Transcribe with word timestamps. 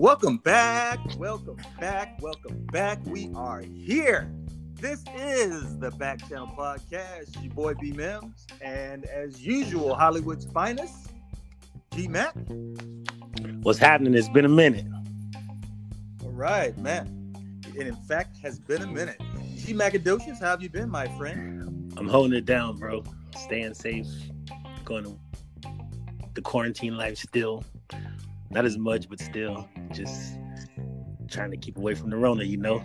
Welcome 0.00 0.38
back, 0.38 0.98
welcome 1.18 1.58
back, 1.78 2.16
welcome 2.22 2.64
back. 2.72 3.04
We 3.04 3.30
are 3.34 3.60
here. 3.60 4.32
This 4.72 5.04
is 5.14 5.78
the 5.78 5.90
Back 5.90 6.26
Channel 6.26 6.54
Podcast. 6.56 7.38
Your 7.42 7.52
boy 7.52 7.74
B 7.74 7.92
Mims, 7.92 8.46
and 8.62 9.04
as 9.04 9.44
usual, 9.44 9.94
Hollywood's 9.94 10.46
finest, 10.46 11.10
G 11.92 12.08
Mac. 12.08 12.34
What's 13.60 13.78
happening? 13.78 14.14
It's 14.14 14.30
been 14.30 14.46
a 14.46 14.48
minute. 14.48 14.86
All 16.24 16.30
right, 16.30 16.74
man. 16.78 17.60
It 17.76 17.86
in 17.86 17.94
fact 17.94 18.38
has 18.38 18.58
been 18.58 18.80
a 18.80 18.86
minute. 18.86 19.20
G 19.54 19.74
Macadocious, 19.74 20.40
how 20.40 20.46
have 20.46 20.62
you 20.62 20.70
been, 20.70 20.88
my 20.88 21.08
friend? 21.18 21.92
I'm 21.98 22.08
holding 22.08 22.38
it 22.38 22.46
down, 22.46 22.78
bro. 22.78 23.04
Staying 23.36 23.74
safe, 23.74 24.08
going 24.82 25.04
to 25.04 25.18
the 26.32 26.40
quarantine 26.40 26.96
life 26.96 27.18
still. 27.18 27.64
Not 28.50 28.64
as 28.64 28.76
much, 28.76 29.08
but 29.08 29.20
still, 29.20 29.68
just 29.92 30.38
trying 31.28 31.52
to 31.52 31.56
keep 31.56 31.76
away 31.76 31.94
from 31.94 32.10
the 32.10 32.16
Rona, 32.16 32.42
you 32.44 32.56
know. 32.56 32.82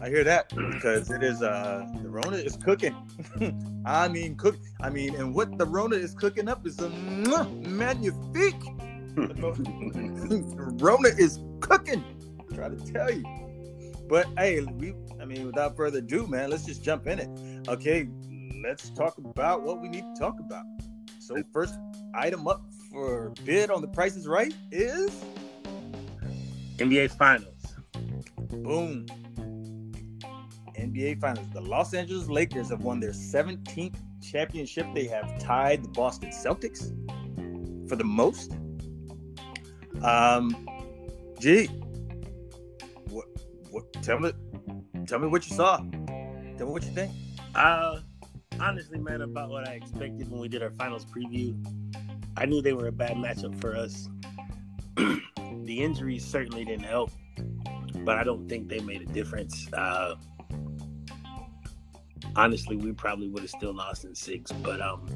I 0.00 0.08
hear 0.08 0.24
that 0.24 0.50
because 0.50 1.10
it 1.10 1.22
is 1.22 1.40
uh 1.42 1.86
the 2.02 2.08
Rona 2.10 2.36
is 2.36 2.56
cooking. 2.56 2.94
I 3.86 4.08
mean 4.08 4.36
cook 4.36 4.58
I 4.82 4.90
mean 4.90 5.14
and 5.14 5.34
what 5.34 5.56
the 5.56 5.64
Rona 5.64 5.96
is 5.96 6.14
cooking 6.14 6.46
up 6.48 6.66
is 6.66 6.78
a 6.78 6.90
magnifique. 6.90 8.62
Rona 9.16 11.08
is 11.08 11.40
cooking. 11.60 12.04
I 12.38 12.54
Try 12.54 12.68
to 12.68 12.92
tell 12.92 13.10
you. 13.10 13.24
But 14.06 14.26
hey, 14.36 14.60
we 14.60 14.92
I 15.20 15.24
mean 15.24 15.46
without 15.46 15.74
further 15.74 15.98
ado, 15.98 16.26
man, 16.26 16.50
let's 16.50 16.66
just 16.66 16.82
jump 16.84 17.06
in 17.06 17.18
it. 17.18 17.68
Okay, 17.68 18.08
let's 18.62 18.90
talk 18.90 19.16
about 19.16 19.62
what 19.62 19.80
we 19.80 19.88
need 19.88 20.02
to 20.02 20.20
talk 20.20 20.38
about. 20.38 20.64
So 21.18 21.42
first 21.52 21.78
item 22.14 22.46
up 22.46 22.66
for 22.94 23.30
bid 23.44 23.70
on 23.70 23.82
the 23.82 23.88
Price 23.88 24.14
is 24.14 24.26
Right 24.28 24.54
is 24.70 25.10
NBA 26.76 27.10
Finals. 27.10 27.74
Boom. 28.62 29.04
NBA 30.78 31.20
Finals. 31.20 31.46
The 31.52 31.60
Los 31.60 31.92
Angeles 31.92 32.28
Lakers 32.28 32.70
have 32.70 32.82
won 32.82 33.00
their 33.00 33.10
17th 33.10 33.96
championship. 34.22 34.86
They 34.94 35.06
have 35.08 35.38
tied 35.40 35.84
the 35.84 35.88
Boston 35.88 36.30
Celtics 36.30 36.92
for 37.88 37.96
the 37.96 38.04
most. 38.04 38.52
Um, 40.02 40.68
gee, 41.40 41.66
what? 43.10 43.26
What? 43.70 43.92
Tell 44.02 44.20
me, 44.20 44.32
tell 45.06 45.18
me 45.18 45.26
what 45.26 45.48
you 45.48 45.56
saw. 45.56 45.78
Tell 45.78 46.66
me 46.66 46.72
what 46.72 46.84
you 46.84 46.92
think. 46.92 47.12
Uh, 47.54 48.00
honestly, 48.60 48.98
man, 48.98 49.22
about 49.22 49.50
what 49.50 49.68
I 49.68 49.72
expected 49.72 50.30
when 50.30 50.40
we 50.40 50.48
did 50.48 50.62
our 50.62 50.70
finals 50.72 51.04
preview. 51.06 51.56
I 52.36 52.46
knew 52.46 52.60
they 52.60 52.72
were 52.72 52.88
a 52.88 52.92
bad 52.92 53.16
matchup 53.16 53.60
for 53.60 53.76
us. 53.76 54.08
the 54.96 55.82
injuries 55.82 56.24
certainly 56.24 56.64
didn't 56.64 56.84
help, 56.84 57.10
but 58.04 58.18
I 58.18 58.24
don't 58.24 58.48
think 58.48 58.68
they 58.68 58.80
made 58.80 59.02
a 59.02 59.06
difference. 59.06 59.72
Uh, 59.72 60.16
honestly, 62.36 62.76
we 62.76 62.92
probably 62.92 63.28
would 63.28 63.42
have 63.42 63.50
still 63.50 63.74
lost 63.74 64.04
in 64.04 64.14
six, 64.14 64.50
but 64.52 64.80
um, 64.80 65.06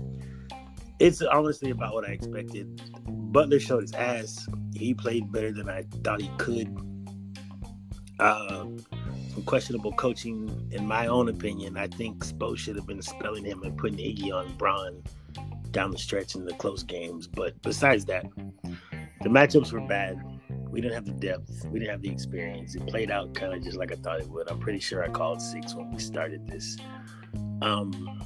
it's 0.98 1.20
honestly 1.22 1.70
about 1.70 1.94
what 1.94 2.04
I 2.04 2.12
expected. 2.12 2.80
Butler 3.06 3.60
showed 3.60 3.82
his 3.82 3.92
ass. 3.94 4.48
He 4.74 4.94
played 4.94 5.32
better 5.32 5.52
than 5.52 5.68
I 5.68 5.84
thought 6.04 6.20
he 6.20 6.30
could. 6.38 6.76
Uh, 8.20 8.66
some 9.32 9.42
questionable 9.44 9.92
coaching, 9.92 10.68
in 10.72 10.86
my 10.86 11.06
own 11.06 11.28
opinion. 11.28 11.76
I 11.76 11.88
think 11.88 12.24
Spo 12.24 12.56
should 12.56 12.76
have 12.76 12.86
been 12.86 13.02
spelling 13.02 13.44
him 13.44 13.62
and 13.62 13.76
putting 13.76 13.98
Iggy 13.98 14.32
on 14.32 14.52
Bron 14.56 15.02
down 15.70 15.90
the 15.90 15.98
stretch 15.98 16.34
in 16.34 16.44
the 16.44 16.54
close 16.54 16.82
games. 16.82 17.26
But 17.26 17.60
besides 17.62 18.04
that, 18.06 18.26
the 19.22 19.28
matchups 19.28 19.72
were 19.72 19.86
bad. 19.86 20.22
We 20.70 20.80
didn't 20.80 20.94
have 20.94 21.06
the 21.06 21.12
depth. 21.12 21.64
We 21.66 21.78
didn't 21.78 21.92
have 21.92 22.02
the 22.02 22.10
experience. 22.10 22.74
It 22.74 22.86
played 22.86 23.10
out 23.10 23.34
kind 23.34 23.54
of 23.54 23.62
just 23.62 23.76
like 23.76 23.90
I 23.90 23.96
thought 23.96 24.20
it 24.20 24.28
would. 24.28 24.50
I'm 24.50 24.60
pretty 24.60 24.80
sure 24.80 25.02
I 25.02 25.08
called 25.08 25.40
six 25.40 25.74
when 25.74 25.90
we 25.90 25.98
started 25.98 26.46
this. 26.46 26.76
Um, 27.62 28.20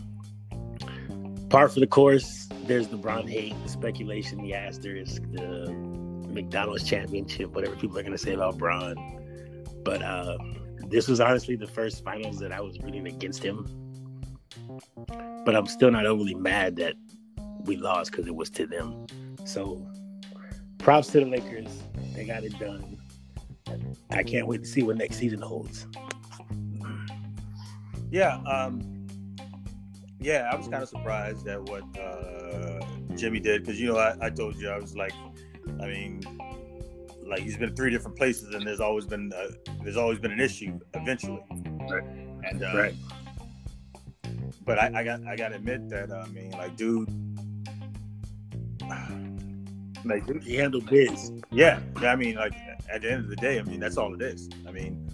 par 1.48 1.68
for 1.68 1.80
the 1.80 1.86
course. 1.86 2.48
There's 2.64 2.88
the 2.88 2.98
hate, 3.26 3.54
the 3.62 3.68
speculation, 3.68 4.42
the 4.42 4.54
asterisk, 4.54 5.22
the 5.32 5.70
McDonald's 6.28 6.84
championship, 6.84 7.50
whatever 7.54 7.76
people 7.76 7.98
are 7.98 8.02
going 8.02 8.12
to 8.12 8.18
say 8.18 8.32
about 8.32 8.58
Bron. 8.58 8.96
But 9.84 10.02
uh, 10.02 10.38
this 10.88 11.08
was 11.08 11.20
honestly 11.20 11.56
the 11.56 11.66
first 11.66 12.04
finals 12.04 12.38
that 12.40 12.52
I 12.52 12.60
was 12.60 12.78
rooting 12.80 13.06
against 13.06 13.42
him. 13.42 13.66
But 15.44 15.56
I'm 15.56 15.66
still 15.66 15.90
not 15.90 16.06
overly 16.06 16.34
mad 16.34 16.76
that 16.76 16.94
we 17.64 17.76
lost 17.76 18.10
because 18.10 18.26
it 18.26 18.34
was 18.34 18.50
to 18.50 18.66
them. 18.66 19.06
So 19.44 19.86
props 20.78 21.08
to 21.08 21.20
the 21.20 21.26
Lakers. 21.26 21.82
They 22.14 22.24
got 22.24 22.44
it 22.44 22.58
done. 22.58 22.98
I 24.10 24.22
can't 24.22 24.46
wait 24.46 24.62
to 24.62 24.68
see 24.68 24.82
what 24.82 24.96
next 24.96 25.16
season 25.16 25.40
holds. 25.40 25.86
Yeah, 28.10 28.36
um, 28.42 29.06
yeah, 30.20 30.50
I 30.52 30.56
was 30.56 30.68
kind 30.68 30.82
of 30.82 30.88
surprised 30.88 31.48
at 31.48 31.62
what 31.62 31.82
uh, 31.98 32.80
Jimmy 33.16 33.40
did 33.40 33.62
because 33.64 33.80
you 33.80 33.88
know 33.88 33.96
I, 33.98 34.14
I 34.20 34.30
told 34.30 34.56
you 34.56 34.68
I 34.68 34.78
was 34.78 34.94
like, 34.94 35.14
I 35.80 35.86
mean, 35.86 36.22
like 37.24 37.40
he's 37.40 37.56
been 37.56 37.74
three 37.74 37.90
different 37.90 38.16
places 38.18 38.54
and 38.54 38.66
there's 38.66 38.80
always 38.80 39.06
been 39.06 39.32
uh, 39.32 39.52
there's 39.82 39.96
always 39.96 40.18
been 40.18 40.30
an 40.32 40.40
issue 40.40 40.78
eventually. 40.94 41.42
Right. 41.90 42.04
And 42.44 42.62
uh, 42.62 42.72
Right. 42.76 42.94
but 44.66 44.78
I, 44.78 45.00
I 45.00 45.04
got 45.04 45.26
I 45.26 45.34
got 45.34 45.48
to 45.48 45.54
admit 45.56 45.88
that 45.88 46.12
I 46.12 46.26
mean 46.28 46.50
like 46.50 46.76
dude, 46.76 47.08
like 50.04 50.42
He 50.42 50.56
handled 50.56 50.88
biz. 50.88 51.32
yeah, 51.50 51.80
I 51.96 52.16
mean 52.16 52.36
like 52.36 52.54
at 52.90 53.02
the 53.02 53.12
end 53.12 53.24
of 53.24 53.30
the 53.30 53.36
day, 53.36 53.58
I 53.58 53.62
mean 53.62 53.80
that's 53.80 53.96
all 53.96 54.14
it 54.14 54.22
is. 54.22 54.48
I 54.66 54.72
mean, 54.72 55.08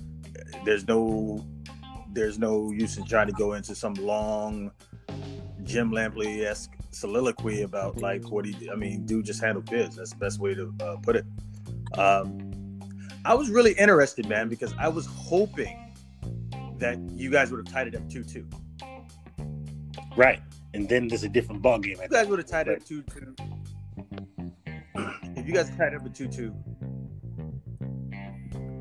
there's 0.64 0.86
no 0.86 1.44
there's 2.12 2.38
no 2.38 2.70
use 2.70 2.96
in 2.96 3.04
trying 3.04 3.26
to 3.26 3.32
go 3.32 3.52
into 3.52 3.74
some 3.74 3.94
long 3.94 4.70
Jim 5.64 5.90
Lampley 5.90 6.44
esque 6.44 6.72
soliloquy 6.90 7.62
about 7.62 7.98
like 7.98 8.28
what 8.30 8.44
he. 8.44 8.70
I 8.70 8.74
mean, 8.74 9.04
dude 9.06 9.26
just 9.26 9.40
handled 9.40 9.70
biz. 9.70 9.96
That's 9.96 10.10
the 10.10 10.16
best 10.16 10.40
way 10.40 10.54
to 10.54 10.74
uh, 10.82 10.96
put 11.02 11.16
it. 11.16 11.26
Um, 11.96 12.80
I 13.24 13.34
was 13.34 13.50
really 13.50 13.72
interested, 13.72 14.28
man, 14.28 14.48
because 14.48 14.72
I 14.78 14.88
was 14.88 15.06
hoping 15.06 15.94
that 16.78 16.98
you 17.10 17.30
guys 17.30 17.50
would 17.50 17.58
have 17.66 17.72
tied 17.72 17.88
it 17.88 17.94
up 17.94 18.08
two 18.08 18.24
two. 18.24 18.48
Right. 20.16 20.40
And 20.74 20.88
then 20.88 21.08
there's 21.08 21.24
a 21.24 21.28
different 21.28 21.62
ball 21.62 21.78
game. 21.78 21.96
You 22.02 22.08
guys 22.08 22.26
would 22.26 22.38
have 22.38 22.48
tied 22.48 22.68
it 22.68 22.80
up 22.80 22.86
two 22.86 23.02
two. 23.02 23.34
You 25.48 25.54
guys 25.54 25.70
tied 25.78 25.94
up 25.94 26.04
at 26.04 26.14
two 26.14 26.28
two, 26.28 26.54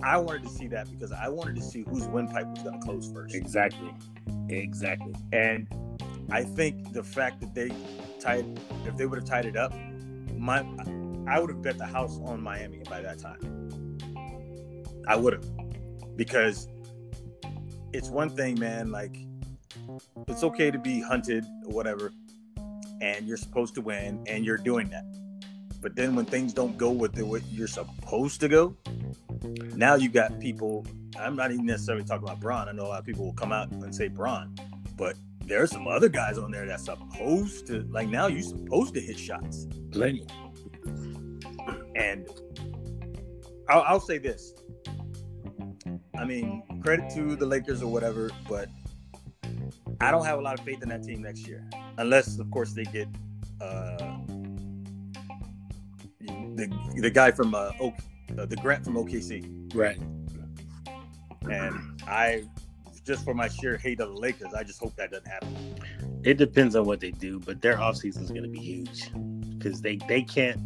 I 0.04 0.18
wanted 0.18 0.44
to 0.44 0.50
see 0.50 0.68
that 0.68 0.92
because 0.92 1.14
I 1.14 1.30
wanted 1.30 1.56
to 1.56 1.62
see 1.62 1.86
whose 1.88 2.10
windpipe 2.10 2.46
was 2.48 2.62
going 2.62 2.78
to 2.78 2.86
close 2.86 3.10
first. 3.10 3.34
Exactly. 3.34 3.96
Exactly. 4.50 5.16
And 5.32 5.66
I 6.30 6.44
think 6.44 6.92
the 6.92 7.04
fact 7.04 7.40
that 7.40 7.56
they 7.56 7.72
tied, 8.20 8.60
if 8.86 8.98
they 8.98 9.06
would 9.06 9.18
have 9.18 9.26
tied 9.26 9.46
it 9.46 9.56
up, 9.56 9.74
my, 10.36 10.60
I 11.26 11.40
would 11.40 11.52
have 11.52 11.62
bet 11.62 11.78
the 11.78 11.86
house 11.86 12.20
on 12.26 12.44
Miami 12.44 12.82
by 12.90 13.00
that 13.00 13.18
time. 13.18 13.98
I 15.08 15.16
would 15.16 15.32
have, 15.32 15.46
because 16.18 16.68
it's 17.94 18.10
one 18.10 18.30
thing, 18.30 18.60
man. 18.60 18.92
Like, 18.92 19.16
it's 20.28 20.44
okay 20.44 20.70
to 20.70 20.80
be 20.80 21.00
hunted 21.00 21.46
or 21.66 21.74
whatever, 21.74 22.12
and 23.00 23.26
you're 23.26 23.38
supposed 23.38 23.74
to 23.76 23.82
win, 23.82 24.22
and 24.28 24.44
you're 24.44 24.58
doing 24.58 24.90
that. 24.90 25.06
But 25.82 25.96
then 25.96 26.16
when 26.16 26.26
things 26.26 26.54
don't 26.54 26.78
go 26.78 26.92
with 26.92 27.14
the 27.14 27.26
way 27.26 27.42
you're 27.52 27.68
supposed 27.68 28.40
to 28.42 28.48
go, 28.48 28.76
now 29.76 29.96
you 29.96 30.10
got 30.10 30.40
people. 30.40 30.86
I'm 31.20 31.36
not 31.36 31.52
even 31.52 31.66
necessarily 31.66 32.04
talking 32.04 32.28
about 32.28 32.40
Braun. 32.40 32.68
I 32.68 32.72
know 32.72 32.84
a 32.84 32.90
lot 32.90 33.00
of 33.00 33.06
people 33.06 33.26
will 33.26 33.34
come 33.34 33.52
out 33.52 33.72
and 33.72 33.94
say 33.94 34.08
Braun, 34.08 34.56
but 34.96 35.16
there 35.46 35.62
are 35.62 35.68
some 35.68 35.88
other 35.88 36.10
guys 36.10 36.38
on 36.38 36.52
there 36.52 36.66
that's 36.66 36.86
supposed 36.86 37.68
to 37.68 37.88
like 37.90 38.10
now 38.10 38.28
you're 38.28 38.42
supposed 38.42 38.94
to 38.96 39.02
hit 39.02 39.18
shots. 39.18 39.68
Plenty. 39.92 40.26
And 41.96 42.28
I'll, 43.70 43.82
I'll 43.82 44.00
say 44.00 44.18
this. 44.18 44.54
I 46.18 46.26
mean, 46.26 46.64
credit 46.84 47.10
to 47.16 47.36
the 47.36 47.46
Lakers 47.46 47.82
or 47.82 47.92
whatever, 47.92 48.30
but 48.50 48.70
I 50.02 50.12
don't 50.12 50.26
have 50.26 50.40
a 50.40 50.42
lot 50.42 50.60
of 50.60 50.66
faith 50.66 50.82
in 50.84 50.90
that 50.90 51.04
team 51.04 51.22
next 51.22 51.48
year, 51.48 51.68
unless, 51.98 52.40
of 52.40 52.50
course, 52.52 52.74
they 52.74 52.84
get 52.84 53.08
uh, 53.62 54.17
the 56.58 56.68
the 57.02 57.10
guy 57.10 57.32
from 57.32 57.56
uh, 57.56 57.72
Oak, 57.80 57.94
uh, 58.38 58.46
the 58.46 58.56
Grant 58.58 58.84
from 58.84 58.96
OKC, 58.96 59.74
Right. 59.74 59.98
and 61.50 62.02
I 62.08 62.44
just 63.06 63.24
for 63.24 63.34
my 63.34 63.48
sheer 63.48 63.78
hate 63.78 64.02
of 64.02 64.10
the 64.10 64.20
Lakers, 64.20 64.54
I 64.54 64.64
just 64.64 64.80
hope 64.80 64.96
that 64.98 65.12
doesn't 65.12 65.28
happen. 65.28 65.56
It 66.24 66.38
depends 66.38 66.76
on 66.76 66.86
what 66.86 67.00
they 67.00 67.12
do, 67.12 67.40
but 67.40 67.62
their 67.62 67.78
offseason 67.78 68.22
is 68.24 68.32
going 68.32 68.44
to 68.44 68.50
be 68.50 68.60
huge 68.60 69.10
because 69.58 69.82
they, 69.82 69.96
they 70.10 70.22
can't 70.24 70.60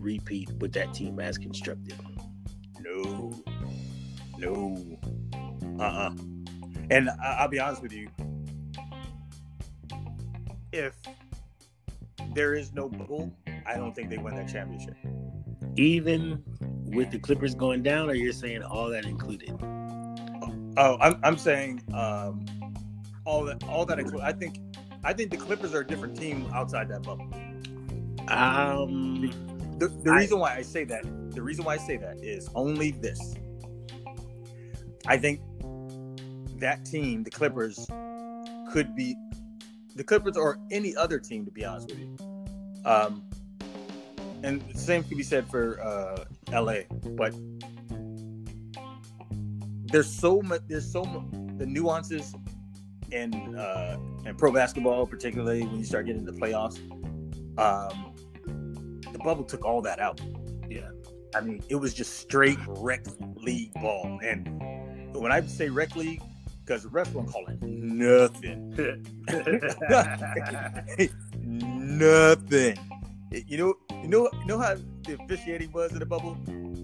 repeat 0.00 0.50
with 0.58 0.72
that 0.72 0.92
team 0.92 1.20
as 1.20 1.38
constructed. 1.38 1.94
No, 2.80 3.40
no, 4.36 4.98
uh, 5.78 5.82
uh 5.82 6.10
And 6.90 7.08
I- 7.08 7.36
I'll 7.40 7.48
be 7.48 7.60
honest 7.60 7.82
with 7.82 7.92
you, 7.92 8.08
if 10.72 10.96
there 12.34 12.54
is 12.54 12.72
no 12.72 12.88
bubble, 12.88 13.32
I 13.66 13.76
don't 13.76 13.94
think 13.94 14.10
they 14.10 14.18
win 14.18 14.34
that 14.36 14.48
championship. 14.48 14.96
Even 15.76 16.42
with 16.84 17.10
the 17.10 17.18
Clippers 17.18 17.54
going 17.54 17.82
down, 17.82 18.08
or 18.10 18.14
you're 18.14 18.32
saying 18.32 18.62
all 18.62 18.88
that 18.90 19.04
included? 19.04 19.56
Oh, 20.76 20.96
I'm, 21.00 21.18
I'm 21.22 21.38
saying 21.38 21.82
um, 21.92 22.44
all 23.24 23.44
that 23.44 23.62
all 23.64 23.86
that 23.86 23.98
include. 23.98 24.22
I 24.22 24.32
think 24.32 24.58
I 25.02 25.12
think 25.12 25.30
the 25.30 25.36
Clippers 25.36 25.74
are 25.74 25.80
a 25.80 25.86
different 25.86 26.16
team 26.16 26.48
outside 26.52 26.88
that 26.88 27.02
bubble. 27.02 27.28
Um, 28.28 29.30
The, 29.78 29.88
the 29.88 30.10
I- 30.10 30.18
reason 30.18 30.38
why 30.38 30.54
I 30.54 30.62
say 30.62 30.84
that, 30.84 31.02
the 31.32 31.42
reason 31.42 31.64
why 31.64 31.74
I 31.74 31.78
say 31.78 31.96
that 31.96 32.18
is 32.22 32.48
only 32.54 32.92
this. 32.92 33.34
I 35.06 35.16
think 35.18 35.40
that 36.58 36.84
team, 36.84 37.22
the 37.24 37.30
Clippers, 37.30 37.86
could 38.70 38.94
be 38.94 39.16
the 39.96 40.04
Clippers 40.04 40.36
or 40.36 40.58
any 40.70 40.94
other 40.96 41.18
team, 41.18 41.44
to 41.44 41.50
be 41.50 41.64
honest 41.64 41.88
with 41.90 41.98
you. 41.98 42.16
Um, 42.84 43.22
and 44.44 44.60
the 44.72 44.78
same 44.78 45.02
could 45.02 45.16
be 45.16 45.22
said 45.22 45.48
for 45.48 45.80
uh, 45.80 46.24
LA, 46.52 46.80
but 47.16 47.34
there's 49.86 50.10
so 50.10 50.42
much. 50.42 50.60
There's 50.68 50.90
so 50.90 51.02
much 51.02 51.24
the 51.58 51.66
nuances 51.66 52.34
in 53.10 53.56
uh, 53.56 53.96
in 54.26 54.36
pro 54.36 54.52
basketball, 54.52 55.06
particularly 55.06 55.62
when 55.62 55.78
you 55.78 55.84
start 55.84 56.06
getting 56.06 56.26
into 56.26 56.32
playoffs. 56.32 56.78
Um, 57.58 58.14
the 59.12 59.18
bubble 59.18 59.44
took 59.44 59.64
all 59.64 59.80
that 59.82 59.98
out. 59.98 60.20
yeah, 60.68 60.90
I 61.34 61.40
mean, 61.40 61.62
it 61.70 61.76
was 61.76 61.94
just 61.94 62.18
straight 62.18 62.58
rec 62.66 63.06
league 63.36 63.72
ball. 63.74 64.20
And 64.22 65.14
when 65.14 65.32
I 65.32 65.40
say 65.46 65.70
rec 65.70 65.96
league, 65.96 66.20
because 66.66 66.82
the 66.82 66.90
refs 66.90 67.12
weren't 67.12 67.30
call 67.30 67.46
it 67.46 67.62
nothing, 67.62 68.74
nothing. 71.38 72.78
It- 73.34 73.48
you 73.48 73.58
know, 73.58 73.74
you 74.02 74.08
know, 74.08 74.28
you 74.40 74.46
know 74.46 74.58
how 74.58 74.76
the 75.04 75.18
officiating 75.22 75.72
was 75.72 75.92
in 75.92 75.98
the 75.98 76.06
bubble. 76.06 76.36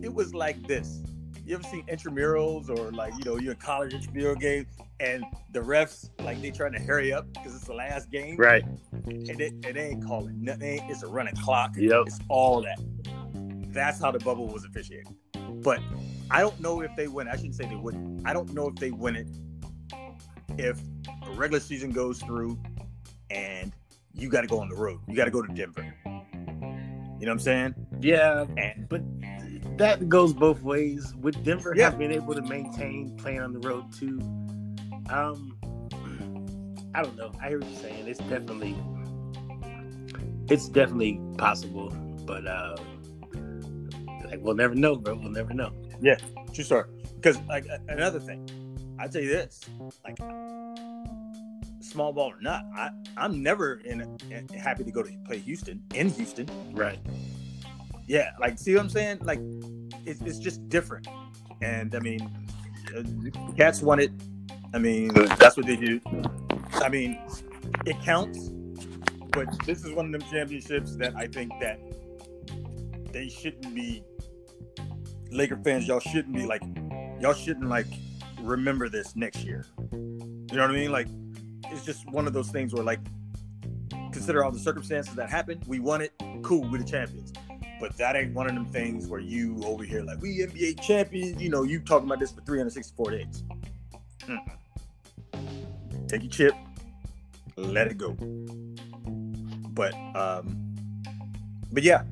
It 0.02 0.12
was 0.12 0.35
like 0.35 0.67
this. 0.67 1.02
You 1.47 1.55
ever 1.55 1.62
seen 1.64 1.85
intramurals 1.87 2.69
or 2.69 2.93
like 2.93 3.12
you 3.19 3.25
know 3.25 3.37
you're 3.38 3.52
in 3.52 3.58
college 3.58 3.93
intramural 3.94 4.37
game 4.37 4.67
and 5.00 5.25
the 5.52 5.61
refs 5.61 6.11
like 6.23 6.41
they 6.41 6.50
trying 6.50 6.73
to 6.73 6.79
hurry 6.79 7.12
up 7.12 7.32
because 7.32 7.55
it's 7.55 7.64
the 7.64 7.75
last 7.75 8.11
game 8.11 8.37
right. 8.37 8.62
and 9.05 9.26
they, 9.26 9.47
and 9.49 9.62
they 9.64 9.88
ain't 9.88 10.06
calling 10.06 10.43
nothing. 10.43 10.81
It's 10.88 11.02
a 11.02 11.08
running 11.08 11.35
clock. 11.37 11.75
Yep. 11.76 12.05
It's 12.06 12.19
all 12.29 12.62
that. 12.62 12.79
That's 13.73 14.00
how 14.00 14.11
the 14.11 14.19
bubble 14.20 14.47
was 14.49 14.64
officiated. 14.64 15.08
But 15.62 15.81
I 16.31 16.41
don't 16.41 16.58
know 16.61 16.81
if 16.82 16.94
they 16.97 17.08
win. 17.08 17.26
I 17.29 17.37
shouldn't 17.37 17.55
say 17.55 17.67
they 17.67 17.76
wouldn't. 17.76 18.26
I 18.26 18.32
don't 18.32 18.52
know 18.52 18.69
if 18.69 18.76
they 18.76 18.91
win 18.91 19.17
it 19.17 19.29
if 20.58 20.79
the 21.25 21.31
regular 21.32 21.61
season 21.61 21.91
goes 21.91 22.20
through 22.20 22.58
and 23.31 23.73
you 24.12 24.29
got 24.29 24.43
to 24.43 24.47
go 24.47 24.61
on 24.61 24.69
the 24.69 24.76
road. 24.76 25.00
You 25.08 25.17
got 25.17 25.25
to 25.25 25.31
go 25.31 25.43
to 25.43 25.52
Denver. 25.52 25.94
You 27.21 27.27
know 27.27 27.33
what 27.33 27.35
I'm 27.35 27.39
saying? 27.41 27.75
Yeah, 28.01 28.47
And 28.57 28.89
but 28.89 29.03
that 29.77 30.09
goes 30.09 30.33
both 30.33 30.63
ways. 30.63 31.15
With 31.21 31.45
Denver 31.45 31.75
Yeah. 31.77 31.91
have 31.91 31.99
been 31.99 32.13
able 32.13 32.35
to 32.35 32.41
maintain 32.43 33.15
playing 33.19 33.41
on 33.41 33.53
the 33.53 33.61
road 33.61 33.93
too. 33.93 34.19
Um, 35.11 35.57
I 36.95 37.03
don't 37.03 37.17
know. 37.17 37.31
I 37.41 37.49
hear 37.51 37.59
what 37.61 37.69
you're 37.71 37.79
saying. 37.81 38.09
It's 38.09 38.21
definitely, 38.21 38.75
it's 40.49 40.69
definitely 40.69 41.21
possible, 41.37 41.91
but 42.27 42.47
uh, 42.47 42.77
like 44.25 44.41
we'll 44.41 44.55
never 44.55 44.75
know, 44.75 44.97
bro. 44.97 45.15
We'll 45.15 45.31
never 45.31 45.53
know. 45.53 45.73
Yeah, 46.01 46.17
true 46.55 46.65
story. 46.65 46.89
Because 47.17 47.39
like 47.49 47.67
another 47.89 48.19
thing, 48.19 48.49
I 48.99 49.09
tell 49.09 49.21
you 49.23 49.29
this, 49.29 49.61
like 50.05 50.19
small 51.91 52.13
ball 52.13 52.31
or 52.31 52.41
not, 52.41 52.65
I 52.75 52.91
I'm 53.17 53.43
never 53.43 53.81
in, 53.85 54.01
in 54.31 54.49
happy 54.49 54.85
to 54.85 54.91
go 54.91 55.03
to 55.03 55.11
play 55.27 55.39
Houston 55.39 55.83
in 55.95 56.11
Houston. 56.11 56.49
Right. 56.73 56.99
Yeah, 58.07 58.31
like 58.41 58.59
see 58.59 58.75
what 58.75 58.83
I'm 58.83 58.89
saying? 58.89 59.19
Like 59.23 59.41
it's, 60.07 60.21
it's 60.23 60.39
just 60.39 60.69
different. 60.69 61.07
And 61.63 61.95
I 61.95 62.01
mean, 62.01 62.31
uh, 62.97 63.03
Cats 63.57 63.83
won 63.83 64.01
it. 64.01 64.11
I 64.73 64.79
mean, 64.79 65.09
that's 65.39 65.57
what 65.57 65.67
they 65.67 65.77
do. 65.77 66.01
I 66.75 66.89
mean, 66.89 67.21
it 67.87 68.01
counts. 68.03 68.51
But 69.33 69.65
this 69.65 69.85
is 69.85 69.93
one 69.93 70.07
of 70.07 70.13
them 70.13 70.29
championships 70.29 70.97
that 70.97 71.15
I 71.17 71.27
think 71.27 71.53
that 71.61 71.79
they 73.13 73.29
shouldn't 73.29 73.75
be. 73.75 74.03
Laker 75.31 75.57
fans, 75.63 75.87
y'all 75.87 76.01
shouldn't 76.01 76.35
be 76.35 76.45
like, 76.45 76.63
y'all 77.21 77.35
shouldn't 77.35 77.69
like 77.69 77.87
remember 78.41 78.89
this 78.89 79.15
next 79.15 79.45
year. 79.45 79.67
You 79.93 80.57
know 80.57 80.63
what 80.63 80.71
I 80.71 80.75
mean? 80.75 80.91
Like, 80.91 81.07
it's 81.71 81.85
just 81.85 82.09
one 82.11 82.27
of 82.27 82.33
those 82.33 82.51
things 82.51 82.75
where 82.75 82.85
like, 82.85 83.01
consider 84.13 84.45
all 84.45 84.51
the 84.51 84.59
circumstances 84.59 85.15
that 85.15 85.31
happened. 85.31 85.65
We 85.67 85.81
won 85.81 86.03
it. 86.03 86.13
Cool, 86.43 86.69
we're 86.71 86.79
the 86.79 86.85
champions. 86.85 87.33
But 87.81 87.97
that 87.97 88.15
ain't 88.15 88.35
one 88.35 88.47
of 88.47 88.55
them 88.55 88.67
things 88.67 89.07
where 89.07 89.21
you 89.21 89.59
over 89.65 89.85
here 89.85 90.03
like 90.03 90.21
we 90.21 90.39
NBA 90.39 90.81
champions. 90.83 91.41
You 91.41 91.49
know, 91.49 91.63
you 91.63 91.81
talking 91.81 92.07
about 92.07 92.21
this 92.21 92.31
for 92.31 92.43
364 92.43 93.11
days. 93.11 93.43
Take 96.07 96.23
your 96.23 96.31
chip, 96.31 96.55
let 97.57 97.87
it 97.87 97.97
go. 97.97 98.17
But 99.73 99.95
um, 100.15 100.75
but 101.73 101.83
yeah, 101.83 102.03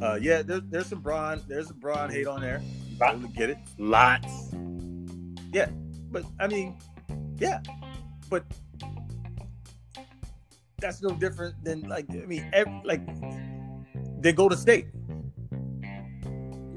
uh, 0.00 0.18
yeah. 0.20 0.42
There's 0.42 0.62
there's 0.68 0.86
some 0.86 1.00
Braun, 1.00 1.42
there's 1.48 1.68
some 1.68 1.78
Braun 1.80 2.10
hate 2.10 2.26
on 2.26 2.40
there. 2.40 2.62
Totally 3.00 3.28
get 3.30 3.50
it. 3.50 3.58
Lots. 3.78 4.54
Yeah, 5.52 5.70
but 6.10 6.24
I 6.38 6.46
mean, 6.46 6.76
yeah. 7.38 7.60
But 8.28 8.44
that's 10.78 11.02
no 11.02 11.10
different 11.10 11.62
than 11.64 11.82
mm, 11.82 11.88
like 11.88 12.06
mm, 12.08 12.22
I 12.22 12.26
mean, 12.26 12.42
mm. 12.42 12.52
ev 12.52 12.68
like 12.84 13.02
they 14.22 14.32
Golden 14.32 14.58
State. 14.58 14.88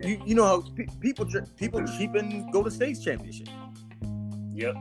You 0.01 0.21
you 0.25 0.35
know 0.35 0.45
how 0.45 0.61
pe- 0.61 0.87
people 0.99 1.25
people 1.57 1.85
cheapen 1.97 2.49
Golden 2.51 2.71
State's 2.71 3.03
championship. 3.03 3.49
Yep. 4.53 4.75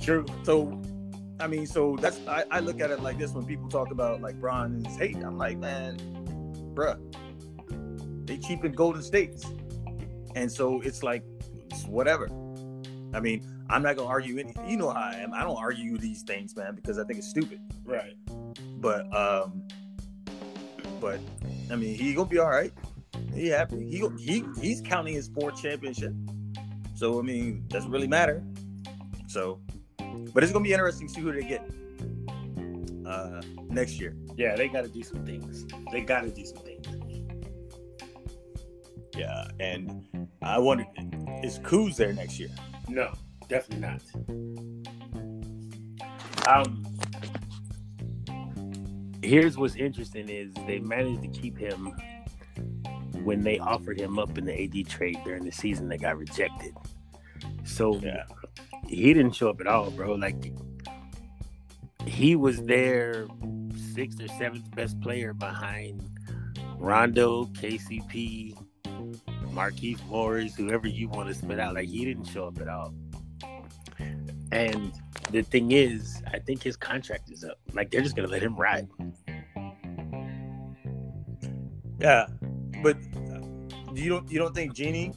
True. 0.00 0.26
So, 0.42 0.82
I 1.38 1.46
mean, 1.46 1.66
so 1.66 1.96
that's 2.00 2.18
I, 2.26 2.44
I 2.50 2.60
look 2.60 2.80
at 2.80 2.90
it 2.90 3.00
like 3.00 3.18
this 3.18 3.32
when 3.32 3.46
people 3.46 3.68
talk 3.68 3.90
about 3.90 4.20
like 4.20 4.40
Bron's 4.40 4.96
hate. 4.96 5.16
I'm 5.16 5.38
like, 5.38 5.58
man, 5.58 5.96
bruh, 6.74 6.98
they 8.26 8.36
cheapen 8.38 8.72
Golden 8.72 9.02
States, 9.02 9.46
and 10.34 10.50
so 10.50 10.80
it's 10.80 11.02
like 11.02 11.22
it's 11.70 11.84
whatever. 11.86 12.28
I 13.14 13.20
mean, 13.20 13.46
I'm 13.70 13.82
not 13.82 13.96
gonna 13.96 14.08
argue 14.08 14.38
any. 14.38 14.54
You 14.66 14.76
know 14.76 14.90
how 14.90 15.00
I 15.00 15.14
am. 15.14 15.32
I 15.32 15.42
don't 15.44 15.56
argue 15.56 15.96
these 15.98 16.22
things, 16.22 16.56
man, 16.56 16.74
because 16.74 16.98
I 16.98 17.04
think 17.04 17.18
it's 17.18 17.28
stupid. 17.28 17.60
Right. 17.84 18.14
But 18.82 19.06
um, 19.16 19.62
but 21.00 21.20
I 21.70 21.76
mean, 21.76 21.94
he 21.94 22.12
gonna 22.14 22.28
be 22.28 22.38
all 22.38 22.50
right. 22.50 22.72
He 23.32 23.46
happy. 23.46 23.88
He 23.88 24.04
he 24.18 24.44
he's 24.60 24.80
counting 24.82 25.14
his 25.14 25.28
fourth 25.28 25.62
championship. 25.62 26.12
So 26.96 27.20
I 27.20 27.22
mean, 27.22 27.64
doesn't 27.68 27.92
really 27.92 28.08
matter. 28.08 28.42
So, 29.28 29.60
but 30.34 30.42
it's 30.42 30.52
gonna 30.52 30.64
be 30.64 30.72
interesting 30.72 31.06
to 31.06 31.14
see 31.14 31.20
who 31.20 31.32
they 31.32 31.42
get 31.42 31.64
uh 33.06 33.40
next 33.68 34.00
year. 34.00 34.16
Yeah, 34.36 34.56
they 34.56 34.68
got 34.68 34.82
to 34.82 34.88
do 34.88 35.04
some 35.04 35.24
things. 35.24 35.64
They 35.92 36.00
got 36.00 36.22
to 36.22 36.30
do 36.30 36.44
some 36.44 36.58
things. 36.58 36.86
Yeah, 39.16 39.44
and 39.60 40.28
I 40.42 40.58
wonder 40.58 40.86
is 41.44 41.60
Kuz 41.60 41.94
there 41.96 42.12
next 42.12 42.40
year? 42.40 42.50
No, 42.88 43.12
definitely 43.48 43.86
not. 43.86 44.02
Um, 46.48 46.82
here's 49.22 49.56
what's 49.56 49.76
interesting 49.76 50.28
is 50.28 50.52
they 50.66 50.78
managed 50.78 51.22
to 51.22 51.28
keep 51.28 51.56
him 51.58 51.92
when 53.22 53.42
they 53.42 53.58
offered 53.58 53.98
him 54.00 54.18
up 54.18 54.36
in 54.36 54.44
the 54.44 54.62
AD 54.64 54.88
trade 54.88 55.18
during 55.24 55.44
the 55.44 55.52
season 55.52 55.88
that 55.88 56.00
got 56.00 56.16
rejected. 56.18 56.74
So 57.64 57.96
Yeah. 57.98 58.24
he 58.88 59.14
didn't 59.14 59.32
show 59.32 59.48
up 59.50 59.60
at 59.60 59.66
all, 59.66 59.90
bro. 59.90 60.14
Like 60.14 60.52
he 62.06 62.34
was 62.36 62.62
their 62.64 63.26
sixth 63.94 64.20
or 64.20 64.28
seventh 64.28 64.68
best 64.74 65.00
player 65.00 65.32
behind 65.32 66.02
Rondo, 66.78 67.44
KCP, 67.46 68.56
Markieff 69.52 70.04
Morris, 70.06 70.54
whoever 70.56 70.88
you 70.88 71.08
want 71.08 71.28
to 71.28 71.34
spit 71.34 71.60
out. 71.60 71.74
Like 71.74 71.88
he 71.88 72.04
didn't 72.04 72.24
show 72.24 72.46
up 72.48 72.60
at 72.60 72.68
all. 72.68 72.92
And 74.52 74.92
the 75.30 75.42
thing 75.42 75.72
is, 75.72 76.22
I 76.32 76.38
think 76.38 76.62
his 76.62 76.76
contract 76.76 77.30
is 77.30 77.42
up. 77.42 77.58
Like 77.72 77.90
they're 77.90 78.02
just 78.02 78.14
gonna 78.14 78.28
let 78.28 78.42
him 78.42 78.54
ride. 78.54 78.86
Yeah, 81.98 82.26
but 82.82 82.96
uh, 83.16 83.40
you 83.94 84.10
don't 84.10 84.30
you 84.30 84.38
don't 84.38 84.54
think 84.54 84.74
Jeanie? 84.74 85.12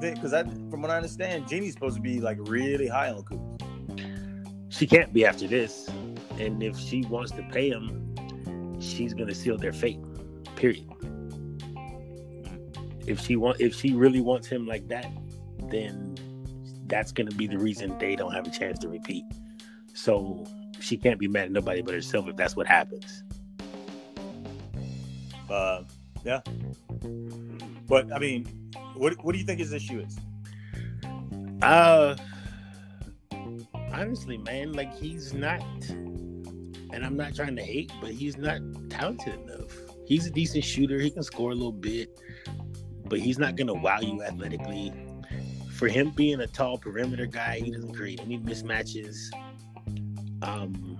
Because 0.00 0.32
I, 0.32 0.44
from 0.44 0.82
what 0.82 0.90
I 0.90 0.96
understand, 0.96 1.46
Jeanie's 1.48 1.72
supposed 1.72 1.96
to 1.96 2.02
be 2.02 2.20
like 2.20 2.38
really 2.40 2.86
high 2.86 3.10
on 3.10 3.24
Kuz. 3.24 4.72
She 4.72 4.86
can't 4.86 5.12
be 5.12 5.26
after 5.26 5.48
this. 5.48 5.90
And 6.38 6.62
if 6.62 6.78
she 6.78 7.02
wants 7.02 7.32
to 7.32 7.42
pay 7.50 7.68
him, 7.68 8.14
she's 8.80 9.14
gonna 9.14 9.34
seal 9.34 9.58
their 9.58 9.72
fate. 9.72 9.98
Period. 10.54 10.86
If 13.06 13.20
she 13.20 13.34
want 13.34 13.60
if 13.60 13.74
she 13.74 13.94
really 13.94 14.20
wants 14.20 14.46
him 14.46 14.64
like 14.66 14.86
that, 14.88 15.10
then 15.70 16.09
that's 16.90 17.12
gonna 17.12 17.30
be 17.30 17.46
the 17.46 17.58
reason 17.58 17.96
they 17.98 18.16
don't 18.16 18.32
have 18.32 18.46
a 18.46 18.50
chance 18.50 18.78
to 18.80 18.88
repeat. 18.88 19.24
So 19.94 20.44
she 20.80 20.96
can't 20.96 21.18
be 21.18 21.28
mad 21.28 21.44
at 21.46 21.52
nobody 21.52 21.82
but 21.82 21.94
herself 21.94 22.28
if 22.28 22.36
that's 22.36 22.56
what 22.56 22.66
happens. 22.66 23.22
Uh, 25.48 25.84
yeah. 26.24 26.40
But 27.88 28.12
I 28.12 28.18
mean, 28.18 28.46
what 28.94 29.24
what 29.24 29.32
do 29.32 29.38
you 29.38 29.44
think 29.44 29.60
his 29.60 29.72
issue 29.72 30.00
is? 30.00 30.18
Uh, 31.62 32.16
honestly, 33.92 34.38
man, 34.38 34.72
like 34.72 34.94
he's 34.94 35.34
not, 35.34 35.62
and 35.88 37.04
I'm 37.04 37.16
not 37.16 37.34
trying 37.34 37.56
to 37.56 37.62
hate, 37.62 37.92
but 38.00 38.10
he's 38.10 38.36
not 38.36 38.60
talented 38.88 39.40
enough. 39.40 39.72
He's 40.06 40.26
a 40.26 40.30
decent 40.30 40.64
shooter. 40.64 40.98
He 40.98 41.10
can 41.10 41.22
score 41.22 41.50
a 41.50 41.54
little 41.54 41.72
bit, 41.72 42.18
but 43.06 43.18
he's 43.18 43.38
not 43.38 43.56
gonna 43.56 43.74
wow 43.74 44.00
you 44.00 44.22
athletically. 44.22 44.92
For 45.80 45.88
him 45.88 46.10
being 46.10 46.40
a 46.40 46.46
tall 46.46 46.76
perimeter 46.76 47.24
guy, 47.24 47.62
he 47.64 47.70
doesn't 47.70 47.94
create 47.94 48.20
any 48.20 48.38
mismatches. 48.38 49.16
Um, 50.42 50.98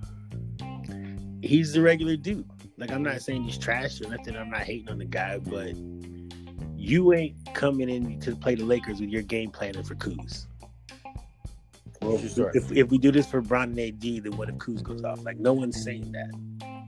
he's 1.43 1.75
the 1.75 1.83
regular 1.83 2.17
dude. 2.17 2.49
Like 2.79 2.91
I'm 2.91 3.03
not 3.03 3.21
saying 3.21 3.43
he's 3.43 3.59
trash 3.59 4.01
or 4.01 4.09
nothing. 4.09 4.39
I'm 4.39 4.49
not 4.49 4.63
hating 4.63 4.89
on 4.89 4.97
the 4.97 5.05
guy, 5.05 5.37
but 5.37 5.75
you 6.79 7.13
ain't 7.13 7.37
coming 7.53 7.91
in 7.91 8.21
to 8.21 8.35
play 8.35 8.55
the 8.55 8.65
Lakers 8.65 9.03
with 9.03 9.11
your 9.11 9.21
game 9.21 9.51
planning 9.51 9.83
for 9.83 9.97
Kuz. 9.97 10.47
Well, 12.01 12.17
Sure. 12.17 12.51
if, 12.55 12.73
if 12.73 12.89
we 12.89 12.97
do 12.97 13.13
this 13.13 13.27
for 13.27 13.43
Bron 13.43 13.79
and 13.79 13.79
AD, 13.79 14.01
then 14.01 14.35
what 14.39 14.49
if 14.49 14.55
Kuz 14.55 14.83
goes 14.83 15.05
off? 15.05 15.23
Like 15.23 15.37
no 15.37 15.53
one's 15.53 15.85
saying 15.85 16.11
that. 16.13 16.81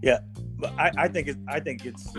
Yeah, 0.00 0.20
but 0.58 0.72
I, 0.78 0.90
I 0.96 1.08
think 1.08 1.28
it's 1.28 1.38
I 1.48 1.60
think 1.60 1.84
it's 1.84 2.14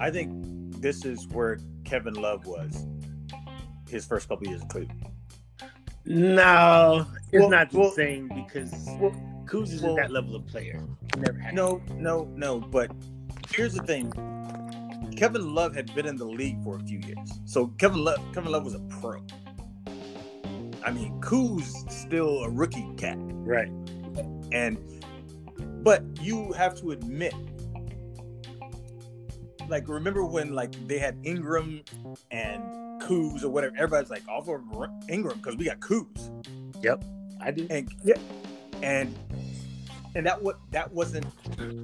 I 0.00 0.10
think 0.10 0.51
this 0.82 1.04
is 1.04 1.26
where 1.28 1.58
Kevin 1.84 2.14
Love 2.14 2.44
was 2.44 2.86
his 3.88 4.04
first 4.04 4.28
couple 4.28 4.46
years 4.48 4.60
in 4.62 4.68
Cleveland. 4.68 5.06
No, 6.04 7.06
it's 7.30 7.40
Well- 7.40 7.50
not 7.50 7.70
the 7.70 7.78
well- 7.78 7.90
same 7.92 8.28
because 8.28 8.72
Well, 9.00 9.12
Kuz 9.46 9.72
isn't 9.72 9.86
well- 9.86 9.96
that 9.96 10.10
level 10.10 10.34
of 10.34 10.44
player. 10.46 10.82
Never 11.16 11.38
had. 11.38 11.54
no, 11.54 11.80
no, 11.94 12.24
no. 12.34 12.58
But 12.60 12.90
here's 13.54 13.74
the 13.74 13.82
thing: 13.84 14.10
Kevin 15.16 15.54
Love 15.54 15.74
had 15.74 15.94
been 15.94 16.06
in 16.06 16.16
the 16.16 16.24
league 16.26 16.62
for 16.64 16.76
a 16.76 16.80
few 16.80 16.98
years, 16.98 17.40
so 17.44 17.68
Kevin 17.78 18.02
Love, 18.02 18.18
Kevin 18.34 18.50
Love 18.50 18.64
was 18.64 18.74
a 18.74 18.80
pro. 19.00 19.22
I 20.84 20.90
mean, 20.90 21.20
Kuz 21.20 21.88
still 21.90 22.42
a 22.42 22.50
rookie 22.50 22.88
cat, 22.96 23.16
right. 23.20 23.70
and 24.50 24.78
but 25.84 26.02
you 26.20 26.50
have 26.52 26.74
to 26.80 26.90
admit, 26.92 27.34
like, 29.68 29.88
remember 29.88 30.24
when 30.24 30.54
like 30.54 30.72
they 30.86 30.98
had 30.98 31.18
Ingram 31.24 31.82
and 32.30 32.62
Kuz 33.02 33.42
or 33.42 33.48
whatever? 33.48 33.74
Everybody's 33.76 34.10
like, 34.10 34.26
"Off 34.28 34.46
for 34.46 34.62
Ingram" 35.08 35.38
because 35.38 35.56
we 35.56 35.64
got 35.64 35.80
Kuz. 35.80 36.30
Yep, 36.82 37.04
I 37.40 37.50
do. 37.50 37.66
and 37.70 37.90
yeah, 38.04 38.16
and 38.82 39.16
and 40.14 40.26
that 40.26 40.42
what 40.42 40.58
that 40.70 40.92
wasn't 40.92 41.26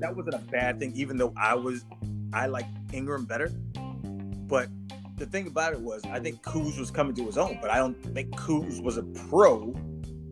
that 0.01 0.15
wasn't 0.15 0.35
a 0.35 0.45
bad 0.51 0.79
thing. 0.79 0.93
Even 0.95 1.17
though 1.17 1.33
I 1.37 1.55
was 1.55 1.85
I 2.33 2.47
like 2.47 2.67
Ingram 2.93 3.25
better, 3.25 3.51
but 4.47 4.69
the 5.17 5.27
thing 5.27 5.47
about 5.47 5.73
it 5.73 5.81
was 5.81 6.03
I 6.05 6.21
think 6.21 6.43
Kuz 6.43 6.79
was 6.79 6.91
coming 6.91 7.15
to 7.17 7.25
his 7.27 7.39
own, 7.39 7.59
but 7.61 7.71
I 7.71 7.79
don't 7.79 7.95
think 8.15 8.35
Kuz 8.37 8.83
was 8.83 8.97
a 8.97 9.03
pro 9.03 9.75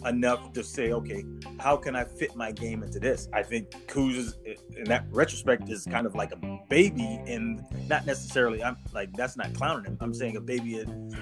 enough 0.04 0.52
to 0.52 0.62
say, 0.62 0.92
okay, 0.92 1.24
how 1.58 1.76
can 1.76 1.96
I 1.96 2.04
fit 2.04 2.36
my 2.36 2.52
game 2.52 2.82
into 2.82 2.98
this? 2.98 3.28
I 3.32 3.42
think 3.42 3.70
Kuz 3.86 4.16
is, 4.16 4.36
in 4.76 4.84
that 4.84 5.06
retrospect, 5.10 5.68
is 5.68 5.82
mm-hmm. 5.82 5.92
kind 5.92 6.06
of 6.06 6.14
like 6.14 6.32
a 6.32 6.60
baby 6.68 7.20
and 7.26 7.64
not 7.88 8.06
necessarily. 8.06 8.62
I'm 8.62 8.76
like 8.92 9.12
that's 9.14 9.36
not 9.36 9.54
clowning 9.54 9.84
him. 9.84 9.98
I'm 10.00 10.14
saying 10.14 10.36
a 10.36 10.40
baby 10.40 10.78
in, 10.80 11.16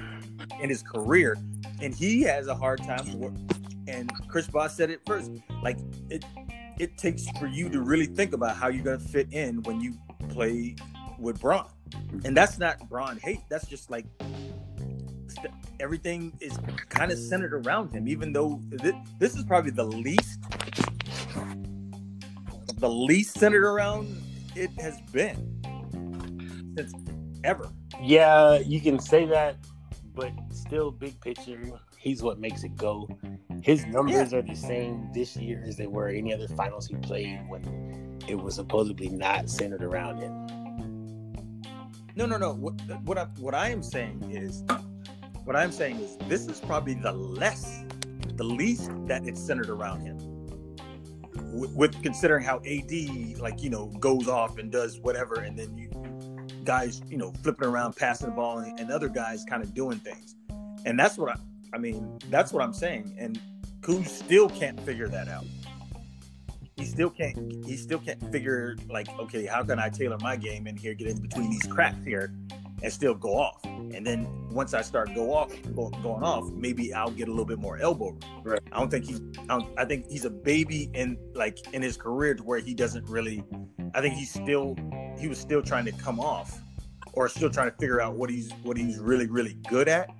in 0.60 0.68
his 0.68 0.82
career, 0.82 1.36
and 1.80 1.94
he 1.94 2.22
has 2.22 2.46
a 2.46 2.54
hard 2.54 2.82
time. 2.82 3.18
wor- 3.18 3.32
And 3.86 4.10
Chris 4.28 4.46
Bosh 4.46 4.72
said 4.72 4.90
it 4.90 5.00
first. 5.06 5.30
Like 5.62 5.78
it, 6.10 6.24
it 6.78 6.98
takes 6.98 7.28
for 7.38 7.46
you 7.46 7.68
to 7.68 7.80
really 7.80 8.06
think 8.06 8.32
about 8.32 8.56
how 8.56 8.68
you're 8.68 8.84
gonna 8.84 8.98
fit 8.98 9.32
in 9.32 9.62
when 9.62 9.80
you 9.80 9.94
play 10.30 10.76
with 11.18 11.40
Braun, 11.40 11.66
mm-hmm. 11.90 12.20
and 12.24 12.36
that's 12.36 12.58
not 12.58 12.88
Braun 12.88 13.18
hate. 13.18 13.40
That's 13.48 13.66
just 13.66 13.90
like 13.90 14.06
everything 15.80 16.32
is 16.40 16.58
kind 16.88 17.10
of 17.12 17.18
centered 17.18 17.54
around 17.54 17.92
him. 17.92 18.08
Even 18.08 18.32
though 18.32 18.60
th- 18.80 18.94
this 19.18 19.34
is 19.34 19.44
probably 19.44 19.70
the 19.70 19.84
least, 19.84 20.40
the 22.78 22.90
least 22.90 23.38
centered 23.38 23.64
around 23.64 24.20
it 24.54 24.70
has 24.80 25.00
been 25.12 25.60
since 26.76 26.92
ever. 27.44 27.68
Yeah, 28.02 28.58
you 28.58 28.80
can 28.80 28.98
say 28.98 29.24
that, 29.26 29.56
but 30.14 30.32
still, 30.50 30.90
big 30.90 31.20
picture, 31.20 31.60
he's 31.96 32.22
what 32.22 32.38
makes 32.38 32.64
it 32.64 32.76
go. 32.76 33.08
His 33.62 33.86
numbers 33.86 34.34
are 34.34 34.42
the 34.42 34.54
same 34.54 35.08
this 35.14 35.36
year 35.36 35.64
as 35.66 35.76
they 35.76 35.86
were 35.86 36.08
any 36.08 36.34
other 36.34 36.48
finals 36.48 36.86
he 36.86 36.96
played 36.96 37.40
when 37.48 38.20
it 38.28 38.34
was 38.34 38.54
supposedly 38.56 39.08
not 39.08 39.48
centered 39.48 39.82
around 39.82 40.18
him. 40.18 40.46
No, 42.16 42.26
no, 42.26 42.36
no. 42.36 42.54
What 42.54 42.74
what 43.04 43.18
I 43.18 43.24
what 43.38 43.54
I 43.54 43.70
am 43.70 43.82
saying 43.82 44.30
is, 44.30 44.62
what 45.44 45.56
I'm 45.56 45.72
saying 45.72 46.00
is, 46.00 46.16
this 46.28 46.46
is 46.46 46.60
probably 46.60 46.94
the 46.94 47.12
less, 47.12 47.84
the 48.34 48.44
least 48.44 48.90
that 49.06 49.26
it's 49.26 49.40
centered 49.40 49.70
around 49.70 50.00
him. 50.00 50.18
With, 51.52 51.72
with 51.74 52.02
considering 52.02 52.44
how 52.44 52.56
AD 52.66 53.38
like 53.38 53.62
you 53.62 53.70
know 53.70 53.86
goes 54.00 54.28
off 54.28 54.58
and 54.58 54.72
does 54.72 54.98
whatever, 55.00 55.40
and 55.40 55.58
then 55.58 55.76
you 55.76 55.90
guys 56.64 57.02
you 57.08 57.16
know 57.16 57.32
flipping 57.42 57.68
around, 57.68 57.96
passing 57.96 58.28
the 58.28 58.34
ball, 58.34 58.58
and, 58.58 58.78
and 58.80 58.90
other 58.90 59.08
guys 59.08 59.44
kind 59.48 59.62
of 59.62 59.74
doing 59.74 59.98
things, 59.98 60.36
and 60.84 60.98
that's 60.98 61.16
what 61.16 61.30
I 61.30 61.40
I 61.74 61.78
mean. 61.78 62.18
That's 62.30 62.52
what 62.52 62.62
I'm 62.62 62.72
saying. 62.72 63.16
And 63.18 63.40
Kuz 63.80 64.06
still 64.06 64.48
can't 64.48 64.78
figure 64.80 65.08
that 65.08 65.28
out. 65.28 65.44
He 66.76 66.84
still 66.84 67.10
can't. 67.10 67.64
He 67.64 67.76
still 67.76 67.98
can't 67.98 68.20
figure 68.32 68.76
like, 68.88 69.08
okay, 69.18 69.44
how 69.44 69.64
can 69.64 69.78
I 69.78 69.88
tailor 69.88 70.18
my 70.20 70.36
game 70.36 70.66
in 70.66 70.76
here, 70.76 70.94
get 70.94 71.08
in 71.08 71.20
between 71.20 71.50
these 71.50 71.66
cracks 71.66 72.04
here, 72.04 72.32
and 72.84 72.92
still 72.92 73.14
go 73.14 73.34
off. 73.34 73.64
And 73.64 74.06
then 74.06 74.28
once 74.50 74.74
I 74.74 74.82
start 74.82 75.14
go 75.14 75.32
off, 75.32 75.50
go, 75.74 75.88
going 75.88 76.22
off, 76.22 76.50
maybe 76.52 76.92
I'll 76.92 77.10
get 77.10 77.28
a 77.28 77.30
little 77.30 77.46
bit 77.46 77.58
more 77.58 77.78
elbow. 77.78 78.10
room. 78.10 78.20
Right. 78.44 78.60
I 78.70 78.78
don't 78.78 78.90
think 78.90 79.06
he's. 79.06 79.22
I, 79.38 79.58
don't, 79.58 79.78
I 79.78 79.86
think 79.86 80.08
he's 80.10 80.26
a 80.26 80.30
baby 80.30 80.90
in 80.92 81.16
like 81.34 81.58
in 81.72 81.80
his 81.80 81.96
career 81.96 82.34
to 82.34 82.42
where 82.42 82.60
he 82.60 82.74
doesn't 82.74 83.08
really. 83.08 83.42
I 83.94 84.02
think 84.02 84.14
he's 84.14 84.32
still. 84.32 84.76
He 85.18 85.28
was 85.28 85.38
still 85.38 85.62
trying 85.62 85.86
to 85.86 85.92
come 85.92 86.20
off, 86.20 86.60
or 87.14 87.28
still 87.28 87.50
trying 87.50 87.70
to 87.70 87.76
figure 87.78 88.02
out 88.02 88.16
what 88.16 88.28
he's 88.28 88.52
what 88.62 88.76
he's 88.76 88.98
really 88.98 89.28
really 89.28 89.56
good 89.68 89.88
at. 89.88 90.10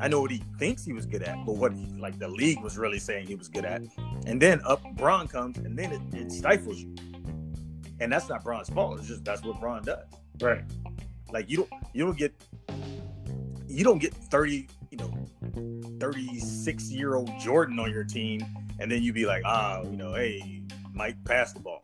I 0.00 0.08
know 0.08 0.20
what 0.20 0.32
he 0.32 0.42
thinks 0.58 0.84
he 0.84 0.92
was 0.92 1.06
good 1.06 1.22
at, 1.22 1.36
but 1.46 1.56
what 1.56 1.72
like 1.98 2.18
the 2.18 2.28
league 2.28 2.60
was 2.62 2.76
really 2.76 2.98
saying 2.98 3.28
he 3.28 3.36
was 3.36 3.48
good 3.48 3.64
at. 3.64 3.82
And 4.26 4.42
then 4.42 4.60
up 4.64 4.82
Braun 4.96 5.28
comes, 5.28 5.58
and 5.58 5.78
then 5.78 5.92
it, 5.92 6.18
it 6.18 6.32
stifles 6.32 6.78
you. 6.78 6.94
And 8.00 8.10
that's 8.10 8.28
not 8.28 8.42
Braun's 8.42 8.70
fault. 8.70 8.98
It's 8.98 9.06
just 9.06 9.24
that's 9.24 9.44
what 9.44 9.60
Braun 9.60 9.82
does. 9.84 10.04
Right. 10.40 10.64
Like 11.32 11.50
you 11.50 11.58
don't 11.58 11.70
you 11.92 12.04
don't 12.04 12.18
get 12.18 12.34
you 13.66 13.84
don't 13.84 13.98
get 13.98 14.14
30, 14.14 14.66
you 14.90 14.98
know, 14.98 15.12
36 16.00 16.90
year 16.90 17.14
old 17.14 17.30
Jordan 17.38 17.78
on 17.78 17.90
your 17.90 18.04
team, 18.04 18.44
and 18.80 18.90
then 18.90 19.02
you'd 19.02 19.14
be 19.14 19.26
like, 19.26 19.42
ah, 19.44 19.82
you 19.82 19.96
know, 19.96 20.14
hey, 20.14 20.62
Mike, 20.92 21.22
pass 21.24 21.52
the 21.52 21.60
ball. 21.60 21.80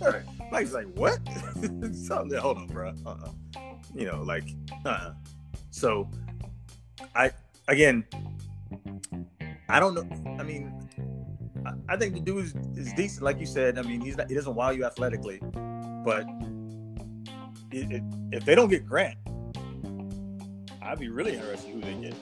Right. 0.00 0.22
Mike's 0.52 0.72
like, 0.72 0.86
what? 0.94 1.18
Something 1.94 2.38
hold 2.38 2.58
on, 2.58 2.66
bro. 2.66 2.92
Uh-uh. 3.06 3.30
You 3.94 4.06
know, 4.06 4.22
like, 4.22 4.48
uh 4.84 5.12
so 5.70 6.10
I 7.14 7.30
again 7.68 8.04
I 9.68 9.80
don't 9.80 9.94
know. 9.94 10.36
I 10.38 10.42
mean, 10.42 10.70
I, 11.64 11.94
I 11.94 11.96
think 11.96 12.12
the 12.12 12.20
dude 12.20 12.44
is, 12.44 12.54
is 12.76 12.92
decent, 12.92 13.22
like 13.22 13.38
you 13.40 13.46
said. 13.46 13.78
I 13.78 13.82
mean, 13.82 14.02
he's 14.02 14.18
not, 14.18 14.28
he 14.28 14.34
doesn't 14.34 14.54
wow 14.54 14.68
you 14.68 14.84
athletically, 14.84 15.40
but 16.04 16.26
it, 17.72 18.02
if 18.32 18.44
they 18.44 18.54
don't 18.54 18.68
get 18.68 18.86
Grant, 18.86 19.16
I'd 20.82 20.98
be 20.98 21.08
really 21.08 21.34
interested 21.34 21.70
who 21.70 21.80
they 21.80 21.94
get 21.94 22.14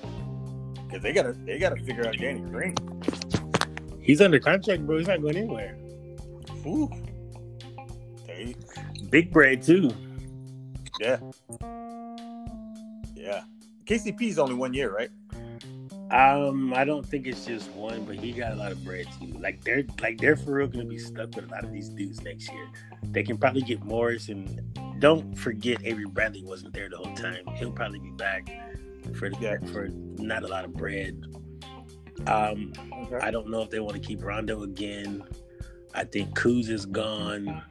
because 0.86 1.02
they 1.02 1.12
gotta 1.12 1.32
they 1.32 1.58
gotta 1.58 1.76
figure 1.76 2.06
out 2.06 2.16
Danny 2.16 2.40
Green. 2.40 2.74
He's 4.00 4.20
under 4.20 4.38
contract, 4.40 4.86
bro. 4.86 4.98
He's 4.98 5.08
not 5.08 5.22
going 5.22 5.36
anywhere. 5.36 5.76
Ooh, 6.66 6.90
they 8.26 8.54
Big 9.10 9.32
bread 9.32 9.62
too. 9.62 9.90
yeah 11.00 11.18
yeah. 13.14 13.42
KCP's 13.84 14.38
only 14.38 14.54
one 14.54 14.72
year, 14.72 14.94
right? 14.94 15.10
Um, 16.10 16.72
I 16.74 16.84
don't 16.84 17.06
think 17.06 17.26
it's 17.26 17.44
just 17.44 17.70
one, 17.70 18.04
but 18.04 18.16
he 18.16 18.32
got 18.32 18.52
a 18.52 18.56
lot 18.56 18.72
of 18.72 18.84
bread 18.84 19.06
too. 19.18 19.26
Like 19.38 19.62
they're 19.62 19.84
like 20.00 20.18
they're 20.18 20.36
for 20.36 20.54
real 20.54 20.66
gonna 20.66 20.84
be 20.84 20.98
stuck 20.98 21.34
with 21.36 21.46
a 21.46 21.48
lot 21.48 21.64
of 21.64 21.72
these 21.72 21.88
dudes 21.88 22.22
next 22.22 22.50
year. 22.52 22.66
They 23.04 23.22
can 23.22 23.38
probably 23.38 23.62
get 23.62 23.82
Morris 23.84 24.28
and 24.28 24.60
don't 25.00 25.34
forget 25.36 25.78
Avery 25.84 26.04
Bradley 26.06 26.42
wasn't 26.44 26.72
there 26.74 26.88
the 26.88 26.96
whole 26.96 27.14
time. 27.14 27.44
He'll 27.56 27.72
probably 27.72 27.98
be 27.98 28.10
back 28.12 28.48
for 29.16 29.30
Yeah. 29.40 29.58
for 29.72 29.88
not 30.18 30.44
a 30.44 30.46
lot 30.46 30.64
of 30.64 30.72
bread. 30.74 31.20
Um, 32.26 32.72
Okay. 33.04 33.16
I 33.16 33.30
don't 33.30 33.48
know 33.48 33.62
if 33.62 33.70
they 33.70 33.80
want 33.80 33.94
to 33.94 34.00
keep 34.06 34.22
Rondo 34.22 34.62
again. 34.62 35.24
I 35.94 36.04
think 36.04 36.38
Kuz 36.38 36.68
is 36.68 36.86
gone. 36.86 37.62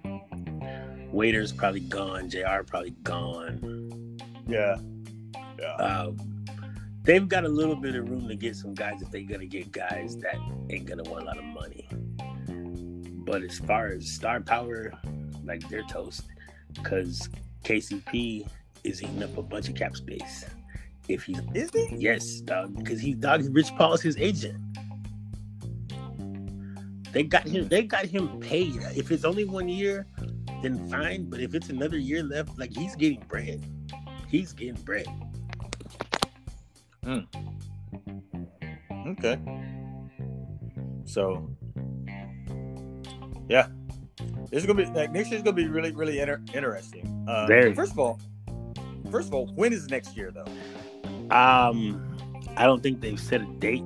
Waiters 1.11 1.51
probably 1.51 1.79
gone. 1.81 2.29
J.R. 2.29 2.63
probably 2.63 2.91
gone. 3.03 4.17
Yeah, 4.47 4.77
yeah. 5.59 5.73
Um, 5.75 6.17
they've 7.03 7.27
got 7.27 7.45
a 7.45 7.49
little 7.49 7.75
bit 7.75 7.95
of 7.95 8.09
room 8.09 8.27
to 8.27 8.35
get 8.35 8.55
some 8.55 8.73
guys 8.73 9.01
if 9.01 9.09
they're 9.11 9.21
gonna 9.23 9.45
get 9.45 9.71
guys 9.71 10.17
that 10.17 10.35
ain't 10.69 10.85
gonna 10.85 11.03
want 11.03 11.23
a 11.23 11.25
lot 11.27 11.37
of 11.37 11.45
money. 11.45 11.87
But 13.25 13.43
as 13.43 13.59
far 13.59 13.87
as 13.87 14.07
star 14.11 14.41
power, 14.41 14.91
like 15.43 15.67
they're 15.69 15.83
toast. 15.83 16.23
Cause 16.83 17.29
KCP 17.63 18.47
is 18.83 19.03
eating 19.03 19.23
up 19.23 19.37
a 19.37 19.41
bunch 19.41 19.69
of 19.69 19.75
cap 19.75 19.95
space. 19.95 20.45
If 21.07 21.23
he's 21.23 21.39
Is 21.53 21.71
he? 21.71 21.95
yes, 21.97 22.41
dog, 22.41 22.77
because 22.77 22.99
he's 23.01 23.15
dog 23.15 23.43
Rich 23.49 23.71
Paul 23.75 23.93
is 23.93 24.01
his 24.01 24.17
agent. 24.17 24.59
They 27.11 27.23
got 27.23 27.47
him. 27.47 27.67
They 27.67 27.83
got 27.83 28.05
him 28.05 28.39
paid. 28.39 28.75
If 28.95 29.11
it's 29.11 29.25
only 29.25 29.45
one 29.45 29.67
year, 29.67 30.05
then 30.61 30.87
fine. 30.89 31.29
But 31.29 31.39
if 31.39 31.55
it's 31.55 31.69
another 31.69 31.97
year 31.97 32.21
left, 32.21 32.57
like 32.59 32.71
he's 32.71 32.95
getting 32.95 33.23
bread. 33.27 33.63
He's 34.27 34.53
getting 34.53 34.75
bread. 34.83 35.07
Hmm. 37.03 37.21
Okay. 39.07 39.39
So, 41.05 41.49
yeah, 43.47 43.69
this 44.49 44.61
is 44.63 44.65
gonna 44.65 44.83
be 44.85 44.91
like 44.91 45.11
next 45.11 45.29
year's 45.31 45.43
gonna 45.43 45.55
be 45.55 45.67
really, 45.67 45.91
really 45.91 46.19
inter- 46.19 46.41
interesting. 46.53 47.25
Uh, 47.27 47.45
Very. 47.47 47.73
First 47.73 47.91
of 47.93 47.99
all, 47.99 48.19
first 49.11 49.27
of 49.29 49.33
all, 49.33 49.47
when 49.55 49.73
is 49.73 49.89
next 49.89 50.15
year 50.17 50.31
though? 50.31 50.45
Um, 51.35 52.17
I 52.57 52.65
don't 52.65 52.81
think 52.81 53.01
they've 53.01 53.19
set 53.19 53.41
a 53.41 53.45
date. 53.59 53.83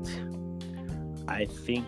I 1.28 1.46
think 1.46 1.86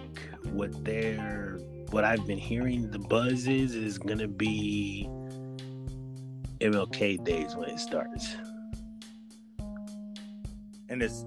what 0.51 0.83
they're 0.85 1.59
what 1.91 2.03
I've 2.03 2.25
been 2.27 2.37
hearing 2.37 2.89
the 2.91 2.99
buzz 2.99 3.47
is 3.47 3.75
is 3.75 3.97
gonna 3.97 4.27
be 4.27 5.07
MLK 6.61 7.23
days 7.23 7.55
when 7.55 7.69
it 7.69 7.79
starts. 7.79 8.35
And 10.89 11.01
it's 11.01 11.25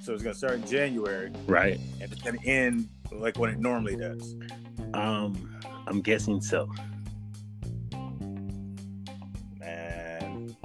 so 0.00 0.12
it's 0.14 0.22
gonna 0.22 0.34
start 0.34 0.54
in 0.54 0.66
January 0.66 1.30
Right. 1.46 1.78
and 2.00 2.12
it's 2.12 2.22
gonna 2.22 2.38
end 2.44 2.88
like 3.12 3.38
when 3.38 3.50
it 3.50 3.58
normally 3.58 3.96
does. 3.96 4.34
Um, 4.94 5.51
I'm 5.92 6.00
guessing 6.00 6.40
so. 6.40 6.72
Man, 9.60 10.56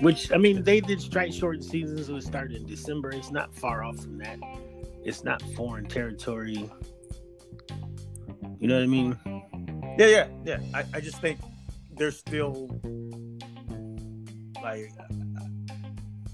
Which 0.00 0.32
I 0.32 0.36
mean, 0.36 0.64
they 0.64 0.80
did 0.80 1.00
strike 1.00 1.32
short 1.32 1.62
seasons. 1.62 2.08
So 2.08 2.16
it 2.16 2.22
started 2.22 2.56
in 2.56 2.66
December. 2.66 3.10
It's 3.12 3.30
not 3.30 3.54
far 3.54 3.84
off 3.84 4.00
from 4.00 4.18
that. 4.18 4.40
It's 5.04 5.22
not 5.22 5.40
foreign 5.54 5.86
territory. 5.86 6.68
You 8.58 8.66
know 8.66 8.74
what 8.74 8.82
I 8.82 8.86
mean? 8.86 9.16
yeah, 9.96 10.06
yeah, 10.06 10.28
yeah. 10.44 10.60
I, 10.74 10.84
I 10.94 11.00
just 11.00 11.20
think 11.20 11.38
they're 11.92 12.10
still 12.10 12.68
like, 14.60 14.90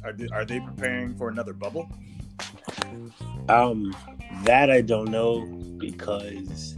are 0.03 0.15
they, 0.15 0.29
are 0.29 0.47
they 0.47 0.61
preparing 0.61 1.15
for 1.15 1.29
another 1.29 1.53
bubble? 1.53 1.91
Um, 3.51 3.95
that 4.45 4.71
I 4.71 4.81
don't 4.81 5.11
know 5.11 5.45
because 5.77 6.77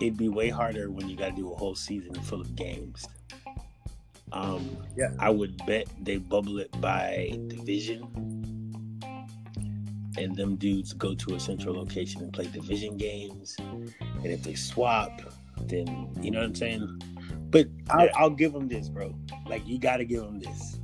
it'd 0.00 0.16
be 0.16 0.28
way 0.28 0.48
harder 0.48 0.90
when 0.90 1.08
you 1.08 1.16
got 1.16 1.30
to 1.30 1.36
do 1.36 1.52
a 1.52 1.56
whole 1.56 1.74
season 1.74 2.14
full 2.22 2.40
of 2.40 2.54
games. 2.56 3.06
Um, 4.32 4.76
Yeah. 4.96 5.10
I 5.18 5.30
would 5.30 5.56
bet 5.66 5.86
they 6.02 6.16
bubble 6.16 6.58
it 6.58 6.70
by 6.80 7.38
division, 7.48 8.02
and 10.16 10.34
them 10.36 10.56
dudes 10.56 10.92
go 10.92 11.14
to 11.14 11.34
a 11.34 11.40
central 11.40 11.74
location 11.76 12.22
and 12.22 12.32
play 12.32 12.46
division 12.46 12.96
games. 12.96 13.56
And 13.58 14.26
if 14.26 14.42
they 14.42 14.54
swap, 14.54 15.20
then 15.62 16.08
you 16.20 16.30
know 16.30 16.40
what 16.40 16.46
I'm 16.46 16.54
saying. 16.54 17.00
But 17.50 17.68
I'll. 17.90 18.08
I'll 18.16 18.30
give 18.30 18.52
them 18.52 18.66
this, 18.68 18.88
bro. 18.88 19.14
Like 19.46 19.66
you 19.66 19.78
got 19.78 19.98
to 19.98 20.04
give 20.04 20.22
them 20.22 20.40
this. 20.40 20.78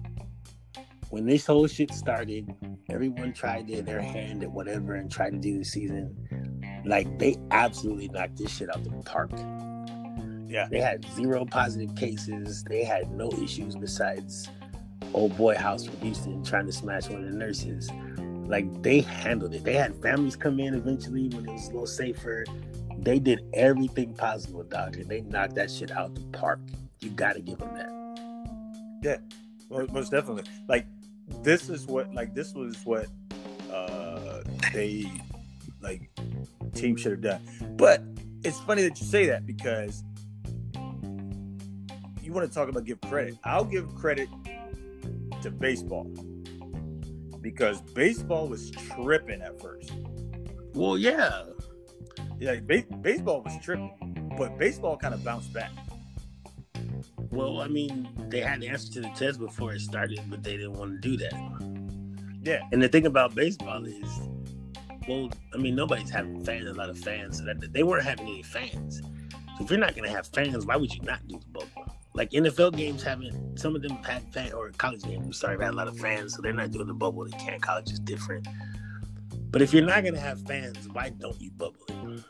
When 1.11 1.27
this 1.27 1.45
whole 1.47 1.67
shit 1.67 1.93
started, 1.93 2.55
everyone 2.89 3.33
tried 3.33 3.67
their, 3.67 3.83
their 3.83 4.01
hand 4.01 4.45
at 4.45 4.51
whatever 4.53 4.95
and 4.95 5.11
tried 5.11 5.31
to 5.31 5.39
do 5.39 5.59
the 5.59 5.65
season. 5.65 6.15
Like 6.85 7.19
they 7.19 7.37
absolutely 7.51 8.09
knocked 8.09 8.37
this 8.37 8.57
shit 8.57 8.69
out 8.75 8.83
the 8.85 8.91
park. 9.05 9.31
Yeah. 10.49 10.67
They 10.71 10.81
had 10.81 11.07
zero 11.15 11.45
positive 11.45 11.95
cases. 11.95 12.65
They 12.65 12.85
had 12.85 13.11
no 13.13 13.31
issues 13.41 13.77
besides 13.77 14.49
old 15.15 15.37
boy 15.37 15.55
house 15.55 15.87
from 15.87 15.97
Houston 16.01 16.45
trying 16.45 16.67
to 16.67 16.73
smash 16.73 17.09
one 17.09 17.25
of 17.25 17.31
the 17.31 17.37
nurses. 17.37 17.89
Like 18.47 18.83
they 18.83 19.01
handled 19.01 19.55
it. 19.55 19.63
They 19.63 19.75
had 19.75 19.95
families 20.03 20.35
come 20.35 20.59
in 20.59 20.75
eventually 20.75 21.29
when 21.29 21.49
it 21.49 21.53
was 21.53 21.69
a 21.69 21.71
little 21.71 21.87
safer. 21.87 22.45
They 22.99 23.19
did 23.19 23.41
everything 23.55 24.13
possible, 24.15 24.63
doc, 24.65 24.97
and 24.97 25.07
they 25.09 25.21
knocked 25.23 25.55
that 25.55 25.71
shit 25.71 25.91
out 25.91 26.15
the 26.15 26.23
park. 26.37 26.61
You 27.01 27.11
gotta 27.11 27.41
give 27.41 27.59
them 27.59 27.75
that. 27.75 27.91
Well, 29.69 29.87
most 29.93 30.11
definitely. 30.11 30.45
Like 30.69 30.87
this 31.43 31.69
is 31.69 31.87
what 31.87 32.13
like 32.13 32.35
this 32.35 32.55
was 32.55 32.77
what 32.85 33.07
uh 33.73 34.43
they 34.75 35.11
like 35.81 36.11
team 36.71 36.97
should 36.97 37.13
have 37.13 37.21
done. 37.21 37.77
But 37.77 38.03
it's 38.45 38.61
funny 38.61 38.83
that 38.83 39.01
you 39.01 39.07
say 39.07 39.27
that 39.27 39.47
because 39.47 40.03
you 42.23 42.33
want 42.33 42.49
to 42.49 42.55
talk 42.55 42.69
about 42.69 42.85
give 42.85 43.01
credit. 43.03 43.37
I'll 43.45 43.65
give 43.65 43.95
credit 43.95 44.29
to 45.43 45.51
baseball 45.51 46.05
because 47.41 47.81
baseball 47.81 48.49
was 48.49 48.71
tripping 48.71 49.43
at 49.43 49.61
first. 49.61 49.93
Well, 50.75 50.99
yeah. 50.99 51.45
Yeah, 52.39 52.57
ba- 52.61 52.85
baseball 53.01 53.43
was 53.43 53.53
tripping, 53.63 54.33
but 54.39 54.59
baseball 54.59 54.97
kind 54.97 55.15
of 55.15 55.25
bounced 55.25 55.53
back. 55.53 55.71
Well, 57.31 57.61
I 57.61 57.69
mean, 57.69 58.09
they 58.29 58.41
had 58.41 58.61
the 58.61 58.69
answer 58.69 58.93
to 58.95 59.01
the 59.03 59.11
test 59.11 59.39
before 59.39 59.73
it 59.73 59.81
started, 59.81 60.21
but 60.29 60.43
they 60.43 60.57
didn't 60.57 60.73
want 60.73 61.01
to 61.03 61.09
do 61.09 61.17
that. 61.19 61.33
Yeah, 62.43 62.63
And 62.73 62.83
the 62.83 62.89
thing 62.89 63.07
about 63.07 63.35
baseball 63.35 63.85
is, 63.85 64.21
well, 65.09 65.31
I 65.55 65.59
mean, 65.59 65.75
nobody's 65.75 66.11
having 66.11 66.45
fans, 66.45 66.69
a 66.69 66.75
lot 66.75 66.91
of 66.91 66.99
fans, 66.99 67.39
so 67.39 67.45
that 67.45 67.73
they 67.73 67.83
weren't 67.83 68.05
having 68.05 68.27
any 68.27 68.43
fans. 68.43 69.01
So 69.59 69.65
if 69.65 69.71
you're 69.71 69.79
not 69.79 69.95
going 69.95 70.09
to 70.09 70.15
have 70.15 70.27
fans, 70.29 70.67
why 70.67 70.77
would 70.77 70.95
you 70.95 71.03
not 71.03 71.27
do 71.27 71.39
the 71.39 71.47
bubble? 71.47 71.97
Like 72.15 72.31
NFL 72.31 72.77
games 72.77 73.03
haven't, 73.03 73.59
some 73.59 73.77
of 73.77 73.83
them 73.83 73.97
had 74.03 74.23
fan 74.33 74.53
or 74.53 74.71
college 74.71 75.03
games. 75.03 75.25
I'm 75.27 75.33
sorry, 75.33 75.63
had 75.63 75.75
a 75.75 75.77
lot 75.77 75.89
of 75.89 75.99
fans, 75.99 76.35
so 76.35 76.43
they're 76.43 76.53
not 76.53 76.71
doing 76.71 76.87
the 76.87 76.95
bubble. 76.95 77.25
They 77.25 77.37
can't. 77.39 77.63
College 77.63 77.93
is 77.93 78.01
different. 78.01 78.47
But 79.51 79.63
if 79.63 79.73
you're 79.73 79.85
not 79.85 80.03
going 80.03 80.15
to 80.15 80.21
have 80.21 80.41
fans, 80.43 80.89
why 80.93 81.11
don't 81.11 81.41
you 81.41 81.51
bubble 81.53 81.77
it? 81.89 82.25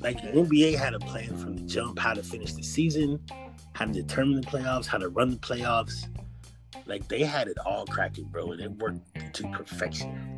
Like 0.00 0.20
the 0.20 0.28
NBA 0.28 0.76
had 0.76 0.94
a 0.94 0.98
plan 0.98 1.36
from 1.36 1.56
the 1.56 1.62
jump, 1.62 1.98
how 1.98 2.12
to 2.12 2.22
finish 2.22 2.52
the 2.52 2.62
season, 2.62 3.20
how 3.72 3.86
to 3.86 3.92
determine 3.92 4.40
the 4.40 4.46
playoffs, 4.46 4.86
how 4.86 4.98
to 4.98 5.08
run 5.08 5.30
the 5.30 5.36
playoffs. 5.36 6.06
Like 6.86 7.08
they 7.08 7.22
had 7.22 7.48
it 7.48 7.58
all 7.64 7.86
cracking, 7.86 8.26
bro, 8.26 8.52
and 8.52 8.60
it 8.60 8.70
worked 8.72 9.34
to 9.34 9.48
perfection. 9.48 10.33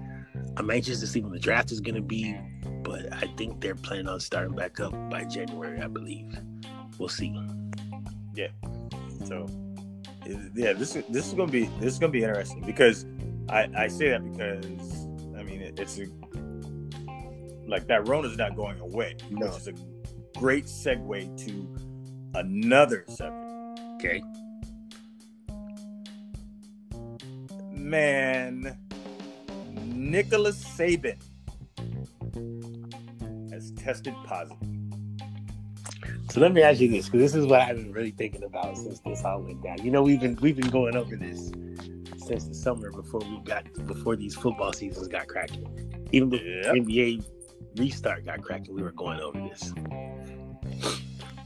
I'm 0.57 0.71
anxious 0.71 1.01
to 1.01 1.07
see 1.07 1.21
when 1.21 1.33
the 1.33 1.39
draft 1.39 1.71
is 1.71 1.81
going 1.81 1.95
to 1.97 2.01
be, 2.01 2.37
but 2.83 3.13
I 3.13 3.27
think 3.37 3.61
they're 3.61 3.75
planning 3.75 4.09
on 4.09 4.21
starting 4.21 4.55
back 4.55 4.81
up 4.81 4.93
by 5.11 5.25
January, 5.25 5.81
I 5.81 5.87
believe. 5.87 6.39
We'll 6.99 7.09
see. 7.09 7.39
Yeah. 8.35 8.49
So, 9.27 9.47
yeah, 10.55 10.73
this 10.73 10.97
is 10.97 11.05
this 11.09 11.27
is 11.27 11.35
gonna 11.35 11.51
be 11.51 11.65
this 11.81 11.93
is 11.95 11.99
gonna 11.99 12.13
be 12.13 12.23
interesting 12.23 12.61
because 12.65 13.05
I 13.49 13.69
I 13.77 13.89
say 13.89 14.11
that 14.11 14.23
because 14.33 15.07
I 15.37 15.43
mean 15.43 15.61
it, 15.61 15.79
it's 15.79 15.99
a 15.99 16.07
like 17.69 17.87
that 17.89 18.09
Rona's 18.09 18.37
not 18.37 18.57
going 18.57 18.79
away, 18.81 19.17
No. 19.31 19.47
which 19.47 19.57
is 19.57 19.69
a 19.69 19.75
great 20.39 20.67
segue 20.67 21.37
to 21.47 22.39
another 22.39 23.05
subject. 23.09 23.41
Okay. 23.97 24.23
Man, 27.73 28.77
Nicholas 29.95 30.63
Saban 30.65 31.17
has 33.51 33.71
tested 33.73 34.15
positive. 34.25 34.59
So 36.31 36.41
let 36.41 36.53
me 36.53 36.63
ask 36.63 36.81
you 36.81 36.89
this, 36.91 37.07
because 37.07 37.21
this 37.21 37.35
is 37.35 37.47
what 37.47 37.61
I've 37.63 37.77
been 37.77 37.93
really 37.93 38.11
thinking 38.11 38.43
about 38.45 38.77
since 38.77 39.01
this 39.01 39.25
all 39.25 39.41
went 39.43 39.63
down. 39.63 39.79
You 39.83 39.91
know, 39.91 40.03
we've 40.03 40.21
been 40.21 40.37
we've 40.37 40.57
been 40.57 40.71
going 40.71 40.97
over 40.97 41.17
this 41.17 41.51
since 42.27 42.47
the 42.49 42.55
summer 42.55 42.91
before 42.91 43.21
we 43.21 43.41
got 43.45 43.65
before 43.87 44.17
these 44.17 44.35
football 44.35 44.73
seasons 44.73 45.09
got 45.09 45.29
cracking. 45.29 45.67
Even 46.13 46.29
the 46.31 46.39
Yep. 46.39 46.75
NBA 46.75 47.25
restart 47.77 48.25
got 48.27 48.43
cracking, 48.43 48.75
we 48.75 48.83
were 48.83 48.93
going 48.93 49.21
over 49.21 49.39
this. 49.39 49.73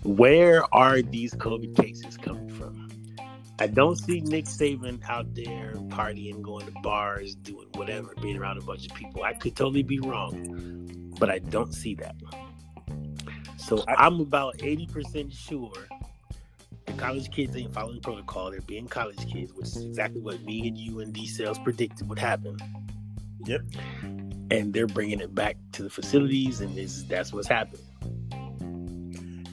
Where 0.03 0.65
are 0.75 1.03
these 1.03 1.35
COVID 1.35 1.77
cases 1.77 2.17
coming 2.17 2.49
from? 2.49 2.50
I 3.61 3.67
don't 3.67 3.97
see 3.97 4.21
Nick 4.23 4.47
Saban 4.47 5.03
out 5.07 5.35
there 5.35 5.75
partying, 5.89 6.41
going 6.41 6.65
to 6.65 6.73
bars, 6.83 7.35
doing 7.35 7.69
whatever, 7.75 8.15
being 8.23 8.39
around 8.39 8.57
a 8.57 8.63
bunch 8.63 8.87
of 8.87 8.95
people. 8.95 9.23
I 9.23 9.35
could 9.35 9.55
totally 9.55 9.83
be 9.83 10.01
wrong, 10.01 11.13
but 11.19 11.29
I 11.29 11.41
don't 11.41 11.75
see 11.75 11.95
that. 11.97 12.17
So 13.59 13.85
I- 13.87 14.07
I'm 14.07 14.19
about 14.19 14.57
80% 14.63 15.31
sure 15.31 15.73
the 16.87 16.93
college 16.95 17.31
kids 17.31 17.55
ain't 17.55 17.75
following 17.75 18.01
protocol. 18.01 18.51
They're 18.51 18.63
being 18.63 18.89
college 18.89 19.31
kids, 19.31 19.53
which 19.53 19.67
is 19.67 19.85
exactly 19.85 20.23
what 20.23 20.43
me 20.43 20.67
and 20.67 20.79
you 20.79 21.01
and 21.01 21.13
D 21.13 21.27
Sales 21.27 21.59
predicted 21.59 22.09
would 22.09 22.19
happen. 22.19 22.57
Yep. 23.45 23.61
And 24.51 24.73
they're 24.73 24.87
bringing 24.87 25.21
it 25.21 25.35
back 25.35 25.59
to 25.73 25.83
the 25.83 25.91
facilities, 25.91 26.63
and 26.63 26.75
this, 26.75 27.03
that's 27.03 27.31
what's 27.31 27.47
happening. 27.47 27.85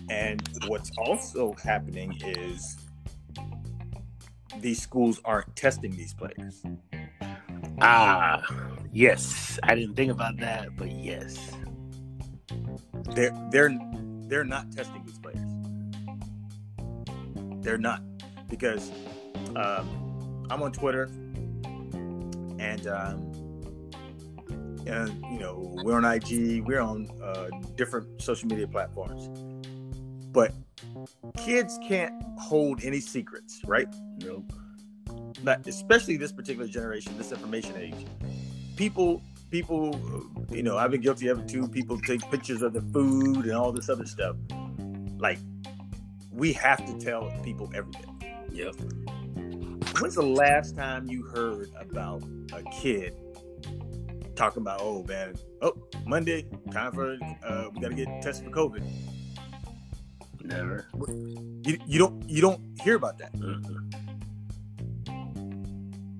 And 0.09 0.41
what's 0.67 0.91
also 0.97 1.53
happening 1.61 2.17
is 2.25 2.77
these 4.61 4.81
schools 4.81 5.21
aren't 5.25 5.55
testing 5.55 5.91
these 5.91 6.13
players. 6.13 6.63
Ah, 7.81 8.43
yes. 8.91 9.59
I 9.63 9.75
didn't 9.75 9.95
think 9.95 10.11
about 10.11 10.37
that, 10.37 10.75
but 10.75 10.91
yes. 10.91 11.51
They're 13.13 13.31
they're 13.51 13.77
they're 14.27 14.43
not 14.43 14.71
testing 14.71 15.03
these 15.05 15.19
players. 15.19 15.39
They're 17.63 17.77
not. 17.77 18.01
because 18.49 18.91
um, 19.55 20.45
I'm 20.49 20.61
on 20.61 20.71
Twitter, 20.71 21.03
and 22.59 22.87
um, 22.87 23.31
and 24.85 25.21
you 25.31 25.39
know 25.39 25.75
we're 25.83 25.95
on 25.95 26.05
IG, 26.05 26.63
we're 26.65 26.81
on 26.81 27.09
uh, 27.21 27.49
different 27.75 28.21
social 28.21 28.47
media 28.47 28.67
platforms, 28.67 29.29
but 30.31 30.53
kids 31.37 31.79
can't 31.87 32.13
hold 32.39 32.83
any 32.83 32.99
secrets, 32.99 33.61
right? 33.65 33.87
Nope. 34.23 34.51
But 35.43 35.65
especially 35.67 36.17
this 36.17 36.31
particular 36.31 36.67
generation, 36.67 37.17
this 37.17 37.31
information 37.31 37.75
age, 37.77 38.05
people 38.75 39.21
people, 39.51 39.99
you 40.49 40.63
know, 40.63 40.77
I've 40.77 40.91
been 40.91 41.01
guilty 41.01 41.27
of 41.27 41.39
it 41.39 41.47
too. 41.47 41.67
People 41.67 41.99
take 41.99 42.21
pictures 42.29 42.61
of 42.61 42.73
the 42.73 42.81
food 42.81 43.45
and 43.45 43.53
all 43.53 43.71
this 43.71 43.89
other 43.89 44.05
stuff. 44.05 44.35
Like, 45.17 45.39
we 46.31 46.53
have 46.53 46.85
to 46.85 46.97
tell 47.03 47.31
people 47.43 47.71
everything. 47.73 48.21
Yep. 48.51 48.75
When's 49.99 50.15
the 50.15 50.23
last 50.23 50.75
time 50.75 51.09
you 51.09 51.23
heard 51.23 51.69
about 51.79 52.23
a 52.53 52.63
kid 52.71 53.15
talking 54.35 54.61
about, 54.61 54.79
oh 54.81 55.03
man, 55.03 55.33
oh 55.61 55.73
Monday, 56.05 56.47
time 56.71 56.91
for 56.91 57.17
uh, 57.43 57.69
we 57.73 57.81
got 57.81 57.89
to 57.89 57.95
get 57.95 58.21
tested 58.21 58.45
for 58.45 58.51
COVID? 58.51 58.83
Never. 60.43 60.87
You, 61.63 61.77
you 61.85 61.99
don't 61.99 62.29
you 62.29 62.41
don't 62.41 62.61
hear 62.81 62.95
about 62.95 63.17
that. 63.19 63.33
Mm-mm. 63.33 63.93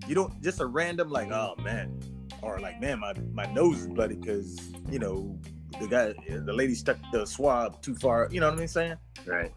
You 0.07 0.15
don't 0.15 0.41
just 0.41 0.59
a 0.61 0.65
random 0.65 1.09
like, 1.09 1.31
oh 1.31 1.55
man, 1.61 1.99
or 2.41 2.59
like, 2.59 2.79
man, 2.79 2.99
my 2.99 3.13
my 3.33 3.45
nose 3.53 3.79
is 3.81 3.87
bloody 3.87 4.15
because 4.15 4.57
you 4.89 4.99
know 4.99 5.37
the 5.79 5.87
guy, 5.87 6.13
the 6.29 6.53
lady 6.53 6.75
stuck 6.75 6.97
the 7.11 7.25
swab 7.25 7.81
too 7.81 7.95
far. 7.95 8.27
You 8.31 8.39
know 8.39 8.49
what 8.49 8.59
I'm 8.59 8.67
saying? 8.67 8.95
Right. 9.25 9.51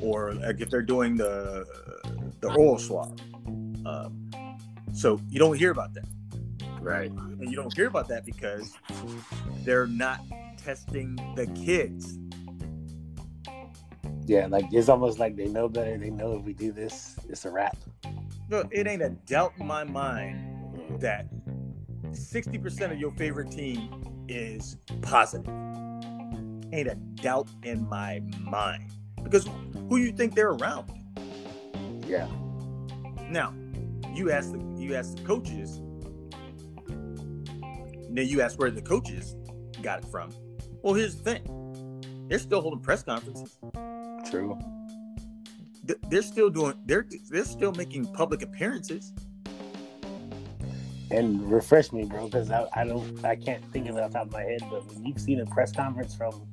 Or 0.00 0.32
like 0.34 0.60
if 0.60 0.70
they're 0.70 0.82
doing 0.82 1.16
the 1.16 1.66
the 2.40 2.48
oral 2.52 2.78
swab. 2.78 3.20
Um, 3.84 4.30
so 4.92 5.20
you 5.28 5.38
don't 5.38 5.56
hear 5.56 5.70
about 5.70 5.92
that, 5.94 6.06
Right. 6.80 7.10
and 7.10 7.50
you 7.50 7.56
don't 7.56 7.74
hear 7.74 7.88
about 7.88 8.08
that 8.08 8.24
because 8.24 8.74
they're 9.64 9.86
not 9.86 10.20
testing 10.56 11.16
the 11.36 11.46
kids. 11.48 12.18
Yeah, 14.26 14.46
like 14.46 14.66
it's 14.72 14.88
almost 14.88 15.18
like 15.18 15.36
they 15.36 15.46
know 15.46 15.68
better. 15.68 15.96
They 15.98 16.10
know 16.10 16.36
if 16.36 16.44
we 16.44 16.52
do 16.52 16.72
this, 16.72 17.16
it's 17.28 17.44
a 17.44 17.50
wrap. 17.50 17.76
Look, 18.48 18.68
it 18.70 18.86
ain't 18.86 19.02
a 19.02 19.10
doubt 19.10 19.54
in 19.58 19.66
my 19.66 19.84
mind 19.84 21.00
that 21.00 21.26
60% 22.10 22.92
of 22.92 22.98
your 22.98 23.10
favorite 23.12 23.50
team 23.50 24.24
is 24.28 24.76
positive. 25.00 25.48
Ain't 26.72 26.88
a 26.88 26.96
doubt 27.16 27.48
in 27.62 27.88
my 27.88 28.20
mind. 28.40 28.92
Because 29.22 29.48
who 29.88 29.96
you 29.96 30.12
think 30.12 30.34
they're 30.34 30.50
around? 30.50 30.90
Yeah. 32.06 32.28
Now, 33.28 33.54
you 34.14 34.30
ask 34.30 34.52
the 34.52 34.58
you 34.76 34.94
ask 34.94 35.16
the 35.16 35.22
coaches. 35.22 35.80
Then 38.10 38.28
you 38.28 38.42
ask 38.42 38.58
where 38.58 38.70
the 38.70 38.82
coaches 38.82 39.36
got 39.80 40.00
it 40.00 40.04
from. 40.06 40.30
Well, 40.82 40.94
here's 40.94 41.16
the 41.16 41.22
thing. 41.22 42.26
They're 42.28 42.38
still 42.38 42.60
holding 42.60 42.80
press 42.80 43.02
conferences. 43.02 43.56
True. 44.30 44.58
Th- 45.86 45.98
They're 46.08 46.22
still 46.22 46.50
doing 46.50 46.74
they're 46.86 47.06
they're 47.30 47.44
still 47.44 47.72
making 47.72 48.06
public 48.12 48.42
appearances. 48.42 49.12
And 51.10 51.42
refresh 51.50 51.92
me, 51.92 52.04
bro, 52.04 52.24
because 52.26 52.50
I, 52.50 52.66
I 52.74 52.84
don't 52.84 53.22
I 53.24 53.36
can't 53.36 53.62
think 53.72 53.88
of 53.88 53.96
it 53.96 54.02
off 54.02 54.12
the 54.12 54.18
top 54.18 54.26
of 54.28 54.32
my 54.32 54.42
head. 54.42 54.60
But 54.70 54.86
when 54.92 55.04
you've 55.04 55.20
seen 55.20 55.40
a 55.40 55.46
press 55.46 55.72
conference 55.72 56.14
from 56.14 56.46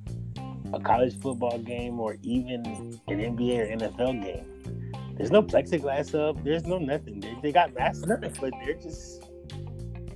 a 0.73 0.79
college 0.79 1.17
football 1.19 1.57
game 1.59 1.99
or 1.99 2.17
even 2.23 2.65
an 2.65 2.99
NBA 3.07 3.59
or 3.59 3.77
NFL 3.77 4.21
game, 4.23 4.91
there's 5.15 5.31
no 5.31 5.41
plexiglass 5.41 6.13
up. 6.13 6.43
There's 6.43 6.65
no 6.65 6.77
nothing. 6.77 7.21
They, 7.21 7.37
they 7.41 7.51
got 7.53 7.73
masks, 7.73 8.05
Nothing. 8.05 8.33
but 8.41 8.51
they're 8.65 8.73
just 8.75 9.23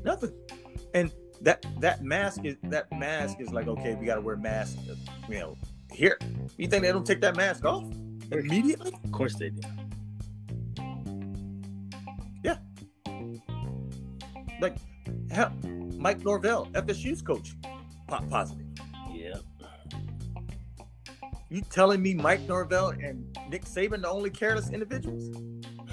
Nothing. 0.04 0.34
And 0.94 1.12
that 1.42 1.66
that 1.80 2.04
mask 2.04 2.42
is 2.44 2.58
that 2.64 2.92
mask 2.92 3.38
is 3.40 3.52
like 3.52 3.68
okay, 3.68 3.96
we 3.96 4.06
got 4.06 4.16
to 4.16 4.22
wear 4.22 4.36
masks. 4.36 4.78
You 5.30 5.40
know, 5.40 5.58
here. 5.94 6.18
You 6.58 6.68
think 6.68 6.84
they 6.84 6.92
don't 6.92 7.06
take 7.06 7.22
that 7.22 7.36
mask 7.36 7.66
off 7.66 7.84
immediately? 8.32 8.92
of 9.04 9.12
course 9.12 9.36
they 9.36 9.50
do. 9.50 9.62
Yeah. 12.44 12.58
Like, 14.60 14.76
hell, 15.32 15.54
Mike 15.98 16.24
Norvell, 16.24 16.68
FSU's 16.74 17.22
coach, 17.22 17.54
pop 18.08 18.28
positive. 18.30 18.66
Yeah. 19.14 19.36
You 21.50 21.62
telling 21.62 22.02
me 22.02 22.14
Mike 22.16 22.42
Norvell 22.42 22.90
and 22.90 23.38
Nick 23.50 23.66
Saban 23.66 24.02
the 24.02 24.10
only 24.10 24.30
careless 24.30 24.70
individuals? 24.72 25.30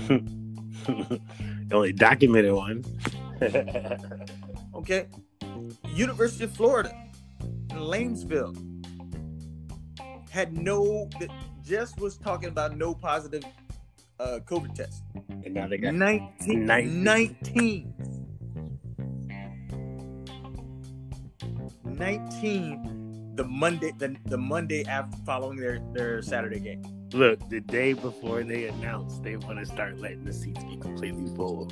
the 0.09 1.21
only 1.73 1.93
documented 1.93 2.53
one. 2.53 2.85
Okay. 4.81 5.09
University 5.95 6.45
of 6.45 6.53
Florida, 6.53 6.91
in 7.71 7.91
Gainesville, 7.91 8.55
had 10.31 10.57
no, 10.57 11.09
that 11.19 11.31
just 11.65 11.99
was 12.01 12.17
talking 12.17 12.49
about 12.49 12.77
no 12.77 12.95
positive 12.95 13.45
uh, 14.19 14.39
COVID 14.47 14.75
test. 14.75 15.03
and 15.29 15.55
now 15.55 15.67
they 15.67 15.79
got 15.79 15.95
19. 15.95 16.67
19. 16.67 17.05
19. 17.47 17.95
19 21.85 23.33
the 23.35 23.45
Monday 23.45 23.93
the, 23.99 24.17
the 24.27 24.39
Monday 24.39 24.85
after 24.87 25.17
following 25.25 25.59
their, 25.59 25.81
their 25.93 26.23
Saturday 26.23 26.61
game. 26.61 26.83
look 27.13 27.39
the 27.49 27.61
day 27.61 27.93
before 27.93 28.43
they 28.43 28.67
announced 28.67 29.23
they 29.23 29.37
want 29.37 29.59
to 29.59 29.67
start 29.67 29.99
letting 29.99 30.25
the 30.25 30.33
seats 30.33 30.63
be 30.65 30.77
completely 30.77 31.27
full. 31.37 31.71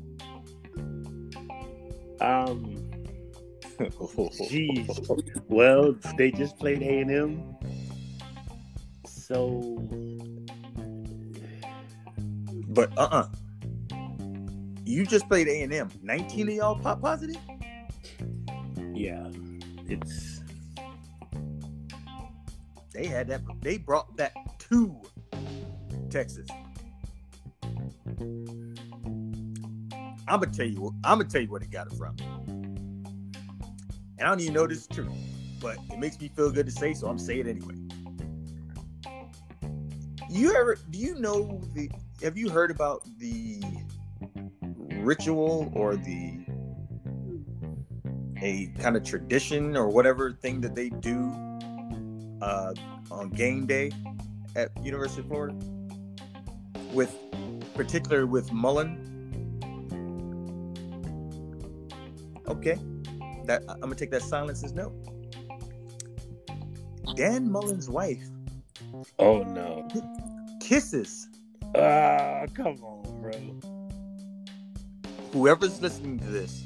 Um, 2.20 2.76
Jeez. 3.78 5.42
well, 5.48 5.94
they 6.16 6.30
just 6.30 6.58
played 6.58 6.82
A 6.82 7.00
and 7.00 7.10
M, 7.10 7.56
so 9.32 9.62
But 12.68 12.92
uh 12.98 13.08
uh 13.10 13.28
You 14.84 15.06
just 15.06 15.26
played 15.28 15.48
A 15.48 15.62
and 15.62 15.72
M. 15.72 15.90
Nineteen 16.02 16.48
of 16.48 16.54
y'all 16.54 16.78
pop 16.78 17.00
positive. 17.00 17.40
yeah, 18.94 19.26
it's 19.86 20.42
They 22.92 23.06
had 23.06 23.28
that. 23.28 23.40
They 23.62 23.78
brought 23.78 24.16
that 24.18 24.34
to 24.70 25.00
Texas. 26.10 26.46
I'm 30.28 30.40
gonna 30.40 30.46
tell 30.52 30.66
you. 30.66 30.94
I'm 31.04 31.18
gonna 31.18 31.30
tell 31.30 31.40
you 31.40 31.48
where 31.48 31.60
they 31.60 31.66
got 31.66 31.86
it 31.86 31.94
from. 31.94 32.16
And 34.18 34.20
I 34.20 34.24
don't 34.24 34.40
even 34.40 34.52
know 34.52 34.66
this 34.66 34.80
is 34.80 34.86
true, 34.86 35.10
but 35.60 35.78
it 35.90 35.98
makes 35.98 36.20
me 36.20 36.28
feel 36.28 36.50
good 36.50 36.66
to 36.66 36.72
say, 36.72 36.92
so 36.92 37.08
I'm 37.08 37.18
saying 37.18 37.40
it 37.40 37.48
anyway. 37.48 37.81
You 40.32 40.54
ever? 40.56 40.78
Do 40.90 40.98
you 40.98 41.14
know 41.16 41.60
the? 41.74 41.90
Have 42.22 42.38
you 42.38 42.48
heard 42.48 42.70
about 42.70 43.02
the 43.18 43.62
ritual 44.88 45.70
or 45.74 45.94
the 45.94 46.42
a 48.40 48.72
kind 48.80 48.96
of 48.96 49.04
tradition 49.04 49.76
or 49.76 49.88
whatever 49.88 50.32
thing 50.32 50.62
that 50.62 50.74
they 50.74 50.88
do 50.88 51.30
uh, 52.40 52.72
on 53.10 53.28
game 53.28 53.66
day 53.66 53.92
at 54.56 54.70
University 54.82 55.20
of 55.20 55.28
Florida, 55.28 55.54
with 56.94 57.14
particular 57.74 58.26
with 58.26 58.50
Mullen. 58.52 59.08
Okay, 62.48 62.78
that 63.44 63.62
I'm 63.68 63.80
gonna 63.80 63.94
take 63.94 64.10
that 64.12 64.22
silence 64.22 64.64
as 64.64 64.72
no. 64.72 64.92
Dan 67.16 67.52
Mullen's 67.52 67.90
wife 67.90 68.31
oh 69.18 69.42
no, 69.42 69.88
kisses 70.60 71.28
ah, 71.76 72.46
come 72.54 72.78
on, 72.82 73.22
bro. 73.22 73.60
whoever's 75.32 75.80
listening 75.80 76.18
to 76.20 76.26
this. 76.26 76.64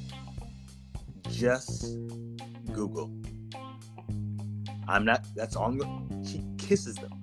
Just 1.30 1.96
Google. 2.72 3.10
I'm 4.88 5.04
not. 5.04 5.26
That's 5.36 5.56
on. 5.56 5.78
the- 5.78 6.26
She 6.28 6.44
kisses 6.58 6.96
them 6.96 7.22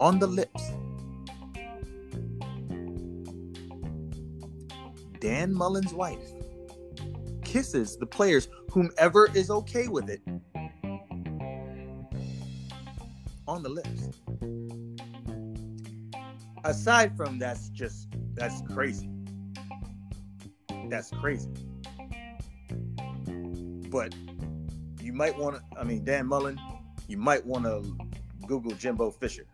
on 0.00 0.18
the 0.18 0.26
lips. 0.26 0.62
Dan 5.20 5.52
Mullen's 5.54 5.94
wife 5.94 6.20
kisses 7.44 7.96
the 7.96 8.06
players, 8.06 8.48
whomever 8.72 9.28
is 9.34 9.50
okay 9.50 9.88
with 9.88 10.10
it, 10.10 10.20
on 13.48 13.62
the 13.62 13.68
lips. 13.68 14.10
Aside 16.64 17.16
from 17.16 17.38
that's 17.38 17.68
just 17.70 18.08
that's 18.34 18.62
crazy. 18.72 19.08
That's 20.88 21.10
crazy. 21.10 21.50
But 23.90 24.14
you 25.00 25.12
might 25.12 25.36
want 25.38 25.56
to. 25.56 25.62
I 25.78 25.84
mean, 25.84 26.04
Dan 26.04 26.26
Mullen. 26.26 26.58
You 27.06 27.16
might 27.16 27.44
want 27.46 27.64
to 27.64 27.82
Google 28.46 28.72
Jimbo 28.72 29.10
Fisher, 29.10 29.46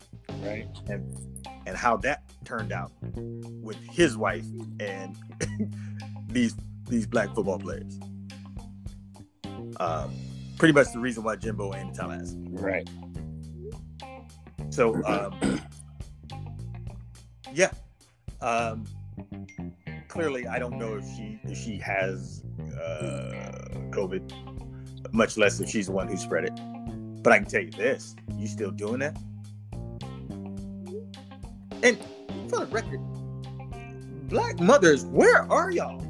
right? 0.43 0.67
And 0.88 1.17
and 1.67 1.77
how 1.77 1.97
that 1.99 2.23
turned 2.45 2.73
out 2.73 2.93
with 3.62 3.77
his 3.77 4.17
wife 4.17 4.45
and 4.81 5.17
these 6.29 6.55
these 6.88 7.07
black 7.07 7.35
football 7.35 7.59
players. 7.59 7.99
Um, 9.81 10.14
pretty 10.59 10.73
much 10.73 10.93
the 10.93 10.99
reason 10.99 11.23
why 11.25 11.37
Jimbo 11.37 11.75
ain't 11.75 11.90
in 11.90 11.95
Tallahassee. 11.95 12.38
Right. 12.51 12.88
So 14.71 15.03
um, 15.05 15.61
yeah. 17.55 17.71
Um, 18.40 18.85
clearly, 20.09 20.47
I 20.47 20.59
don't 20.59 20.79
know 20.79 20.97
if 20.97 21.05
she 21.17 21.38
if 21.45 21.57
she 21.57 21.79
has 21.79 22.43
uh, 22.61 23.69
COVID, 23.90 25.12
much 25.12 25.37
less 25.37 25.61
if 25.61 25.71
she's 25.71 25.87
the 25.87 25.93
one 25.93 26.09
who 26.09 26.17
spread 26.17 26.45
it. 26.45 26.53
But 27.23 27.33
I 27.33 27.38
can 27.38 27.47
tell 27.47 27.62
you 27.62 27.71
this: 27.71 28.17
you 28.37 28.47
still 28.47 28.71
doing 28.71 28.99
that? 28.99 29.17
And 31.83 31.99
for 32.49 32.61
the 32.61 32.67
record, 32.71 33.01
black 34.29 34.61
mothers, 34.61 35.05
where 35.07 35.51
are 35.51 35.71
y'all? 35.71 36.03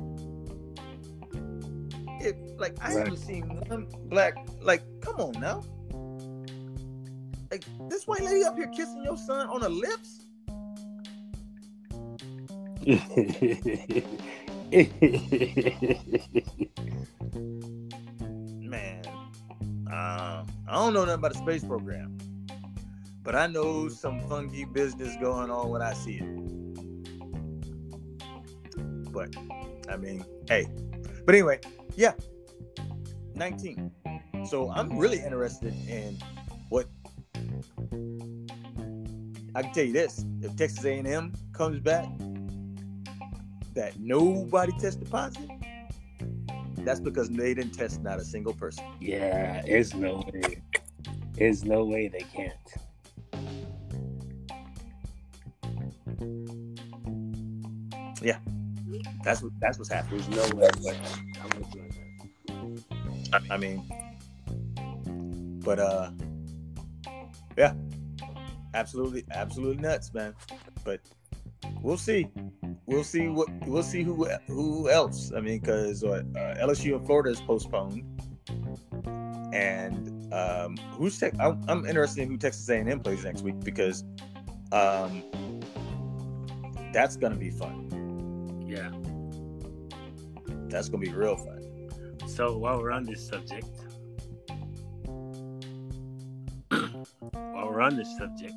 If 2.20 2.36
like 2.58 2.76
I 2.80 2.88
right. 2.88 2.98
haven't 2.98 3.18
seen 3.18 3.48
one 3.68 3.86
black 4.06 4.34
like, 4.62 4.82
come 5.00 5.16
on 5.16 5.32
now. 5.40 5.62
Like 7.50 7.64
this 7.88 8.06
white 8.06 8.22
lady 8.22 8.44
up 8.44 8.56
here 8.56 8.68
kissing 8.68 9.04
your 9.04 9.18
son 9.18 9.46
on 9.48 9.60
the 9.60 9.68
lips. 9.68 10.23
Man, 12.86 13.00
uh, 19.90 20.44
I 20.68 20.72
don't 20.74 20.92
know 20.92 21.06
nothing 21.06 21.14
about 21.14 21.32
the 21.32 21.38
space 21.38 21.64
program, 21.64 22.18
but 23.22 23.34
I 23.34 23.46
know 23.46 23.88
some 23.88 24.20
funky 24.28 24.66
business 24.66 25.16
going 25.18 25.50
on 25.50 25.70
when 25.70 25.80
I 25.80 25.94
see 25.94 26.16
it. 26.16 26.28
But 29.12 29.34
I 29.88 29.96
mean, 29.96 30.22
hey, 30.46 30.66
but 31.24 31.34
anyway, 31.34 31.60
yeah, 31.96 32.12
19. 33.34 33.90
So 34.44 34.70
I'm 34.70 34.98
really 34.98 35.20
interested 35.20 35.72
in 35.88 36.18
what 36.68 36.86
I 39.54 39.62
can 39.62 39.72
tell 39.72 39.84
you 39.84 39.94
this: 39.94 40.26
if 40.42 40.54
Texas 40.56 40.84
A&M 40.84 41.32
comes 41.54 41.80
back 41.80 42.04
that 43.74 43.98
nobody 43.98 44.72
tested 44.78 45.10
positive, 45.10 45.50
that's 46.78 47.00
because 47.00 47.28
they 47.30 47.54
didn't 47.54 47.72
test 47.72 48.02
not 48.02 48.18
a 48.18 48.24
single 48.24 48.52
person. 48.52 48.84
Yeah, 49.00 49.62
there's 49.62 49.94
no 49.94 50.24
way. 50.32 50.62
There's 51.32 51.64
no 51.64 51.84
way 51.84 52.08
they 52.08 52.20
can't. 52.20 52.54
Yeah, 58.22 58.38
that's 59.24 59.42
what 59.42 59.52
that's 59.60 59.78
what's 59.78 59.90
happening. 59.90 60.22
There's 60.30 60.52
no 60.52 60.56
way. 60.56 60.68
I 63.50 63.56
mean, 63.56 63.82
but 65.64 65.78
uh, 65.80 66.10
yeah, 67.56 67.74
absolutely, 68.74 69.24
absolutely 69.32 69.82
nuts, 69.82 70.12
man. 70.14 70.34
But 70.84 71.00
we'll 71.82 71.96
see 71.96 72.28
we'll 72.86 73.04
see 73.04 73.28
what 73.28 73.48
we'll 73.66 73.82
see 73.82 74.02
who 74.02 74.26
who 74.46 74.90
else. 74.90 75.32
I 75.34 75.40
mean, 75.40 75.60
because 75.60 76.04
uh, 76.04 76.22
LSU 76.60 76.96
and 76.96 77.06
Florida 77.06 77.30
is 77.30 77.40
postponed, 77.40 78.04
and 79.52 80.32
um, 80.32 80.76
who's 80.92 81.18
tech? 81.18 81.34
I'm, 81.40 81.62
I'm, 81.68 81.86
interested 81.86 82.22
in 82.22 82.30
who 82.30 82.36
Texas 82.36 82.68
A&M 82.68 83.00
plays 83.00 83.24
next 83.24 83.42
week 83.42 83.60
because 83.60 84.04
um, 84.72 85.22
that's 86.92 87.16
gonna 87.16 87.36
be 87.36 87.50
fun. 87.50 88.64
Yeah, 88.66 88.90
that's 90.68 90.88
gonna 90.88 91.04
be 91.04 91.12
real 91.12 91.36
fun. 91.36 91.60
So 92.26 92.56
while 92.58 92.80
we're 92.80 92.90
on 92.90 93.04
this 93.04 93.26
subject, 93.26 93.66
while 97.30 97.70
we're 97.70 97.82
on 97.82 97.96
this 97.96 98.16
subject 98.16 98.54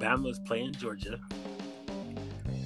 Bama's 0.00 0.40
playing 0.40 0.72
Georgia. 0.72 1.20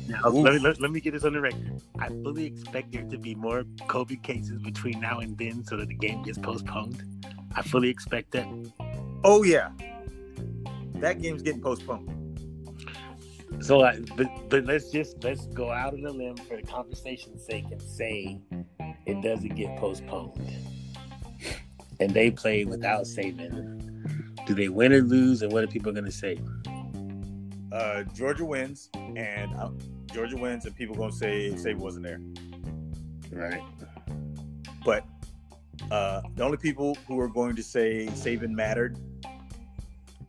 Now, 0.09 0.29
let 0.29 0.55
me, 0.55 0.61
let, 0.61 0.81
let, 0.81 0.90
me 0.90 1.01
get 1.01 1.14
this 1.14 1.25
on 1.25 1.33
the 1.33 1.40
record. 1.40 1.81
I 1.99 2.09
fully 2.09 2.44
expect 2.44 2.92
there 2.92 3.03
to 3.03 3.18
be 3.18 3.35
more 3.35 3.64
COVID 3.88 4.23
cases 4.23 4.61
between 4.62 5.01
now 5.01 5.20
and 5.20 5.37
then 5.37 5.64
so 5.64 5.77
that 5.77 5.88
the 5.88 5.94
game 5.94 6.23
gets 6.23 6.38
postponed. 6.38 7.03
I 7.57 7.62
fully 7.62 7.88
expect 7.88 8.33
that. 8.33 8.47
Oh, 9.25 9.42
yeah. 9.42 9.70
That 10.97 11.20
game's 11.20 11.42
getting 11.42 11.62
postponed. 11.62 12.11
So, 13.61 13.81
but, 14.16 14.27
but 14.51 14.64
let's 14.64 14.90
just 14.90 15.23
let's 15.25 15.47
go 15.47 15.70
out 15.70 15.94
on 15.94 16.05
a 16.05 16.11
limb 16.11 16.37
for 16.37 16.57
the 16.57 16.62
conversation's 16.62 17.44
sake 17.47 17.64
and 17.70 17.81
say 17.81 18.40
it 19.07 19.23
doesn't 19.23 19.55
get 19.55 19.77
postponed, 19.79 20.38
and 22.01 22.11
they 22.11 22.31
play 22.31 22.64
without 22.64 23.05
Saban. 23.05 24.47
Do 24.47 24.55
they 24.55 24.68
win 24.68 24.92
or 24.92 25.03
lose, 25.03 25.42
and 25.42 25.53
what 25.53 25.64
are 25.64 25.68
people 25.68 25.92
going 25.92 26.05
to 26.05 26.12
say? 26.12 26.38
Uh, 27.75 28.05
Georgia 28.15 28.45
wins, 28.45 28.89
and 28.95 29.53
uh, 29.57 29.71
Georgia 30.13 30.37
wins, 30.37 30.65
and 30.65 30.77
people 30.77 30.95
gonna 30.95 31.13
say 31.13 31.51
Saban 31.51 31.79
wasn't 31.79 32.05
there. 32.05 32.21
Right. 33.33 33.63
But 34.85 35.05
uh, 35.91 36.23
the 36.37 36.45
only 36.45 36.57
people 36.57 36.97
who 37.09 37.19
are 37.19 37.29
going 37.29 37.57
to 37.57 37.63
say 37.63 38.07
Saban 38.13 38.51
mattered 38.51 38.97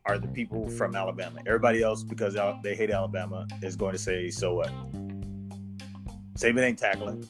are 0.05 0.17
the 0.17 0.27
people 0.27 0.69
from 0.69 0.95
Alabama. 0.95 1.41
Everybody 1.45 1.81
else, 1.83 2.03
because 2.03 2.35
they 2.63 2.75
hate 2.75 2.89
Alabama, 2.89 3.47
is 3.61 3.75
going 3.75 3.93
to 3.93 3.99
say, 3.99 4.29
"So 4.31 4.55
what?" 4.55 4.71
Saban 6.33 6.63
ain't 6.63 6.79
tackling. 6.79 7.29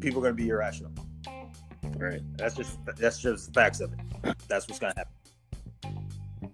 People 0.00 0.20
are 0.20 0.32
going 0.32 0.36
to 0.36 0.42
be 0.42 0.48
irrational. 0.48 0.92
Right. 1.96 2.22
That's 2.36 2.54
just 2.54 2.78
that's 2.96 3.20
just 3.20 3.48
the 3.48 3.52
facts 3.52 3.80
of 3.80 3.92
it. 3.92 4.36
That's 4.48 4.66
what's 4.66 4.78
going 4.78 4.94
to 4.94 4.98
happen. 4.98 5.19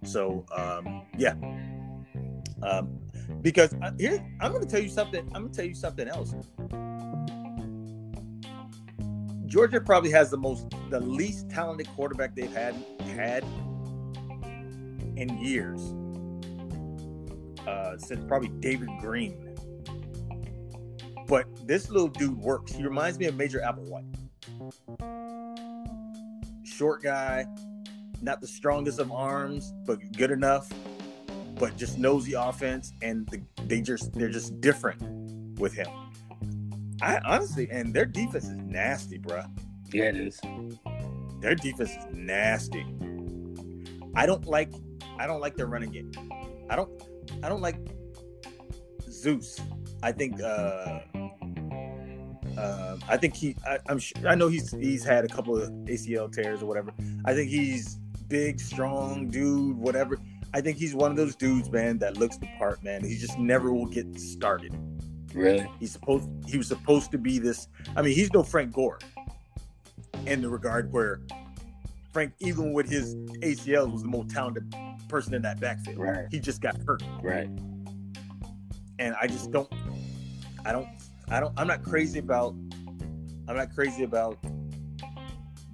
So 0.07 0.47
um, 0.57 1.03
yeah, 1.17 1.35
um, 2.63 2.99
because 3.43 3.75
I, 3.83 3.93
here 3.99 4.25
I'm 4.41 4.53
going 4.53 4.65
to 4.65 4.71
tell 4.71 4.83
you 4.83 4.89
something. 4.89 5.29
I'm 5.35 5.43
going 5.43 5.53
to 5.53 5.57
tell 5.57 5.67
you 5.67 5.75
something 5.75 6.09
else. 6.09 6.35
Georgia 9.47 9.81
probably 9.81 10.11
has 10.11 10.31
the 10.31 10.37
most, 10.37 10.67
the 10.91 11.01
least 11.01 11.49
talented 11.49 11.89
quarterback 11.95 12.35
they've 12.35 12.53
had 12.53 12.75
had 13.15 13.45
in 15.17 15.39
years 15.41 15.95
uh, 17.67 17.97
since 17.97 18.25
probably 18.27 18.49
David 18.61 18.89
Greene. 19.01 19.55
But 21.27 21.47
this 21.67 21.91
little 21.91 22.09
dude 22.09 22.37
works. 22.37 22.73
He 22.73 22.85
reminds 22.85 23.19
me 23.19 23.27
of 23.27 23.37
Major 23.37 23.61
Applewhite. 23.61 24.15
Short 26.65 27.03
guy, 27.03 27.47
not 28.23 28.41
the 28.41 28.47
strongest 28.47 28.99
of 28.99 29.13
arms, 29.13 29.73
but 29.85 29.99
good 30.17 30.31
enough. 30.31 30.71
But 31.59 31.77
just 31.77 31.99
knows 31.99 32.25
the 32.27 32.35
offense, 32.35 32.93
and 33.01 33.27
the, 33.29 33.41
they 33.67 33.81
just 33.81 34.13
they're 34.13 34.29
just 34.29 34.61
different 34.61 35.59
with 35.59 35.73
him. 35.73 35.89
I 37.01 37.19
honestly, 37.25 37.69
and 37.71 37.95
their 37.95 38.05
defense 38.05 38.45
is 38.45 38.57
nasty, 38.57 39.19
bro. 39.19 39.43
Yeah, 39.93 40.05
it 40.05 40.17
is. 40.17 40.41
Their 41.41 41.55
defense 41.55 41.91
is 41.91 42.05
nasty. 42.13 42.85
I 44.15 44.27
don't 44.27 44.47
like, 44.47 44.71
I 45.19 45.27
don't 45.27 45.41
like 45.41 45.57
their 45.57 45.67
running 45.67 45.91
game. 45.91 46.11
I 46.69 46.77
don't, 46.77 46.91
I 47.43 47.49
don't 47.49 47.61
like 47.61 47.77
Zeus. 49.11 49.61
I 50.03 50.13
think 50.13 50.41
uh, 50.43 51.01
uh, 52.57 52.97
I 53.09 53.17
think 53.17 53.35
he. 53.37 53.57
I, 53.67 53.79
am 53.89 53.99
sure. 53.99 54.27
I 54.27 54.35
know 54.35 54.49
he's 54.49 54.73
he's 54.73 55.05
had 55.05 55.25
a 55.25 55.29
couple 55.29 55.57
of 55.61 55.69
ACL 55.85 56.33
tears 56.33 56.63
or 56.63 56.67
whatever. 56.67 56.93
I 57.25 57.35
think 57.35 57.51
he's 57.51 57.99
big, 58.29 58.61
strong 58.61 59.29
dude, 59.29 59.77
whatever. 59.77 60.19
I 60.55 60.61
think 60.61 60.79
he's 60.79 60.95
one 60.95 61.11
of 61.11 61.17
those 61.17 61.37
dudes, 61.37 61.71
man, 61.71 61.99
that 61.99 62.17
looks 62.17 62.37
the 62.39 62.49
part, 62.59 62.83
man. 62.83 63.05
He 63.05 63.17
just 63.17 63.39
never 63.39 63.73
will 63.73 63.87
get 63.87 64.19
started. 64.19 64.75
Really? 65.35 65.69
He's 65.79 65.93
supposed 65.93 66.29
he 66.47 66.57
was 66.57 66.69
supposed 66.69 67.11
to 67.11 67.19
be 67.19 67.39
this. 67.39 67.69
I 67.95 68.03
mean, 68.03 68.15
he's 68.15 68.33
no 68.33 68.43
Frank 68.43 68.73
Gore 68.73 68.99
in 70.27 70.41
the 70.41 70.49
regard 70.49 70.93
where 70.93 71.21
Frank, 72.13 72.33
even 72.39 72.73
with 72.73 72.89
his 72.89 73.15
ACL, 73.15 73.93
was 73.93 74.03
the 74.03 74.09
most 74.09 74.31
talented 74.31 74.75
person 75.09 75.35
in 75.35 75.43
that 75.43 75.61
backfield. 75.61 75.99
Right. 75.99 76.27
He 76.31 76.41
just 76.41 76.63
got 76.63 76.77
hurt. 76.87 77.03
Right. 77.23 77.49
and 78.99 79.15
I 79.21 79.27
just 79.27 79.51
don't. 79.51 79.71
I 80.65 80.73
don't. 80.73 80.89
I 81.29 81.41
don't. 81.41 81.53
I'm 81.59 81.67
not 81.67 81.83
crazy 81.83 82.19
about. 82.19 82.55
I'm 83.49 83.57
not 83.57 83.75
crazy 83.75 84.03
about 84.05 84.39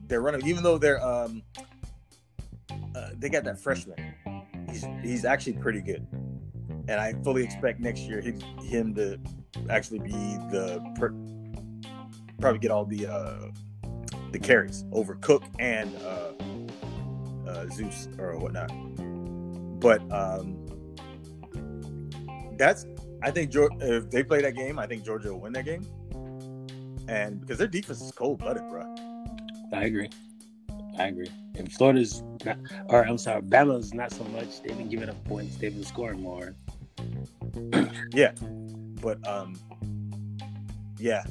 their 0.08 0.20
running, 0.20 0.46
even 0.46 0.62
though 0.62 0.78
they're 0.78 1.04
um. 1.04 1.42
Uh, 2.94 3.10
they 3.18 3.28
got 3.28 3.44
that 3.44 3.58
freshman. 3.58 4.14
He's 4.68 4.86
he's 5.02 5.24
actually 5.24 5.54
pretty 5.54 5.80
good, 5.80 6.06
and 6.88 6.92
I 6.92 7.14
fully 7.24 7.42
expect 7.42 7.80
next 7.80 8.00
year 8.02 8.20
him 8.20 8.94
to 8.94 9.18
actually 9.70 10.00
be 10.00 10.12
the 10.50 10.80
per, 10.96 11.14
probably 12.40 12.58
get 12.58 12.70
all 12.70 12.84
the 12.84 13.06
uh 13.06 13.50
the 14.30 14.38
carries 14.38 14.84
over 14.92 15.14
Cook 15.16 15.44
and 15.58 15.94
uh, 15.96 16.32
uh 17.48 17.66
Zeus 17.68 18.08
or 18.18 18.38
whatnot. 18.38 18.70
But 19.80 20.00
um 20.12 20.58
that's 22.56 22.86
I 23.22 23.30
think 23.30 23.50
Georgia, 23.50 23.76
if 23.80 24.10
they 24.10 24.24
play 24.24 24.42
that 24.42 24.54
game, 24.54 24.78
I 24.78 24.86
think 24.86 25.04
Georgia 25.04 25.32
will 25.32 25.40
win 25.40 25.52
that 25.52 25.64
game. 25.64 25.86
And 27.08 27.40
because 27.40 27.58
their 27.58 27.68
defense 27.68 28.00
is 28.00 28.10
cold 28.12 28.38
blooded, 28.38 28.68
bro. 28.68 28.82
I 29.72 29.84
agree. 29.84 30.10
I 30.98 31.06
agree. 31.06 31.30
And 31.56 31.72
Florida's 31.72 32.22
not, 32.44 32.58
or 32.88 33.04
I'm 33.04 33.18
sorry, 33.18 33.42
Bama's 33.42 33.94
not 33.94 34.12
so 34.12 34.24
much. 34.24 34.62
They've 34.62 34.76
been 34.76 34.88
giving 34.88 35.08
up 35.08 35.22
points. 35.24 35.56
They've 35.56 35.72
been 35.72 35.84
scoring 35.84 36.20
more. 36.20 36.54
yeah, 38.12 38.32
but 39.00 39.26
um, 39.26 39.56
yeah. 40.98 41.24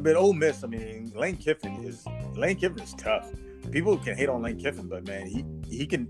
But 0.00 0.16
Ole 0.16 0.32
Miss, 0.32 0.64
I 0.64 0.68
mean, 0.68 1.12
Lane 1.14 1.36
Kiffin 1.36 1.84
is 1.84 2.04
Lane 2.34 2.56
Kiffin 2.56 2.80
is 2.80 2.94
tough. 2.94 3.30
People 3.70 3.96
can 3.98 4.16
hate 4.16 4.28
on 4.28 4.42
Lane 4.42 4.58
Kiffin, 4.58 4.88
but 4.88 5.06
man, 5.06 5.26
he 5.26 5.44
he 5.68 5.86
can 5.86 6.08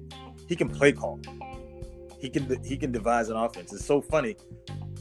he 0.49 0.57
can 0.57 0.69
play 0.69 0.93
call. 0.93 1.21
He 2.19 2.31
can 2.31 2.63
he 2.65 2.77
can 2.77 2.93
devise 2.93 3.29
an 3.29 3.37
offense. 3.37 3.73
It's 3.73 3.85
so 3.85 4.01
funny. 4.01 4.37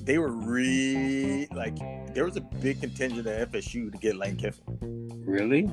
They 0.03 0.17
were 0.17 0.31
really 0.31 1.47
like 1.53 1.77
there 2.13 2.25
was 2.25 2.37
a 2.37 2.41
big 2.41 2.81
contingent 2.81 3.27
at 3.27 3.51
FSU 3.51 3.91
to 3.91 3.97
get 3.99 4.15
Lane 4.15 4.35
Kiffin. 4.35 5.23
Really? 5.25 5.69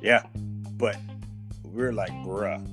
Yeah, 0.00 0.22
but 0.78 0.96
we 1.64 1.82
are 1.82 1.92
like, 1.92 2.12
bruh, 2.24 2.64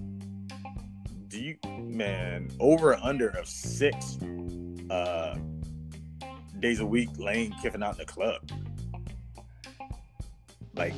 do 1.27 1.39
you 1.39 1.57
man 1.79 2.49
over 2.59 2.95
under 3.03 3.29
of 3.29 3.47
six 3.47 4.17
uh 4.89 5.35
days 6.59 6.79
a 6.79 6.85
week 6.85 7.09
Lane 7.17 7.53
Kiffin 7.61 7.83
out 7.83 7.93
in 7.93 7.97
the 7.99 8.05
club? 8.05 8.49
Like, 10.75 10.93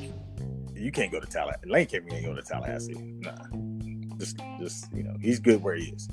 you 0.74 0.92
can't 0.92 1.10
go 1.10 1.20
to 1.20 1.26
Tallahassee. 1.26 1.68
Lane 1.68 1.88
ain't 1.92 2.24
go 2.24 2.34
to 2.34 2.42
Tallahassee. 2.42 2.94
Nah, 2.94 4.16
just 4.18 4.38
just 4.58 4.92
you 4.94 5.02
know 5.02 5.16
he's 5.20 5.40
good 5.40 5.62
where 5.62 5.74
he 5.74 5.86
is. 5.86 6.08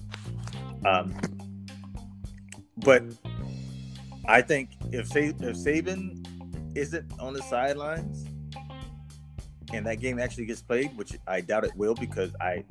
Um, 0.85 1.15
but 2.77 3.03
I 4.27 4.41
think 4.41 4.71
if 4.91 5.15
if 5.15 5.55
Saban 5.57 6.25
isn't 6.75 7.11
on 7.19 7.33
the 7.33 7.41
sidelines 7.43 8.25
and 9.75 9.85
that 9.85 9.99
game 9.99 10.19
actually 10.19 10.45
gets 10.45 10.61
played, 10.61 10.95
which 10.97 11.13
I 11.27 11.41
doubt 11.41 11.63
it 11.65 11.75
will, 11.75 11.95
because 11.95 12.31
I 12.41 12.63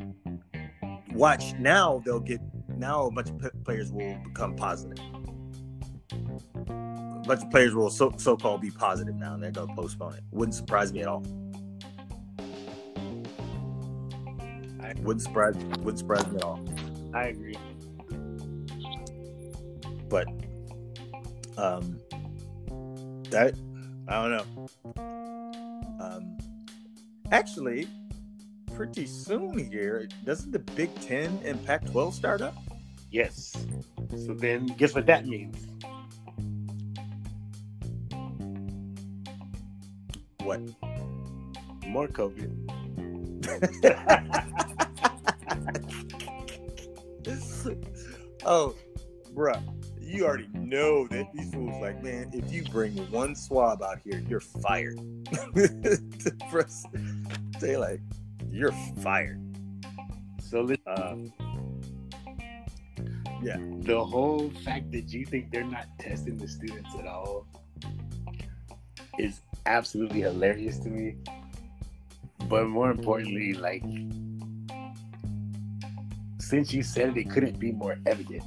watch 1.12 1.54
now 1.58 2.02
they'll 2.04 2.20
get 2.20 2.40
now 2.68 3.06
a 3.06 3.10
bunch 3.10 3.30
of 3.30 3.64
players 3.64 3.92
will 3.92 4.18
become 4.24 4.56
positive. 4.56 4.98
A 6.68 7.26
bunch 7.26 7.42
of 7.42 7.50
players 7.50 7.74
will 7.74 7.90
so 7.90 8.12
so 8.16 8.36
called 8.36 8.60
be 8.60 8.70
positive 8.70 9.14
now, 9.14 9.34
and 9.34 9.42
they're 9.42 9.50
gonna 9.50 9.74
postpone 9.74 10.14
it. 10.14 10.22
Wouldn't 10.30 10.54
surprise 10.54 10.92
me 10.92 11.02
at 11.02 11.08
all. 11.08 11.24
I 14.80 14.92
wouldn't 15.00 15.22
surprise 15.22 15.54
wouldn't 15.56 15.98
surprise 15.98 16.26
me 16.26 16.36
at 16.36 16.42
all. 16.42 16.60
I 17.14 17.28
agree. 17.28 17.56
But 20.08 20.26
um 21.56 22.00
that 23.30 23.54
I 24.08 24.28
don't 24.28 24.30
know. 24.30 24.44
Um 26.00 26.36
actually 27.30 27.88
pretty 28.74 29.06
soon 29.06 29.58
here, 29.70 30.08
doesn't 30.24 30.50
the 30.50 30.58
Big 30.58 30.94
Ten 31.00 31.38
and 31.44 31.64
Pac 31.64 31.84
twelve 31.90 32.14
start 32.14 32.40
up? 32.40 32.56
Yes. 33.10 33.56
So 34.10 34.34
then 34.34 34.66
guess 34.66 34.94
what 34.94 35.06
that 35.06 35.26
means? 35.26 35.56
What? 40.42 40.60
More 41.86 42.08
COVID. 42.08 42.50
oh, 48.44 48.74
bruh, 49.34 49.62
you 50.14 50.24
already 50.24 50.48
know 50.54 51.06
that 51.08 51.32
these 51.32 51.52
fools 51.52 51.80
like, 51.80 52.02
man, 52.02 52.30
if 52.32 52.52
you 52.52 52.62
bring 52.64 52.96
one 53.10 53.34
swab 53.34 53.82
out 53.82 53.98
here, 54.04 54.22
you're 54.28 54.40
fired. 54.40 54.98
Say 57.58 57.76
like, 57.76 58.00
you're 58.50 58.72
fired. 59.02 59.40
So 60.38 60.68
uh, 60.86 61.16
yeah, 63.42 63.58
the 63.80 64.04
whole 64.04 64.50
fact 64.64 64.92
that 64.92 65.12
you 65.12 65.26
think 65.26 65.50
they're 65.50 65.64
not 65.64 65.86
testing 65.98 66.36
the 66.36 66.46
students 66.46 66.94
at 66.96 67.06
all 67.06 67.46
is 69.18 69.40
absolutely 69.66 70.20
hilarious 70.20 70.78
to 70.78 70.90
me. 70.90 71.16
But 72.48 72.68
more 72.68 72.90
importantly, 72.90 73.54
like 73.54 73.82
since 76.38 76.72
you 76.72 76.82
said 76.82 77.08
it, 77.08 77.16
it 77.16 77.30
couldn't 77.30 77.58
be 77.58 77.72
more 77.72 77.96
evident. 78.06 78.44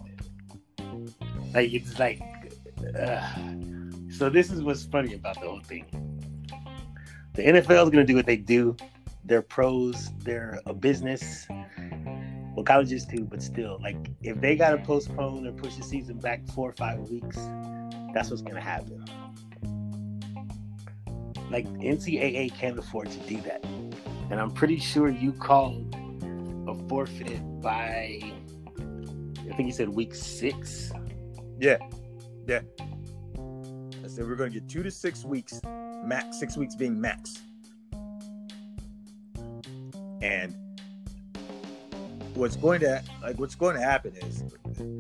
Like 1.54 1.74
it's 1.74 1.98
like, 2.00 2.22
uh, 3.00 3.22
so 4.10 4.30
this 4.30 4.52
is 4.52 4.62
what's 4.62 4.86
funny 4.86 5.14
about 5.14 5.36
the 5.42 5.48
whole 5.48 5.62
thing. 5.62 5.86
The 7.34 7.44
NFL 7.44 7.84
is 7.84 7.90
going 7.90 7.92
to 7.92 8.06
do 8.06 8.16
what 8.16 8.26
they 8.26 8.38
do. 8.38 8.76
They're 9.24 9.42
pros. 9.42 10.10
They're 10.20 10.60
a 10.66 10.74
business. 10.74 11.46
Well, 12.56 12.64
colleges 12.64 13.06
too, 13.06 13.26
but 13.26 13.44
still, 13.44 13.78
like 13.84 13.98
if 14.24 14.42
they 14.42 14.56
got 14.56 14.72
to 14.72 14.78
postpone 14.80 15.46
or 15.46 15.52
push 15.52 15.76
the 15.76 15.84
season 15.84 16.18
back 16.18 16.48
four 16.48 16.70
or 16.70 16.74
five 16.74 17.00
weeks, 17.02 17.38
that's 18.14 18.32
what's 18.32 18.42
going 18.42 18.56
to 18.56 18.62
happen. 18.62 19.06
Like 21.52 21.68
NCAA 21.68 22.52
can't 22.56 22.80
afford 22.80 23.12
to 23.12 23.20
do 23.20 23.40
that, 23.42 23.64
and 24.32 24.40
I'm 24.40 24.50
pretty 24.50 24.80
sure 24.80 25.10
you 25.10 25.34
called 25.34 25.96
a 26.68 26.74
forfeit 26.90 27.40
by, 27.62 28.20
I 28.80 29.56
think 29.56 29.68
you 29.68 29.72
said 29.72 29.90
week 29.90 30.16
six. 30.16 30.92
Yeah, 31.60 31.78
yeah. 32.48 32.62
I 34.04 34.08
said 34.08 34.26
we're 34.26 34.36
going 34.36 34.52
to 34.52 34.60
get 34.60 34.70
two 34.70 34.84
to 34.84 34.92
six 34.92 35.26
weeks, 35.26 35.60
max 36.04 36.40
six 36.40 36.56
weeks 36.56 36.76
being 36.76 37.00
max. 37.00 37.42
And 40.22 40.56
what's 42.36 42.56
going 42.56 42.82
to 42.82 43.04
like 43.22 43.40
what's 43.40 43.56
going 43.56 43.76
to 43.76 43.82
happen 43.82 44.14
is 44.18 44.44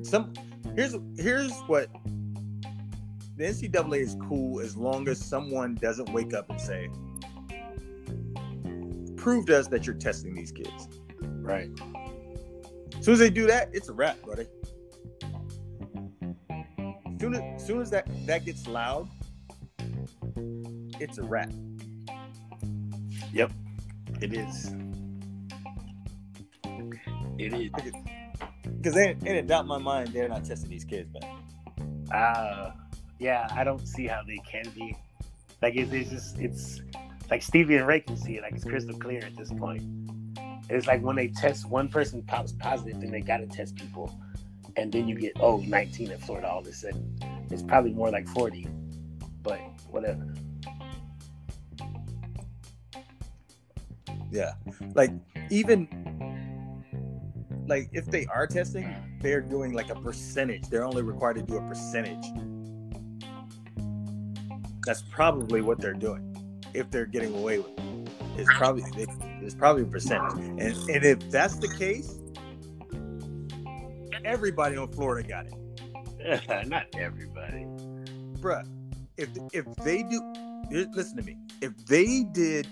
some 0.10 0.34
here's 0.76 0.96
here's 1.18 1.54
what 1.68 1.90
the 3.36 3.44
NCAA 3.44 4.00
is 4.00 4.18
cool 4.28 4.60
as 4.60 4.76
long 4.76 5.08
as 5.08 5.24
someone 5.24 5.76
doesn't 5.76 6.12
wake 6.12 6.34
up 6.34 6.50
and 6.50 6.60
say, 6.60 6.90
"Prove 9.16 9.46
to 9.46 9.60
us 9.60 9.68
that 9.68 9.86
you're 9.86 9.96
testing 9.96 10.34
these 10.34 10.52
kids." 10.52 10.90
Right. 11.22 11.70
As 12.98 13.06
soon 13.06 13.14
as 13.14 13.20
they 13.20 13.30
do 13.30 13.46
that, 13.46 13.70
it's 13.74 13.90
a 13.90 13.94
wrap, 13.94 14.20
buddy. 14.26 14.48
Soon 17.28 17.36
as, 17.44 17.66
soon 17.66 17.82
as 17.82 17.90
that 17.90 18.08
that 18.26 18.46
gets 18.46 18.68
loud, 18.68 19.10
it's 20.98 21.18
a 21.18 21.24
wrap. 21.24 21.50
Yep, 23.34 23.52
it 24.22 24.32
is. 24.32 24.74
It 27.38 27.54
is. 27.54 27.70
Because 28.64 28.96
ain't, 28.96 29.28
ain't 29.28 29.40
a 29.40 29.42
doubt 29.42 29.64
in 29.64 29.68
my 29.68 29.78
mind 29.78 30.14
they're 30.14 30.30
not 30.30 30.46
testing 30.46 30.70
these 30.70 30.86
kids, 30.86 31.10
but 31.12 32.16
Uh, 32.16 32.72
yeah, 33.20 33.50
I 33.52 33.66
don't 33.66 33.86
see 33.86 34.08
how 34.08 34.22
they 34.26 34.38
can 34.50 34.72
be. 34.74 34.96
Like 35.62 35.76
it's, 35.76 35.92
it's 35.92 36.10
just 36.10 36.40
it's 36.40 36.80
like 37.30 37.42
Stevie 37.42 37.76
and 37.76 37.86
Ray 37.86 38.00
can 38.00 38.16
see 38.16 38.38
it. 38.38 38.42
Like 38.42 38.54
it's 38.54 38.64
crystal 38.64 38.98
clear 38.98 39.26
at 39.26 39.36
this 39.36 39.52
point. 39.52 39.84
It's 40.70 40.88
like 40.88 41.02
when 41.02 41.18
they 41.18 41.28
test 41.28 41.68
one 41.68 41.90
person 41.90 42.24
pops 42.24 42.54
positive, 42.54 43.02
then 43.02 43.12
they 43.12 43.20
got 43.20 43.38
to 43.40 43.48
test 43.48 43.76
people, 43.76 44.18
and 44.78 44.92
then 44.92 45.08
you 45.08 45.16
get 45.16 45.34
oh 45.40 45.58
19 45.58 46.12
in 46.12 46.18
Florida 46.20 46.50
all 46.50 46.60
of 46.60 46.68
a 46.68 46.74
sudden. 46.74 47.18
It's 47.50 47.64
probably 47.64 47.94
more 47.94 48.12
like 48.12 48.28
40, 48.28 48.68
but 49.42 49.60
whatever. 49.90 50.34
Yeah, 54.32 54.54
like 54.94 55.12
even 55.50 55.88
like 57.68 57.90
if 57.92 58.06
they 58.06 58.26
are 58.28 58.46
testing, 58.46 58.94
they're 59.22 59.42
doing 59.42 59.74
like 59.74 59.90
a 59.90 59.96
percentage. 59.96 60.70
They're 60.70 60.86
only 60.86 61.02
required 61.02 61.38
to 61.38 61.42
do 61.42 61.58
a 61.58 61.62
percentage. 61.62 62.26
That's 64.86 65.02
probably 65.02 65.62
what 65.62 65.80
they're 65.80 65.94
doing. 65.94 66.34
If 66.74 66.92
they're 66.92 67.06
getting 67.06 67.34
away 67.36 67.60
with 67.60 67.78
it, 67.78 68.10
it's 68.38 68.54
probably 68.54 68.84
it's 69.42 69.56
probably 69.56 69.84
a 69.84 69.86
percentage. 69.86 70.34
And 70.34 70.62
and 70.62 71.06
if 71.06 71.30
that's 71.32 71.56
the 71.56 71.74
case, 71.78 72.17
everybody 74.28 74.76
on 74.76 74.92
Florida 74.92 75.28
got 75.28 75.46
it. 75.48 76.68
Not 76.68 76.86
everybody. 76.96 77.66
Bruh, 78.42 78.68
if 79.16 79.30
if 79.54 79.66
they 79.78 80.04
do 80.04 80.22
listen 80.94 81.18
to 81.18 81.24
me, 81.24 81.38
if 81.62 81.76
they 81.86 82.24
did 82.34 82.68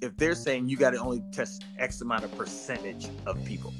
if 0.00 0.16
they're 0.16 0.34
saying 0.34 0.68
you 0.68 0.76
gotta 0.76 0.98
only 0.98 1.22
test 1.32 1.64
X 1.78 2.00
amount 2.00 2.24
of 2.24 2.36
percentage 2.36 3.08
of 3.26 3.42
people, 3.44 3.72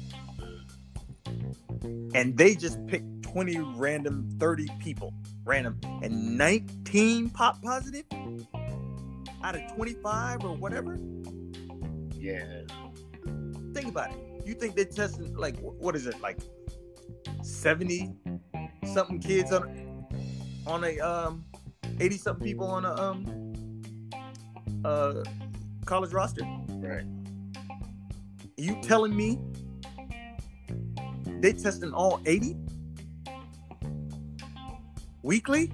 and 2.13 2.37
they 2.37 2.55
just 2.55 2.85
pick 2.87 3.03
20 3.23 3.57
random 3.75 4.29
30 4.39 4.67
people 4.79 5.13
random 5.43 5.79
and 6.01 6.37
19 6.37 7.29
pop 7.29 7.61
positive 7.61 8.05
out 9.43 9.55
of 9.55 9.75
25 9.75 10.43
or 10.43 10.55
whatever 10.55 10.97
yeah 12.15 12.61
think 13.73 13.87
about 13.87 14.11
it 14.11 14.17
you 14.45 14.53
think 14.53 14.75
they're 14.75 14.85
testing 14.85 15.35
like 15.35 15.57
what 15.59 15.95
is 15.95 16.07
it 16.07 16.19
like 16.21 16.39
70 17.41 18.13
something 18.93 19.19
kids 19.19 19.51
on 19.51 20.07
on 20.65 20.83
a 20.83 20.99
um 20.99 21.45
80 21.99 22.17
something 22.17 22.45
people 22.45 22.67
on 22.67 22.85
a 22.85 22.93
um 22.95 23.53
uh 24.85 25.23
college 25.85 26.11
roster 26.13 26.43
right 26.81 27.05
you 28.57 28.79
telling 28.81 29.15
me 29.15 29.39
they 31.41 31.53
testing 31.53 31.93
all 31.93 32.19
80 32.25 32.57
weekly? 35.27 35.71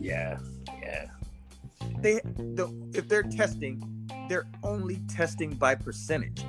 Yeah, 0.00 0.38
yeah. 0.80 1.10
They 2.00 2.20
the 2.24 2.72
if 2.94 3.06
they're 3.08 3.22
testing, 3.22 4.08
they're 4.28 4.48
only 4.62 5.00
testing 5.08 5.54
by 5.54 5.74
percentage. 5.74 6.42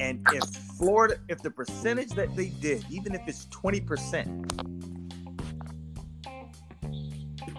And 0.00 0.26
if 0.32 0.44
Florida, 0.78 1.16
if 1.28 1.42
the 1.42 1.50
percentage 1.50 2.10
that 2.10 2.34
they 2.36 2.50
did, 2.60 2.84
even 2.88 3.14
if 3.14 3.22
it's 3.26 3.46
20% 3.46 4.78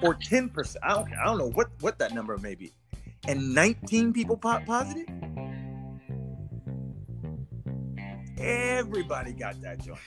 or 0.02 0.16
10%, 0.16 0.76
I 0.82 0.94
don't, 0.94 1.14
I 1.14 1.26
don't 1.26 1.38
know 1.38 1.50
what, 1.50 1.68
what 1.82 2.00
that 2.00 2.14
number 2.14 2.38
may 2.38 2.56
be, 2.56 2.72
and 3.28 3.54
19 3.54 4.14
people 4.14 4.38
pop 4.38 4.66
positive, 4.66 5.08
everybody 8.38 9.34
got 9.34 9.62
that 9.62 9.80
joint. 9.84 10.00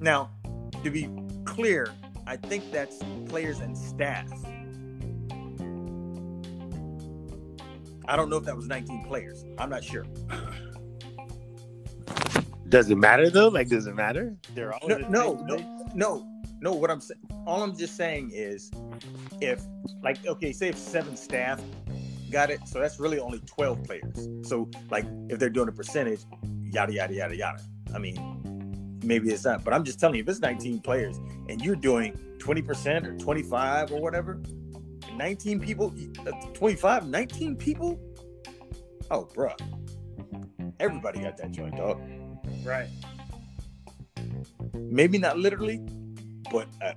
Now, 0.00 0.30
to 0.84 0.90
be 0.90 1.08
clear, 1.44 1.92
I 2.28 2.36
think 2.36 2.70
that's 2.70 3.00
players 3.28 3.58
and 3.58 3.76
staff. 3.76 4.28
I 8.08 8.16
don't 8.16 8.30
know 8.30 8.36
if 8.36 8.44
that 8.44 8.56
was 8.56 8.66
19 8.66 9.04
players. 9.04 9.44
I'm 9.58 9.70
not 9.70 9.82
sure. 9.84 10.04
Does 12.68 12.90
it 12.90 12.96
matter 12.96 13.30
though? 13.30 13.48
Like, 13.48 13.68
does 13.68 13.86
it 13.86 13.94
matter? 13.94 14.36
They're 14.54 14.74
all 14.74 14.88
no, 14.88 14.98
no, 14.98 15.34
no, 15.44 15.88
no, 15.94 16.26
no. 16.60 16.72
What 16.72 16.90
I'm 16.90 17.00
saying, 17.00 17.20
all 17.46 17.62
I'm 17.62 17.76
just 17.76 17.96
saying 17.96 18.32
is, 18.34 18.72
if 19.40 19.62
like, 20.02 20.26
okay, 20.26 20.52
say 20.52 20.70
if 20.70 20.76
seven 20.76 21.16
staff 21.16 21.60
got 22.28 22.50
it, 22.50 22.66
so 22.66 22.80
that's 22.80 22.98
really 22.98 23.20
only 23.20 23.38
12 23.46 23.84
players. 23.84 24.28
So 24.42 24.68
like, 24.90 25.06
if 25.28 25.38
they're 25.38 25.48
doing 25.48 25.68
a 25.68 25.72
percentage, 25.72 26.22
yada 26.64 26.92
yada 26.92 27.14
yada 27.14 27.36
yada. 27.36 27.62
I 27.94 27.98
mean, 27.98 28.98
maybe 29.04 29.30
it's 29.30 29.44
not. 29.44 29.62
But 29.64 29.72
I'm 29.72 29.84
just 29.84 30.00
telling 30.00 30.16
you, 30.16 30.22
if 30.22 30.28
it's 30.28 30.40
19 30.40 30.80
players 30.80 31.18
and 31.48 31.60
you're 31.62 31.76
doing 31.76 32.18
20% 32.38 33.06
or 33.06 33.16
25 33.16 33.92
or 33.92 34.00
whatever, 34.00 34.42
19 35.16 35.60
people, 35.60 35.94
uh, 36.26 36.30
25, 36.52 37.08
19 37.08 37.56
people. 37.56 38.00
Oh, 39.10 39.28
bruh. 39.34 39.54
Everybody 40.80 41.20
got 41.20 41.36
that 41.38 41.52
joint, 41.52 41.76
dog. 41.76 42.00
Right. 42.64 42.88
Maybe 44.74 45.18
not 45.18 45.38
literally, 45.38 45.80
but 46.50 46.68
a, 46.82 46.94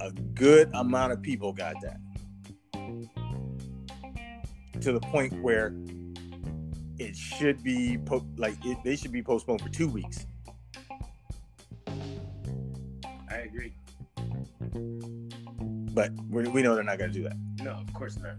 a 0.00 0.12
good 0.34 0.70
amount 0.74 1.12
of 1.12 1.22
people 1.22 1.52
got 1.52 1.74
that. 1.82 2.00
To 4.80 4.92
the 4.92 5.00
point 5.00 5.42
where 5.42 5.74
it 6.98 7.16
should 7.16 7.62
be 7.62 7.98
po- 7.98 8.26
like 8.36 8.56
it, 8.64 8.78
they 8.84 8.96
should 8.96 9.12
be 9.12 9.22
postponed 9.22 9.60
for 9.60 9.68
two 9.68 9.88
weeks 9.88 10.27
But 15.98 16.12
we 16.30 16.62
know 16.62 16.76
they're 16.76 16.84
not 16.84 16.96
going 16.96 17.12
to 17.12 17.18
do 17.18 17.24
that. 17.24 17.36
No, 17.60 17.72
of 17.72 17.92
course 17.92 18.16
not. 18.18 18.36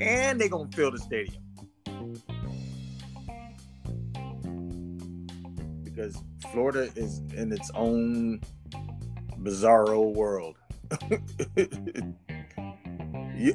And 0.00 0.40
they're 0.40 0.48
going 0.48 0.68
to 0.68 0.76
fill 0.76 0.90
the 0.90 0.98
stadium. 0.98 1.40
Because 5.84 6.20
Florida 6.50 6.90
is 6.96 7.20
in 7.36 7.52
its 7.52 7.70
own 7.76 8.40
bizarro 9.42 10.12
world. 10.12 10.56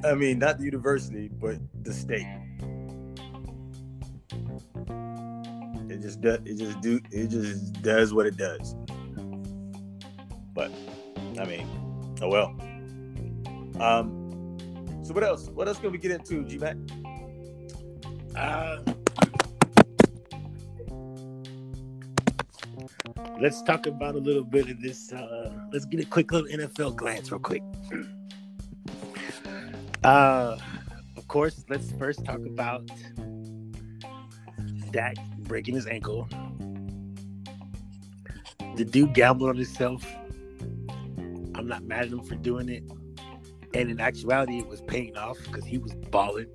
I 0.05 0.13
mean, 0.15 0.39
not 0.39 0.59
the 0.59 0.63
university, 0.63 1.27
but 1.27 1.57
the 1.83 1.91
state. 1.91 2.25
It 5.89 6.01
just 6.01 6.21
does. 6.21 6.39
It 6.45 6.57
just 6.57 6.79
do. 6.79 7.01
It 7.11 7.27
just 7.27 7.81
does 7.81 8.13
what 8.13 8.25
it 8.25 8.37
does. 8.37 8.73
But 10.53 10.71
I 11.37 11.43
mean, 11.43 11.67
oh 12.21 12.29
well. 12.29 12.56
Um, 13.79 14.57
so 15.03 15.13
what 15.13 15.23
else? 15.23 15.49
What 15.49 15.67
else 15.67 15.79
can 15.79 15.91
we 15.91 15.97
get 15.97 16.11
into, 16.11 16.43
G 16.45 16.57
Mac? 16.57 16.75
Uh, 18.35 18.77
let's 23.39 23.61
talk 23.63 23.85
about 23.87 24.15
a 24.15 24.19
little 24.19 24.43
bit 24.43 24.69
of 24.69 24.81
this. 24.81 25.11
Uh, 25.11 25.51
let's 25.71 25.85
get 25.85 25.99
a 25.99 26.05
quick 26.05 26.31
little 26.31 26.47
NFL 26.47 26.95
glance, 26.95 27.31
real 27.31 27.39
quick. 27.39 27.63
Uh, 30.03 30.57
of 31.15 31.27
course, 31.27 31.65
let's 31.69 31.91
first 31.93 32.23
talk 32.25 32.39
about 32.45 32.89
Dak 34.91 35.15
breaking 35.39 35.75
his 35.75 35.87
ankle. 35.87 36.27
The 38.75 38.85
dude 38.85 39.13
gambled 39.13 39.49
on 39.49 39.55
himself 39.55 40.05
I'm 41.57 41.67
not 41.67 41.83
mad 41.83 42.05
at 42.05 42.11
him 42.11 42.23
for 42.23 42.35
doing 42.35 42.69
it. 42.69 42.83
And 43.77 43.91
in 43.91 44.01
actuality, 44.01 44.57
it 44.57 44.67
was 44.67 44.81
paying 44.81 45.15
off 45.15 45.37
because 45.43 45.63
he 45.63 45.77
was 45.77 45.93
balling. 46.09 46.47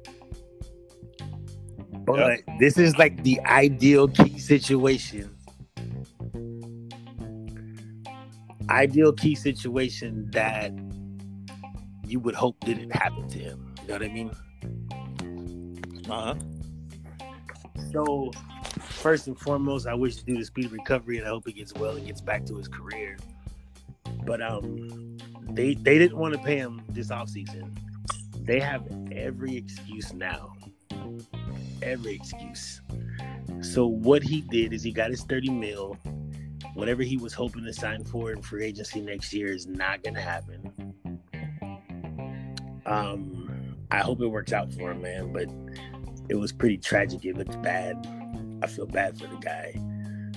But 2.04 2.18
yep. 2.18 2.58
this 2.58 2.76
is 2.78 2.98
like 2.98 3.22
the 3.22 3.38
ideal 3.42 4.08
key 4.08 4.40
situation. 4.40 5.32
Ideal 8.68 9.12
key 9.12 9.36
situation 9.36 10.28
that 10.32 10.72
you 12.04 12.18
would 12.18 12.34
hope 12.34 12.58
didn't 12.64 12.90
happen 12.90 13.28
to 13.28 13.38
him. 13.38 13.72
You 13.82 13.86
know 13.86 13.94
what 13.94 14.02
I 14.02 14.08
mean? 14.08 14.30
Uh 16.10 16.34
huh. 16.34 16.34
So, 17.92 18.32
first 18.80 19.28
and 19.28 19.38
foremost, 19.38 19.86
I 19.86 19.94
wish 19.94 20.16
to 20.16 20.24
do 20.24 20.36
the 20.36 20.44
speed 20.44 20.72
recovery 20.72 21.18
and 21.18 21.26
I 21.26 21.30
hope 21.30 21.46
he 21.46 21.52
gets 21.52 21.72
well 21.72 21.94
and 21.94 22.04
gets 22.04 22.20
back 22.20 22.44
to 22.46 22.56
his 22.56 22.66
career. 22.66 23.16
But 24.26 24.42
um, 24.42 25.11
they 25.50 25.74
they 25.74 25.98
didn't 25.98 26.16
want 26.16 26.34
to 26.34 26.40
pay 26.40 26.56
him 26.56 26.82
this 26.88 27.08
offseason. 27.08 27.76
They 28.38 28.60
have 28.60 28.84
every 29.12 29.56
excuse 29.56 30.12
now. 30.12 30.54
Every 31.82 32.14
excuse. 32.14 32.80
So 33.60 33.86
what 33.86 34.22
he 34.22 34.40
did 34.40 34.72
is 34.72 34.82
he 34.82 34.92
got 34.92 35.10
his 35.10 35.22
30 35.22 35.50
mil. 35.50 35.96
Whatever 36.74 37.02
he 37.02 37.16
was 37.16 37.34
hoping 37.34 37.64
to 37.64 37.72
sign 37.72 38.04
for 38.04 38.32
in 38.32 38.40
free 38.42 38.64
agency 38.64 39.00
next 39.00 39.32
year 39.32 39.48
is 39.48 39.66
not 39.66 40.02
gonna 40.02 40.20
happen. 40.20 40.92
Um, 42.86 43.76
I 43.90 43.98
hope 43.98 44.20
it 44.20 44.26
works 44.26 44.52
out 44.52 44.72
for 44.72 44.90
him, 44.90 45.02
man. 45.02 45.32
But 45.32 45.48
it 46.28 46.36
was 46.36 46.52
pretty 46.52 46.78
tragic. 46.78 47.24
It 47.24 47.36
looked 47.36 47.60
bad. 47.62 48.06
I 48.62 48.66
feel 48.66 48.86
bad 48.86 49.18
for 49.18 49.26
the 49.26 49.36
guy. 49.36 49.74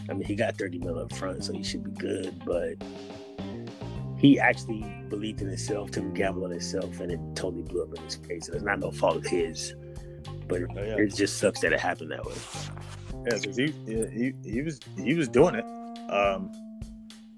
I 0.09 0.13
mean, 0.13 0.23
he 0.23 0.35
got 0.35 0.57
30 0.57 0.79
mil 0.79 0.99
up 0.99 1.13
front, 1.13 1.43
so 1.43 1.53
he 1.53 1.63
should 1.63 1.83
be 1.83 1.91
good. 1.91 2.41
But 2.45 2.75
he 4.25 4.39
actually 4.39 4.83
believed 5.09 5.41
in 5.41 5.47
himself, 5.47 5.91
took 5.91 6.03
a 6.03 6.07
gamble 6.07 6.45
on 6.45 6.51
himself, 6.51 6.99
and 6.99 7.11
it 7.11 7.19
totally 7.35 7.61
blew 7.61 7.83
up 7.83 7.95
in 7.95 8.03
his 8.03 8.15
face. 8.15 8.49
it's 8.49 8.63
not 8.63 8.79
no 8.79 8.89
fault 8.89 9.17
of 9.17 9.25
his, 9.25 9.75
but 10.47 10.63
oh, 10.63 10.67
yeah. 10.77 10.95
it 10.97 11.13
just 11.13 11.37
sucks 11.37 11.59
that 11.59 11.71
it 11.71 11.79
happened 11.79 12.09
that 12.11 12.25
way. 12.25 12.33
Yeah, 13.27 13.37
because 13.39 13.55
he, 13.55 13.73
he 13.85 14.33
he 14.43 14.61
was 14.61 14.79
he 14.97 15.13
was 15.13 15.27
doing 15.27 15.55
it, 15.55 15.65
um, 16.09 16.51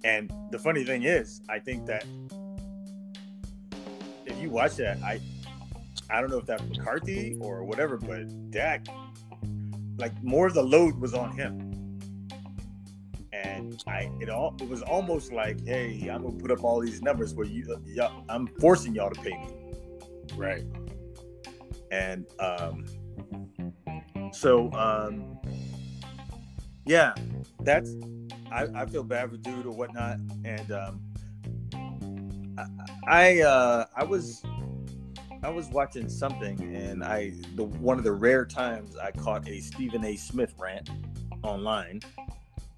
and 0.06 0.32
the 0.52 0.60
funny 0.60 0.86
thing 0.86 1.04
is, 1.04 1.42
I 1.50 1.60
think 1.60 1.86
that 1.88 2.06
if 4.26 4.42
you 4.42 4.50
watch 4.50 4.78
that, 4.78 4.98
I 5.04 5.20
I 6.10 6.22
don't 6.22 6.30
know 6.30 6.38
if 6.38 6.46
that's 6.46 6.64
McCarthy 6.64 7.38
or 7.42 7.66
whatever, 7.66 7.98
but 7.98 8.52
Dak, 8.52 8.88
like 9.98 10.14
more 10.24 10.48
of 10.48 10.54
the 10.54 10.64
load 10.64 10.96
was 11.02 11.14
on 11.14 11.36
him 11.36 11.67
and 13.58 13.84
I 13.88 14.12
it 14.20 14.30
all 14.30 14.56
it 14.62 14.70
was 14.70 14.82
almost 14.82 15.32
like, 15.32 15.66
hey, 15.66 16.10
I'm 16.12 16.24
gonna 16.24 16.38
put 16.38 16.52
up 16.52 16.64
all 16.64 16.80
these 16.80 17.02
numbers 17.02 17.34
where 17.34 17.48
you, 17.48 17.78
y'all, 17.86 18.24
I'm 18.30 18.48
forcing 18.60 18.96
y'all 18.96 19.10
to 19.10 19.22
pay 19.22 19.32
me, 19.32 19.50
right? 20.36 20.64
And 21.92 22.26
um, 22.40 22.86
so 24.32 24.72
um, 24.74 25.40
yeah, 26.86 27.14
that's 27.62 27.96
I, 28.52 28.68
I 28.76 28.86
feel 28.86 29.04
bad 29.04 29.30
for 29.32 29.38
dude 29.38 29.66
or 29.66 29.72
whatnot, 29.72 30.20
and 30.46 30.72
um, 30.72 31.02
I 32.58 32.66
I, 33.08 33.42
uh, 33.42 33.86
I 33.96 34.04
was 34.04 34.44
I 35.44 35.50
was 35.50 35.68
watching 35.70 36.10
something, 36.10 36.76
and 36.76 37.04
I 37.04 37.34
the 37.56 37.64
one 37.64 37.98
of 37.98 38.04
the 38.04 38.12
rare 38.12 38.46
times 38.46 38.98
I 38.98 39.12
caught 39.12 39.48
a 39.48 39.60
Stephen 39.60 40.04
A. 40.06 40.16
Smith 40.16 40.54
rant 40.58 40.90
online. 41.44 42.02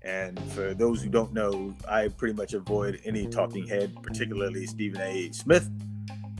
And 0.01 0.39
for 0.53 0.73
those 0.73 1.01
who 1.01 1.09
don't 1.09 1.33
know, 1.33 1.75
I 1.87 2.07
pretty 2.07 2.33
much 2.33 2.53
avoid 2.53 3.01
any 3.03 3.27
talking 3.27 3.67
head, 3.67 3.95
particularly 4.01 4.65
Stephen 4.65 5.01
A. 5.01 5.31
Smith. 5.31 5.69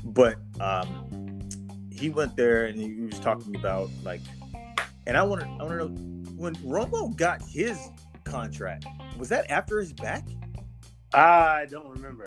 But 0.04 0.38
um, 0.62 1.50
he 1.92 2.10
went 2.10 2.36
there 2.36 2.66
and 2.66 2.80
he 2.80 3.02
was 3.02 3.20
talking 3.20 3.56
about 3.56 3.90
like, 4.04 4.22
and 5.06 5.18
I 5.18 5.24
want 5.24 5.42
to, 5.42 5.48
I 5.48 5.64
want 5.64 5.70
to 5.70 5.78
know 5.78 6.20
when 6.38 6.56
Romo 6.58 7.16
got 7.16 7.42
his 7.42 7.78
contract, 8.24 8.86
was 9.18 9.28
that 9.30 9.52
after 9.52 9.80
his 9.80 9.92
back? 9.92 10.26
I 11.14 11.66
don't 11.70 11.90
remember. 11.90 12.26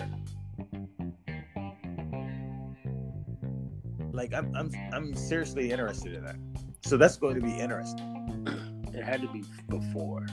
Like, 4.13 4.35
I'm, 4.35 4.55
I'm, 4.55 4.71
I'm 4.93 5.15
seriously 5.15 5.73
interested 5.73 6.13
in 6.13 6.25
that. 6.25 6.37
So 6.83 6.99
that's 6.99 7.17
going 7.17 7.37
to 7.37 7.41
be 7.41 7.53
interesting. 7.53 8.47
It 8.93 9.03
had 9.03 9.23
to 9.23 9.29
be 9.29 9.43
before. 9.71 10.27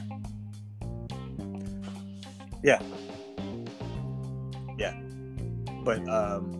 Yeah. 2.62 2.82
Yeah. 4.78 4.98
But 5.84 6.06
um 6.08 6.56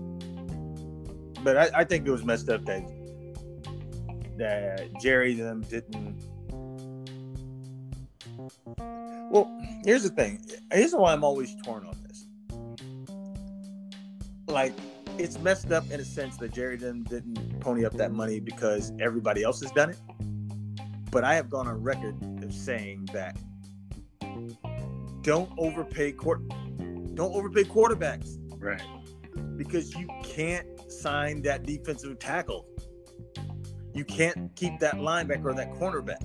but 1.42 1.57
I, 1.57 1.80
I 1.80 1.84
think 1.84 2.07
it 2.07 2.11
was 2.11 2.24
messed 2.24 2.48
up 2.48 2.64
that 2.66 2.82
that 4.36 4.90
Jerry 5.01 5.34
them 5.34 5.62
didn't 5.62 6.20
Well, 9.30 9.48
here's 9.84 10.03
the 10.03 10.09
thing. 10.09 10.44
Here's 10.72 10.92
why 10.92 11.12
I'm 11.12 11.22
always 11.22 11.55
torn 11.62 11.86
on 11.86 11.96
this. 12.03 12.26
Like 14.48 14.74
it's 15.18 15.38
messed 15.38 15.70
up 15.70 15.88
in 15.90 16.01
a 16.01 16.05
sense 16.05 16.36
that 16.38 16.53
Jerry 16.53 16.76
them 16.76 17.05
didn't 17.05 17.61
pony 17.61 17.84
up 17.84 17.92
that 17.94 18.12
money 18.12 18.40
because 18.40 18.92
everybody 19.01 19.42
else 19.42 19.61
has 19.61 19.70
done 19.70 19.90
it. 19.90 19.98
But 21.11 21.24
I 21.24 21.34
have 21.34 21.48
gone 21.51 21.68
on 21.68 21.82
record 21.82 22.16
of 22.42 22.53
saying 22.53 23.09
that 23.12 23.36
don't 25.23 25.51
overpay 25.59 26.12
court 26.12 26.41
don't 27.14 27.35
overpay 27.35 27.64
quarterbacks 27.64 28.39
Right. 28.59 28.81
because 29.57 29.95
you 29.95 30.09
can't 30.23 30.66
sign 30.91 31.43
that 31.43 31.64
defensive 31.64 32.18
tackle. 32.18 32.66
You 33.95 34.05
can't 34.05 34.55
keep 34.55 34.79
that 34.81 34.95
linebacker 34.95 35.47
or 35.47 35.55
that 35.55 35.71
cornerback, 35.73 36.23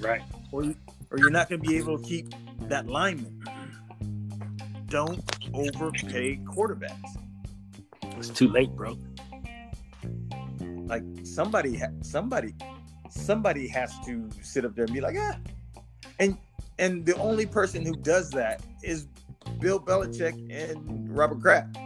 Right. 0.00 0.22
or 0.52 0.64
you, 0.64 0.74
or 1.10 1.18
you're 1.18 1.30
not 1.30 1.48
going 1.48 1.62
to 1.62 1.68
be 1.68 1.76
able 1.76 1.98
to 1.98 2.04
keep 2.04 2.34
that 2.62 2.86
lineman. 2.86 3.40
Don't 4.86 5.22
overpay 5.54 6.36
quarterbacks. 6.44 7.16
It's 8.16 8.28
too 8.28 8.48
late, 8.48 8.70
bro. 8.70 8.98
Like 10.86 11.04
somebody, 11.22 11.76
ha- 11.76 11.92
somebody, 12.02 12.54
somebody 13.08 13.68
has 13.68 13.92
to 14.06 14.28
sit 14.42 14.64
up 14.64 14.74
there 14.74 14.84
and 14.84 14.92
be 14.94 15.00
like, 15.00 15.16
ah, 15.18 15.36
and 16.18 16.36
and 16.78 17.06
the 17.06 17.16
only 17.16 17.46
person 17.46 17.84
who 17.84 17.94
does 17.94 18.30
that 18.30 18.62
is 18.82 19.06
Bill 19.60 19.80
Belichick 19.80 20.34
and 20.50 21.16
Robert 21.16 21.40
Kraft. 21.40 21.76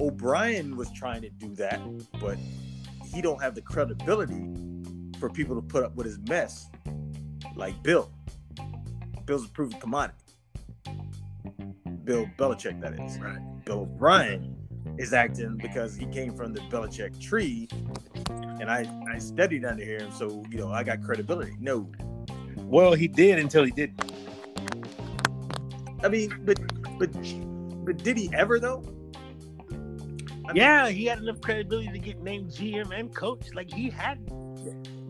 O'Brien 0.00 0.76
was 0.76 0.90
trying 0.92 1.22
to 1.22 1.30
do 1.30 1.54
that, 1.54 1.80
but 2.20 2.36
he 3.04 3.22
don't 3.22 3.40
have 3.40 3.54
the 3.54 3.62
credibility 3.62 4.52
for 5.18 5.30
people 5.30 5.54
to 5.54 5.62
put 5.62 5.84
up 5.84 5.94
with 5.94 6.06
his 6.06 6.18
mess 6.28 6.68
like 7.54 7.80
Bill. 7.82 8.10
Bill's 9.24 9.46
a 9.46 9.48
proven 9.48 9.78
commodity. 9.80 10.18
Bill 12.04 12.28
Belichick, 12.36 12.80
that 12.80 12.94
is. 13.00 13.18
Right. 13.18 13.38
Bill 13.64 13.80
O'Brien 13.80 14.53
is 14.98 15.12
acting 15.12 15.56
because 15.56 15.96
he 15.96 16.06
came 16.06 16.32
from 16.34 16.52
the 16.52 16.60
Belichick 16.62 17.18
tree, 17.20 17.68
and 18.60 18.70
I 18.70 18.86
I 19.12 19.18
studied 19.18 19.64
under 19.64 19.84
him, 19.84 20.10
so 20.12 20.44
you 20.50 20.58
know 20.58 20.70
I 20.70 20.82
got 20.84 21.02
credibility. 21.02 21.56
No, 21.60 21.90
Well, 22.56 22.94
he 22.94 23.08
did 23.08 23.38
until 23.38 23.64
he 23.64 23.70
didn't. 23.70 24.00
I 26.02 26.08
mean, 26.08 26.32
but 26.44 26.58
but 26.98 27.10
but 27.84 27.96
did 27.98 28.16
he 28.16 28.30
ever 28.34 28.58
though? 28.60 28.82
I 30.46 30.52
mean, 30.52 30.56
Yeah, 30.56 30.88
he 30.90 31.06
had 31.06 31.18
enough 31.20 31.40
credibility 31.40 31.88
to 31.88 31.98
get 31.98 32.20
named 32.22 32.50
GM 32.50 32.92
and 32.98 33.14
coach. 33.14 33.54
Like 33.54 33.72
he 33.72 33.88
had 33.90 34.18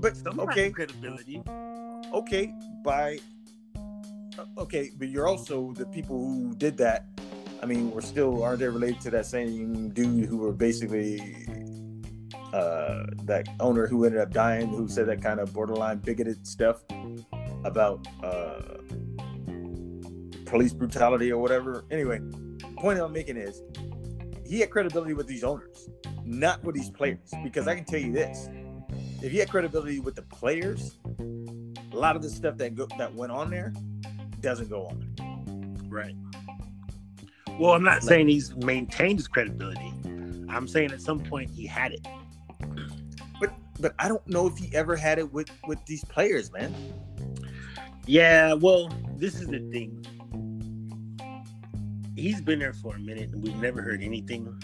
but 0.01 0.17
some 0.17 0.39
okay, 0.41 0.71
credibility. 0.71 1.43
okay, 2.13 2.53
by 2.85 3.19
uh, 4.39 4.45
okay, 4.59 4.91
but 4.99 5.09
you're 5.09 5.27
also 5.27 5.73
the 5.73 5.87
people 5.87 6.19
who 6.19 6.55
did 6.55 6.77
that. 6.79 7.07
I 7.65 7.67
mean, 7.67 7.93
we're 7.93 8.03
still 8.03 8.43
aren't 8.43 8.59
they 8.59 8.69
related 8.69 9.01
to 9.01 9.11
that 9.13 9.25
same 9.25 9.89
dude 9.89 10.29
who 10.29 10.37
were 10.37 10.53
basically 10.53 11.19
uh, 12.53 13.05
that 13.23 13.49
owner 13.59 13.87
who 13.87 14.05
ended 14.05 14.21
up 14.21 14.33
dying, 14.33 14.69
who 14.69 14.87
said 14.87 15.07
that 15.07 15.23
kind 15.23 15.41
of 15.41 15.51
borderline 15.55 15.97
bigoted 15.97 16.47
stuff 16.47 16.83
about 17.65 18.07
uh, 18.23 18.61
police 20.45 20.75
brutality 20.75 21.33
or 21.33 21.41
whatever. 21.41 21.87
Anyway, 21.91 22.21
point 22.77 23.01
I'm 23.01 23.15
making 23.15 23.39
is 23.39 23.63
he 24.47 24.61
had 24.61 24.69
credibility 24.69 25.15
with 25.15 25.27
these 25.27 25.43
owners, 25.43 25.89
not 26.23 26.63
with 26.65 26.75
these 26.75 26.91
players. 26.91 27.33
Because 27.43 27.67
I 27.67 27.77
can 27.77 27.87
tell 27.87 27.99
you 27.99 28.13
this: 28.13 28.51
if 29.23 29.33
he 29.33 29.39
had 29.39 29.49
credibility 29.49 30.01
with 30.01 30.17
the 30.17 30.23
players, 30.25 30.99
a 31.19 31.97
lot 31.97 32.15
of 32.15 32.21
the 32.21 32.29
stuff 32.29 32.59
that 32.59 32.75
go, 32.75 32.87
that 32.99 33.15
went 33.15 33.33
on 33.33 33.49
there 33.49 33.73
doesn't 34.43 34.69
go 34.69 34.89
on. 34.89 35.87
Right. 35.89 36.15
Well, 37.59 37.73
I'm 37.73 37.85
not 37.85 38.03
saying 38.03 38.29
he's 38.29 38.55
maintained 38.57 39.21
his 39.21 39.29
credibility. 39.29 39.93
I'm 40.49 40.67
saying 40.67 40.93
at 40.93 41.01
some 41.01 41.21
point 41.21 41.51
he 41.51 41.67
had 41.67 41.93
it. 41.93 42.07
But 43.41 43.53
but 43.81 43.95
I 43.99 44.07
don't 44.07 44.27
know 44.29 44.47
if 44.47 44.57
he 44.57 44.73
ever 44.75 44.95
had 44.95 45.19
it 45.19 45.33
with 45.33 45.51
with 45.67 45.85
these 45.87 46.05
players, 46.05 46.53
man. 46.53 46.73
Yeah, 48.07 48.53
well, 48.53 48.89
this 49.17 49.41
is 49.41 49.49
the 49.49 49.59
thing. 49.73 50.05
He's 52.17 52.41
been 52.41 52.61
there 52.61 52.73
for 52.73 52.95
a 52.95 52.99
minute 52.99 53.31
and 53.33 53.43
we've 53.43 53.57
never 53.57 53.83
heard 53.83 54.03
anything 54.03 54.63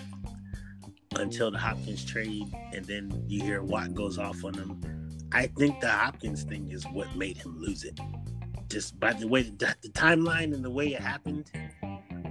until 1.17 1.51
the 1.51 1.59
Hopkins 1.59 2.05
trade, 2.05 2.45
and 2.73 2.85
then 2.85 3.25
you 3.27 3.43
hear 3.43 3.63
Watt 3.63 3.95
goes 3.95 4.19
off 4.19 4.45
on 4.45 4.55
him. 4.55 4.81
I 5.33 5.47
think 5.47 5.81
the 5.81 5.91
Hopkins 5.91 6.45
thing 6.45 6.71
is 6.71 6.85
what 6.89 7.15
made 7.17 7.37
him 7.37 7.59
lose 7.61 7.85
it. 7.85 7.99
Just 8.69 8.99
by 9.01 9.13
the 9.13 9.27
way, 9.27 9.43
the, 9.43 9.75
the 9.83 9.89
timeline 9.89 10.55
and 10.55 10.65
the 10.65 10.71
way 10.71 10.95
it 10.95 11.01
happened. 11.01 11.51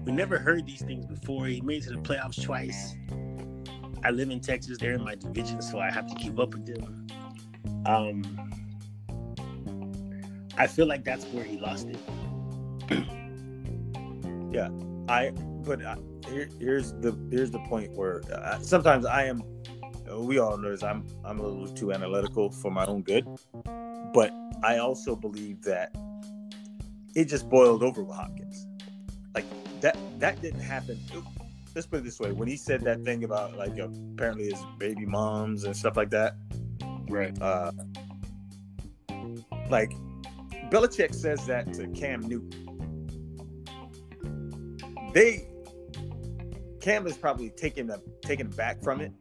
We 0.05 0.11
never 0.11 0.37
heard 0.39 0.65
these 0.65 0.81
things 0.81 1.05
before. 1.05 1.45
He 1.45 1.61
made 1.61 1.83
it 1.83 1.87
to 1.87 1.91
the 1.91 1.97
playoffs 1.97 2.41
twice. 2.41 2.95
I 4.03 4.11
live 4.11 4.29
in 4.29 4.39
Texas. 4.39 4.77
They're 4.77 4.93
in 4.93 5.03
my 5.03 5.15
division, 5.15 5.61
so 5.61 5.79
I 5.79 5.91
have 5.91 6.07
to 6.07 6.15
keep 6.15 6.39
up 6.39 6.53
with 6.53 6.65
them. 6.65 7.07
Um, 7.85 8.23
I 10.57 10.67
feel 10.67 10.87
like 10.87 11.03
that's 11.03 11.25
where 11.25 11.43
he 11.43 11.59
lost 11.59 11.87
it. 11.87 11.99
Yeah, 14.51 14.69
I 15.07 15.29
but 15.63 15.83
uh, 15.83 15.97
here, 16.27 16.49
here's 16.59 16.93
the 16.93 17.15
here's 17.29 17.51
the 17.51 17.59
point 17.59 17.91
where 17.91 18.21
uh, 18.33 18.59
sometimes 18.59 19.05
I 19.05 19.25
am. 19.25 19.43
We 20.11 20.39
all 20.39 20.57
know 20.57 20.71
this. 20.71 20.81
I'm 20.81 21.05
I'm 21.23 21.39
a 21.39 21.43
little 21.43 21.67
too 21.67 21.93
analytical 21.93 22.49
for 22.49 22.71
my 22.71 22.83
own 22.85 23.03
good, 23.03 23.27
but 24.11 24.33
I 24.63 24.79
also 24.79 25.15
believe 25.15 25.61
that 25.63 25.95
it 27.15 27.25
just 27.25 27.47
boiled 27.47 27.83
over 27.83 28.03
with 28.03 28.15
Hopkins. 28.15 28.65
That 29.81 29.97
that 30.19 30.41
didn't 30.41 30.61
happen. 30.61 30.99
Let's 31.75 31.87
put 31.87 31.99
it 31.99 32.03
this 32.03 32.19
way: 32.19 32.31
when 32.31 32.47
he 32.47 32.57
said 32.57 32.81
that 32.81 33.03
thing 33.03 33.23
about 33.23 33.55
like 33.57 33.77
apparently 33.77 34.49
his 34.49 34.61
baby 34.77 35.05
moms 35.05 35.63
and 35.63 35.75
stuff 35.75 35.95
like 35.95 36.09
that, 36.11 36.35
Right. 37.09 37.39
uh, 37.41 37.71
like 39.69 39.91
Belichick 40.71 41.13
says 41.13 41.45
that 41.47 41.73
to 41.73 41.87
Cam 41.89 42.21
Newton. 42.21 42.65
They 45.13 45.47
Cam 46.81 47.07
is 47.07 47.17
probably 47.17 47.49
taking 47.51 47.87
the 47.87 48.01
taken 48.21 48.49
back 48.49 48.81
from 48.83 49.01
it, 49.01 49.11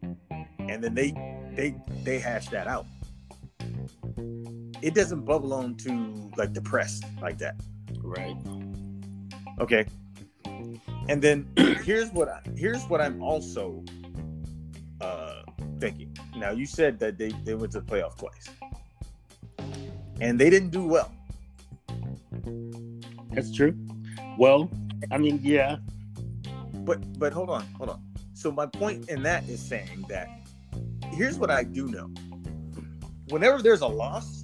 and 0.58 0.82
then 0.82 0.94
they 0.94 1.12
they 1.54 1.74
they 2.04 2.18
hash 2.18 2.48
that 2.48 2.66
out. 2.66 2.86
It 4.80 4.94
doesn't 4.94 5.24
bubble 5.24 5.52
on 5.54 5.74
to 5.76 6.30
like 6.36 6.54
the 6.54 6.62
press 6.62 7.00
like 7.20 7.38
that. 7.38 7.56
Right. 8.02 8.36
Okay. 9.60 9.86
And 11.08 11.22
then 11.22 11.48
here's 11.84 12.10
what 12.10 12.28
I, 12.28 12.40
here's 12.56 12.84
what 12.84 13.00
I'm 13.00 13.22
also 13.22 13.82
uh, 15.00 15.42
thinking. 15.80 16.16
Now 16.36 16.50
you 16.50 16.66
said 16.66 16.98
that 17.00 17.18
they 17.18 17.30
they 17.44 17.54
went 17.54 17.72
to 17.72 17.80
the 17.80 17.86
playoff 17.86 18.18
twice, 18.18 18.50
and 20.20 20.38
they 20.38 20.50
didn't 20.50 20.70
do 20.70 20.86
well. 20.86 21.12
That's 23.32 23.54
true. 23.54 23.74
Well, 24.38 24.70
I 25.10 25.18
mean, 25.18 25.40
yeah. 25.42 25.76
But 26.84 27.18
but 27.18 27.32
hold 27.32 27.50
on, 27.50 27.62
hold 27.76 27.90
on. 27.90 28.02
So 28.34 28.52
my 28.52 28.66
point 28.66 29.08
in 29.08 29.22
that 29.24 29.48
is 29.48 29.60
saying 29.60 30.04
that 30.08 30.28
here's 31.12 31.38
what 31.38 31.50
I 31.50 31.64
do 31.64 31.86
know. 31.88 32.10
Whenever 33.28 33.60
there's 33.62 33.80
a 33.80 33.86
loss, 33.86 34.42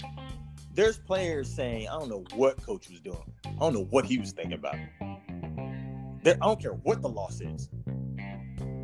there's 0.74 0.98
players 0.98 1.48
saying, 1.48 1.88
I 1.88 1.92
don't 1.92 2.08
know 2.08 2.24
what 2.34 2.60
coach 2.62 2.90
was 2.90 3.00
doing. 3.00 3.32
I 3.44 3.50
don't 3.60 3.72
know 3.72 3.84
what 3.90 4.04
he 4.04 4.18
was 4.18 4.32
thinking 4.32 4.54
about. 4.54 4.76
I 6.26 6.32
don't 6.32 6.60
care 6.60 6.72
what 6.72 7.02
the 7.02 7.08
loss 7.08 7.40
is. 7.40 7.68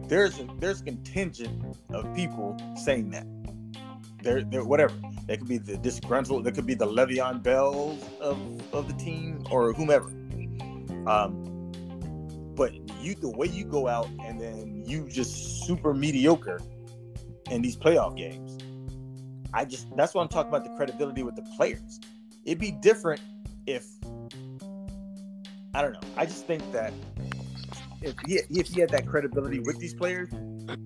There's 0.09 0.39
a, 0.41 0.49
there's 0.59 0.83
contingent 0.83 1.77
of 1.91 2.15
people 2.15 2.57
saying 2.77 3.11
that. 3.11 3.27
There, 4.23 4.43
there, 4.43 4.65
whatever. 4.65 4.95
That 5.27 5.39
could 5.39 5.49
be 5.49 5.59
the 5.59 5.79
disgruntled. 5.79 6.45
That 6.45 6.53
could 6.53 6.67
be 6.67 6.75
the 6.75 6.87
Le'Veon 6.87 7.43
Bells 7.43 8.05
of 8.21 8.39
of 8.75 8.87
the 8.87 8.95
team 8.95 9.45
or 9.51 9.73
whomever. 9.73 10.09
Um, 11.07 11.47
but 12.55 12.75
you, 13.01 13.15
the 13.15 13.31
way 13.31 13.47
you 13.47 13.65
go 13.65 13.89
out 13.89 14.09
and 14.23 14.39
then 14.39 14.85
you 14.87 15.09
just 15.09 15.65
super 15.65 15.95
mediocre 15.95 16.61
in 17.51 17.63
these 17.63 17.77
playoff 17.77 18.17
games. 18.17 18.59
I 19.55 19.65
just 19.65 19.87
that's 19.97 20.15
why 20.15 20.23
I'm 20.23 20.29
talking 20.29 20.51
about 20.51 20.65
the 20.65 20.77
credibility 20.77 21.23
with 21.23 21.37
the 21.37 21.47
players. 21.57 22.01
It'd 22.45 22.59
be 22.59 22.73
different 22.73 23.23
if 23.67 23.87
I 25.75 25.83
don't 25.83 25.93
know. 25.93 26.01
I 26.17 26.27
just 26.27 26.47
think 26.47 26.71
that 26.73 26.93
if 28.03 28.15
he 28.27 28.41
if 28.59 28.69
he 28.69 28.81
had 28.81 28.91
that 28.91 29.07
credibility 29.07 29.61
with 29.61 29.79
these 29.79 29.95
players, 29.95 30.31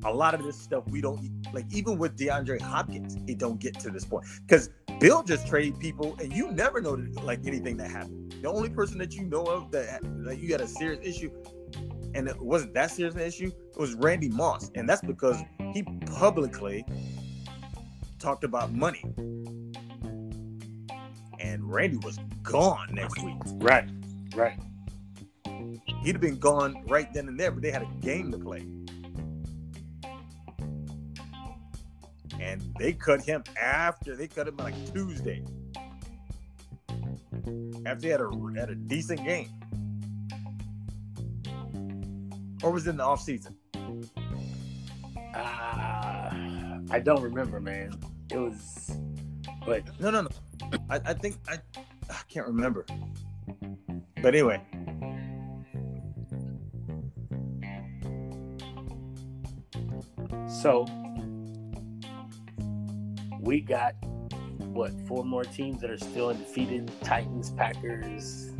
a 0.05 0.13
lot 0.13 0.35
of 0.35 0.43
this 0.43 0.59
stuff 0.59 0.85
we 0.89 1.01
don't 1.01 1.31
like. 1.53 1.65
Even 1.73 1.99
with 1.99 2.17
DeAndre 2.19 2.61
Hopkins, 2.61 3.17
it 3.27 3.39
don't 3.39 3.59
get 3.61 3.79
to 3.81 3.91
this 3.91 4.05
point 4.05 4.27
because 4.47 4.71
Bill 5.01 5.23
just 5.23 5.47
trade 5.47 5.79
people, 5.79 6.17
and 6.21 6.33
you 6.33 6.51
never 6.51 6.81
know 6.81 7.03
like 7.23 7.41
anything 7.47 7.77
that 7.79 7.91
happened. 7.91 8.35
The 8.43 8.49
only 8.49 8.69
person 8.69 8.99
that 8.99 9.15
you 9.15 9.25
know 9.25 9.45
of 9.45 9.71
that 9.73 10.03
like 10.05 10.41
you 10.41 10.53
had 10.53 10.61
a 10.61 10.69
serious 10.69 11.01
issue, 11.03 11.31
and 12.15 12.29
it 12.29 12.41
wasn't 12.41 12.75
that 12.75 12.91
serious 12.91 13.15
an 13.15 13.23
issue, 13.23 13.51
it 13.71 13.79
was 13.79 13.95
Randy 13.95 14.29
Moss, 14.29 14.71
and 14.75 14.89
that's 14.89 15.03
because 15.03 15.41
he 15.73 15.83
publicly 16.19 16.85
talked 18.19 18.45
about 18.45 18.73
money, 18.73 19.05
and 21.41 21.73
Randy 21.73 21.97
was 21.99 22.19
gone 22.43 22.89
next 22.93 23.23
week. 23.23 23.39
Right, 23.47 23.89
right 24.35 24.59
he'd 26.05 26.13
have 26.13 26.21
been 26.21 26.39
gone 26.39 26.85
right 26.87 27.13
then 27.13 27.29
and 27.29 27.41
there, 27.41 27.51
but 27.51 27.63
they 27.63 27.71
had 27.71 27.83
a 27.83 27.89
game 28.01 28.31
to 28.31 28.39
play. 28.39 28.67
And 32.41 32.63
they 32.79 32.93
cut 32.93 33.23
him 33.23 33.43
after 33.61 34.15
they 34.15 34.29
cut 34.29 34.47
him 34.49 34.57
like 34.59 34.75
Tuesday. 34.93 35.43
After 37.87 38.07
he 38.07 38.09
had 38.09 38.21
a 38.21 38.31
had 38.57 38.71
a 38.71 38.75
decent 38.75 39.25
game. 39.25 39.49
Or 42.63 42.71
was 42.71 42.87
it 42.87 42.91
in 42.91 42.97
the 42.99 43.05
off 43.05 43.23
season? 43.23 43.57
Uh, 45.35 45.41
I 46.91 47.01
don't 47.03 47.23
remember, 47.23 47.61
man. 47.61 47.99
It 48.31 48.39
was 48.39 48.97
but 49.65 49.83
no 50.01 50.11
no 50.11 50.23
no. 50.23 50.29
I, 50.91 50.97
I 50.97 51.15
think 51.15 51.37
I 51.49 51.59
I 52.11 52.21
can't 52.29 52.47
remember. 52.47 52.85
But 54.23 54.35
anyway, 54.35 54.61
So 60.65 60.87
we 63.39 63.61
got 63.61 63.97
what 64.73 64.99
four 65.07 65.23
more 65.23 65.45
teams 65.45 65.83
that 65.83 65.91
are 65.91 65.99
still 65.99 66.31
undefeated: 66.31 66.91
Titans, 67.03 67.51
Packers, 67.51 68.51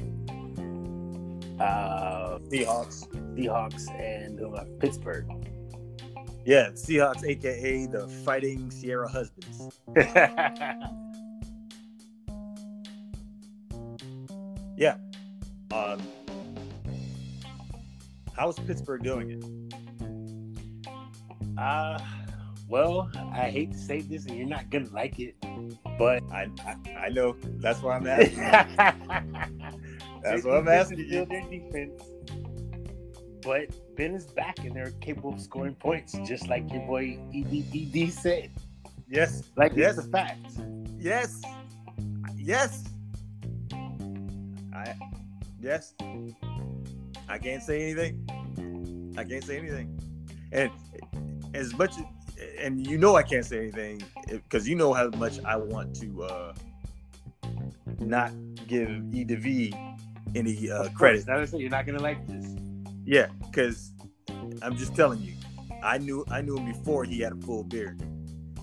uh, 1.59 2.41
Seahawks, 2.51 3.09
Seahawks, 3.35 3.89
and 3.99 4.39
uh, 4.39 4.65
Pittsburgh. 4.81 5.27
Yeah, 6.45 6.73
Seahawks, 6.73 7.25
aka 7.25 7.87
the 7.87 8.07
Fighting 8.07 8.71
Ciara 8.71 9.09
Husbands. 9.09 9.81
yeah. 14.77 14.97
Um, 15.73 16.03
how's 18.37 18.59
Pittsburgh 18.59 19.03
doing 19.03 19.31
it? 19.31 19.43
Uh, 21.59 21.99
well, 22.69 23.11
I 23.33 23.51
hate 23.51 23.73
to 23.73 23.79
say 23.79 24.01
this, 24.01 24.27
and 24.27 24.37
you're 24.37 24.49
not 24.49 24.71
gonna 24.71 24.89
like 24.93 25.21
it, 25.21 25.37
but 25.99 26.23
I 26.33 26.49
I, 26.65 27.07
I 27.07 27.09
know 27.11 27.37
that's 27.59 27.83
why 27.83 27.97
I'm 27.97 28.07
asking. 28.07 28.37
that's 30.23 30.45
why 30.45 30.59
I'm 30.59 30.69
asking 30.69 30.99
you. 31.01 31.25
Their 31.27 31.43
defense, 31.43 32.03
but 33.43 33.69
Ben 33.97 34.15
is 34.15 34.27
back, 34.27 34.59
and 34.61 34.75
they're 34.75 34.93
capable 35.01 35.35
of 35.35 35.41
scoring 35.41 35.75
points, 35.75 36.17
just 36.27 36.49
like 36.49 36.71
your 36.73 36.87
boy 36.87 37.19
ED, 37.35 38.13
said. 38.13 38.51
Yes, 39.09 39.43
like 39.57 39.73
yes, 39.77 39.99
a 39.99 40.03
fact. 40.03 40.47
Yes, 40.99 41.43
yes. 42.37 42.85
I 44.75 44.95
yes. 45.61 45.95
I 47.29 47.39
can't 47.39 47.63
say 47.63 47.83
anything. 47.83 49.15
I 49.17 49.25
can't 49.25 49.45
say 49.45 49.59
anything. 49.59 49.99
And 50.53 50.71
as 51.55 51.77
much 51.77 51.95
and 52.59 52.87
you 52.87 52.99
know 52.99 53.17
I 53.17 53.23
can't 53.23 53.45
say 53.45 53.59
anything 53.59 54.03
because 54.29 54.69
you 54.69 54.75
know 54.75 54.93
how 54.93 55.09
much 55.11 55.43
I 55.45 55.57
want 55.57 55.95
to 55.97 56.25
uh, 56.25 56.55
not 58.01 58.33
give 58.67 58.91
E 59.13 59.25
to 59.25 59.37
V 59.37 59.75
any 60.35 60.71
uh, 60.71 60.89
credit. 60.91 61.25
You're 61.53 61.71
not 61.71 61.87
gonna 61.87 62.01
like 62.01 62.27
this. 62.27 62.57
Yeah, 63.05 63.27
because 63.43 63.93
I'm 64.63 64.77
just 64.77 64.95
telling 64.95 65.21
you, 65.21 65.35
I 65.83 65.99
knew 65.99 66.25
I 66.31 66.41
knew 66.41 66.57
him 66.57 66.67
before 66.67 67.05
he 67.05 67.21
had 67.21 67.33
a 67.33 67.37
full 67.37 67.65
beard, 67.65 68.01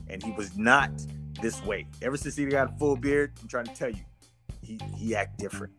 and 0.10 0.22
he 0.22 0.32
was 0.32 0.58
not 0.58 0.92
this 1.42 1.64
way. 1.64 1.88
Ever 2.02 2.18
since 2.18 2.36
he 2.36 2.46
got 2.46 2.74
a 2.74 2.78
full 2.78 2.96
beard, 2.96 3.34
I'm 3.42 3.48
trying 3.48 3.66
to 3.66 3.74
tell 3.74 3.90
you, 3.90 4.04
he 4.62 4.80
he 4.98 5.16
act 5.16 5.38
different. 5.38 5.74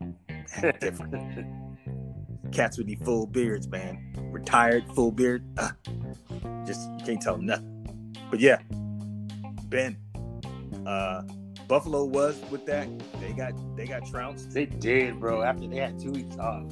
Act 0.56 0.80
different. 0.80 1.71
Cats 2.52 2.78
with 2.78 2.86
the 2.86 2.96
full 2.96 3.26
beards, 3.26 3.68
man. 3.68 4.14
Retired 4.30 4.84
full 4.94 5.10
beard. 5.10 5.44
Uh, 5.58 5.70
just 6.66 6.88
can't 7.04 7.20
tell 7.20 7.38
nothing. 7.38 8.14
But 8.30 8.40
yeah, 8.40 8.60
Ben. 9.68 9.96
Uh 10.86 11.22
Buffalo 11.72 12.04
was 12.04 12.38
with 12.50 12.66
that. 12.66 12.86
They 13.18 13.32
got 13.32 13.54
they 13.76 13.86
got 13.86 14.06
trounced. 14.06 14.50
They 14.50 14.66
did, 14.66 15.18
bro. 15.18 15.42
After 15.42 15.66
they 15.66 15.76
had 15.76 15.98
two 15.98 16.10
weeks 16.10 16.36
off. 16.36 16.64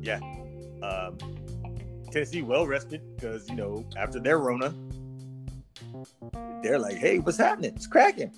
Yeah. 0.00 0.20
Um, 0.82 1.18
Tennessee 2.12 2.42
well 2.42 2.64
rested 2.64 3.02
because 3.16 3.48
you 3.48 3.56
know 3.56 3.84
after 3.96 4.20
their 4.20 4.38
Rona, 4.38 4.72
they're 6.62 6.78
like, 6.78 6.96
"Hey, 6.96 7.18
what's 7.18 7.38
happening? 7.38 7.72
It's 7.74 7.88
cracking." 7.88 8.30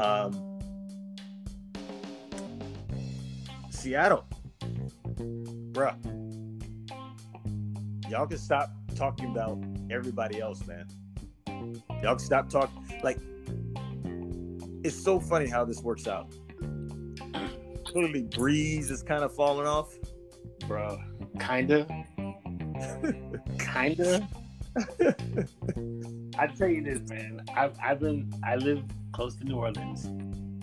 Um, 0.00 0.53
Seattle, 3.84 4.24
bruh, 5.72 5.94
y'all 8.08 8.26
can 8.26 8.38
stop 8.38 8.70
talking 8.96 9.30
about 9.30 9.62
everybody 9.90 10.40
else, 10.40 10.66
man. 10.66 10.86
Y'all 12.02 12.16
can 12.16 12.18
stop 12.18 12.48
talking. 12.48 12.82
Like, 13.02 13.18
it's 14.82 14.96
so 14.96 15.20
funny 15.20 15.46
how 15.46 15.66
this 15.66 15.82
works 15.82 16.08
out. 16.08 16.34
Clearly, 17.84 18.22
Brees 18.22 18.90
is 18.90 19.02
kind 19.02 19.22
of 19.22 19.34
falling 19.34 19.66
off, 19.66 19.94
bro. 20.66 20.98
Kinda, 21.38 21.86
kinda. 23.58 24.26
I 26.38 26.46
tell 26.46 26.68
you 26.68 26.82
this, 26.82 27.00
man. 27.10 27.42
I've 27.54 27.76
I've 27.82 28.00
been 28.00 28.32
I 28.42 28.56
live 28.56 28.82
close 29.12 29.36
to 29.36 29.44
New 29.44 29.56
Orleans. 29.56 30.08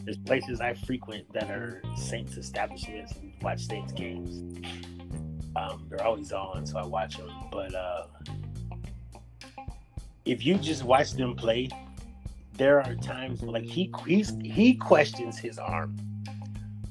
There's 0.03 0.17
places 0.17 0.61
I 0.61 0.73
frequent 0.73 1.31
that 1.33 1.49
are 1.51 1.81
Saints 1.95 2.37
establishments 2.37 3.13
and 3.21 3.33
watch 3.41 3.65
Saints 3.65 3.93
games. 3.93 4.65
Um, 5.55 5.85
they're 5.89 6.03
always 6.03 6.31
on, 6.31 6.65
so 6.65 6.79
I 6.79 6.85
watch 6.85 7.17
them. 7.17 7.29
But 7.51 7.75
uh, 7.75 8.07
if 10.25 10.45
you 10.45 10.55
just 10.55 10.83
watch 10.83 11.13
them 11.13 11.35
play, 11.35 11.69
there 12.53 12.81
are 12.81 12.95
times 12.95 13.41
like 13.43 13.63
he 13.63 13.91
he's, 14.05 14.35
he 14.43 14.75
questions 14.75 15.37
his 15.37 15.57
arm. 15.57 15.95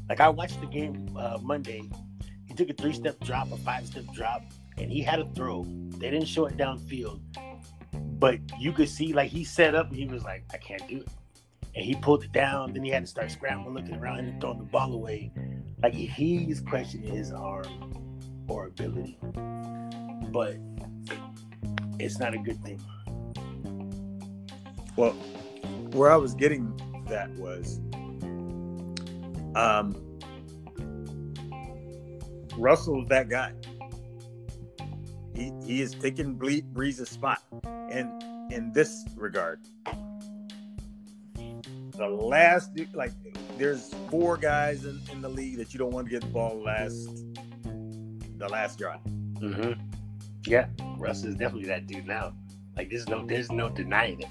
Like 0.09 0.21
I 0.21 0.29
watched 0.29 0.61
the 0.61 0.67
game 0.67 1.09
uh, 1.17 1.39
Monday, 1.43 1.89
he 2.47 2.55
took 2.55 2.69
a 2.71 2.75
three 2.75 2.93
step 2.93 3.19
drop, 3.21 3.51
a 3.53 3.57
five 3.59 3.87
step 3.87 4.05
drop, 4.13 4.43
and 4.77 4.91
he 4.91 5.01
had 5.03 5.21
a 5.21 5.25
throw. 5.35 5.65
They 5.99 6.11
didn't 6.11 6.27
show 6.27 6.47
it 6.47 6.57
downfield, 6.57 7.21
but 8.19 8.39
you 8.59 8.73
could 8.73 8.89
see 8.89 9.13
like 9.13 9.31
he 9.31 9.45
set 9.45 9.75
up 9.75 9.89
and 9.89 9.97
he 9.97 10.07
was 10.07 10.25
like, 10.25 10.45
I 10.53 10.57
can't 10.59 10.87
do 10.89 10.99
it. 10.99 11.09
And 11.75 11.85
he 11.85 11.95
pulled 11.95 12.25
it 12.25 12.33
down. 12.33 12.73
Then 12.73 12.85
he 12.85 12.91
had 12.91 13.05
to 13.05 13.07
start 13.07 13.31
scrambling, 13.31 13.75
looking 13.75 13.95
around 13.95 14.21
and 14.21 14.41
throwing 14.41 14.59
the 14.59 14.65
ball 14.65 14.93
away. 14.93 15.33
Like 15.83 15.95
he's 15.95 16.61
questioning 16.61 17.15
his 17.15 17.33
arm 17.33 18.45
or 18.49 18.67
ability. 18.67 19.19
But 20.33 20.57
it's 21.99 22.19
not 22.19 22.35
a 22.35 22.39
good 22.39 22.63
thing. 22.63 22.81
Well, 24.97 25.13
where 25.93 26.11
I 26.11 26.17
was 26.17 26.35
getting 26.35 26.77
that 27.09 27.31
was 27.31 27.81
um 29.55 29.97
Russell's 32.57 33.09
that 33.09 33.29
guy. 33.29 33.53
He 35.35 35.53
he 35.65 35.81
is 35.81 35.95
taking 35.95 36.35
Brees's 36.37 37.09
spot 37.09 37.43
in 37.91 38.49
in 38.51 38.73
this 38.73 39.05
regard. 39.17 39.61
The 42.01 42.09
last 42.09 42.71
like 42.95 43.13
there's 43.59 43.95
four 44.11 44.39
guys 44.39 44.87
in, 44.87 45.03
in 45.13 45.21
the 45.21 45.29
league 45.29 45.59
that 45.59 45.75
you 45.75 45.79
don't 45.79 45.91
want 45.91 46.07
to 46.07 46.11
get 46.11 46.23
the 46.23 46.29
ball 46.29 46.63
last 46.65 47.27
the 48.39 48.49
last 48.49 48.79
drive. 48.79 49.01
Mm-hmm. 49.35 49.73
Yeah, 50.47 50.69
Russ 50.97 51.25
is 51.25 51.35
definitely 51.35 51.69
that 51.69 51.87
dude 51.87 52.07
now. 52.07 52.33
Like 52.75 52.89
there's 52.89 53.07
no 53.07 53.27
there's 53.27 53.53
no 53.53 53.69
denying 53.69 54.23
it. 54.23 54.29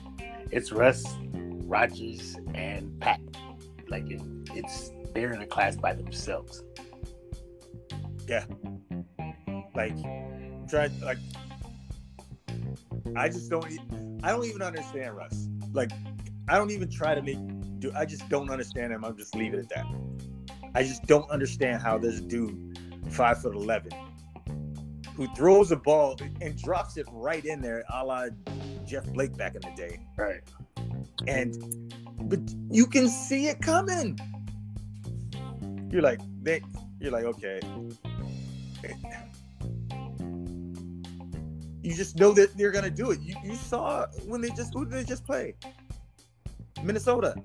It's 0.49 0.71
Russ, 0.71 1.05
Rodgers, 1.31 2.37
and 2.55 2.99
Pat. 3.01 3.21
Like 3.87 4.09
it, 4.09 4.19
it's 4.55 4.89
they're 5.13 5.31
in 5.33 5.43
a 5.43 5.45
class 5.45 5.75
by 5.75 5.93
themselves. 5.93 6.63
Yeah. 8.27 8.45
Like 9.75 9.95
try 10.67 10.89
like 11.03 11.19
I 13.15 13.29
just 13.29 13.51
don't 13.51 13.63
I 14.23 14.31
don't 14.31 14.45
even 14.45 14.63
understand 14.63 15.15
Russ. 15.15 15.47
Like 15.71 15.91
I 16.47 16.57
don't 16.57 16.71
even 16.71 16.89
try 16.89 17.13
to 17.13 17.21
make 17.21 17.37
I 17.95 18.05
just 18.05 18.27
don't 18.29 18.49
understand 18.49 18.93
him. 18.93 19.03
I'm 19.05 19.17
just 19.17 19.35
leave 19.35 19.53
it 19.53 19.59
at 19.59 19.69
that. 19.69 19.85
I 20.75 20.83
just 20.83 21.03
don't 21.05 21.29
understand 21.31 21.81
how 21.81 21.97
this 21.97 22.21
dude, 22.21 22.79
five 23.09 23.41
foot 23.41 23.55
eleven, 23.55 23.91
who 25.15 25.27
throws 25.35 25.71
a 25.71 25.75
ball 25.75 26.17
and 26.41 26.57
drops 26.61 26.97
it 26.97 27.07
right 27.11 27.43
in 27.43 27.61
there, 27.61 27.83
a 27.93 28.05
la 28.05 28.27
Jeff 28.85 29.05
Blake 29.13 29.35
back 29.35 29.55
in 29.55 29.61
the 29.61 29.75
day. 29.75 29.99
Right. 30.17 30.41
And 31.27 31.93
but 32.29 32.39
you 32.69 32.85
can 32.85 33.07
see 33.07 33.47
it 33.47 33.61
coming. 33.61 34.19
You're 35.91 36.01
like, 36.01 36.19
they 36.41 36.61
you're 36.99 37.11
like, 37.11 37.25
okay. 37.25 37.59
You 41.81 41.95
just 41.95 42.17
know 42.17 42.33
that 42.33 42.55
they're 42.57 42.71
gonna 42.71 42.89
do 42.89 43.11
it. 43.11 43.19
You, 43.21 43.35
you 43.43 43.55
saw 43.55 44.05
when 44.25 44.41
they 44.41 44.49
just 44.49 44.73
who 44.73 44.85
did 44.85 44.93
they 44.93 45.03
just 45.03 45.25
play? 45.25 45.55
Minnesota. 46.83 47.35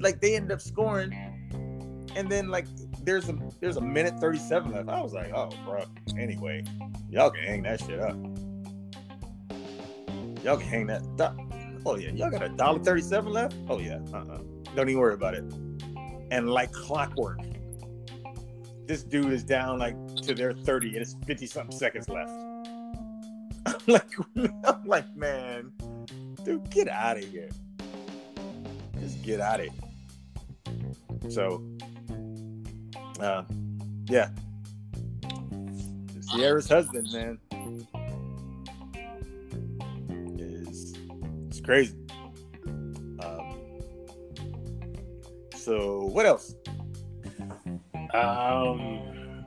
Like 0.00 0.20
they 0.20 0.34
ended 0.34 0.52
up 0.52 0.60
scoring, 0.60 1.12
and 2.16 2.28
then 2.28 2.48
like 2.48 2.66
there's 3.04 3.28
a 3.28 3.38
there's 3.60 3.76
a 3.76 3.80
minute 3.80 4.18
37 4.20 4.72
left. 4.72 4.88
I 4.88 5.00
was 5.00 5.12
like, 5.12 5.32
oh 5.34 5.50
bro. 5.64 5.84
Anyway, 6.18 6.64
y'all 7.10 7.30
can 7.30 7.44
hang 7.44 7.62
that 7.62 7.80
shit 7.80 8.00
up. 8.00 8.16
Y'all 10.44 10.56
can 10.56 10.68
hang 10.68 10.86
that. 10.86 11.02
Oh 11.86 11.96
yeah, 11.96 12.10
y'all 12.10 12.30
got 12.30 12.42
a 12.42 12.48
dollar 12.48 12.78
37 12.78 13.32
left. 13.32 13.56
Oh 13.68 13.78
yeah, 13.78 14.00
uh-uh. 14.12 14.38
Don't 14.74 14.88
even 14.88 14.98
worry 14.98 15.14
about 15.14 15.34
it. 15.34 15.44
And 16.30 16.50
like 16.50 16.72
clockwork, 16.72 17.40
this 18.86 19.02
dude 19.02 19.32
is 19.32 19.42
down 19.42 19.78
like 19.78 19.96
to 20.22 20.34
their 20.34 20.52
30 20.52 20.88
and 20.88 20.96
it's 20.98 21.16
50 21.26 21.46
something 21.46 21.76
seconds 21.76 22.08
left. 22.08 22.30
I'm 23.66 23.74
like, 23.86 24.10
I'm 24.64 24.84
like, 24.84 25.16
man, 25.16 25.72
dude, 26.44 26.68
get 26.70 26.88
out 26.88 27.18
of 27.18 27.24
here. 27.24 27.50
Just 29.00 29.22
get 29.22 29.40
out 29.40 29.60
of 29.60 29.66
here. 29.66 29.89
So, 31.28 31.62
uh, 33.20 33.44
yeah. 34.06 34.30
Ciara's 36.32 36.68
husband, 36.68 37.08
man, 37.12 37.38
is 40.38 40.94
it's 41.48 41.60
crazy. 41.60 41.96
Um, 43.20 43.56
so, 45.56 46.04
what 46.04 46.26
else? 46.26 46.54
Um, 48.14 49.46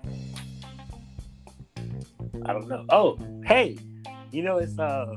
I 2.46 2.54
don't 2.54 2.68
know. 2.68 2.86
Oh, 2.90 3.18
hey, 3.46 3.78
you 4.32 4.44
know 4.44 4.58
it's 4.58 4.78
uh 4.80 5.16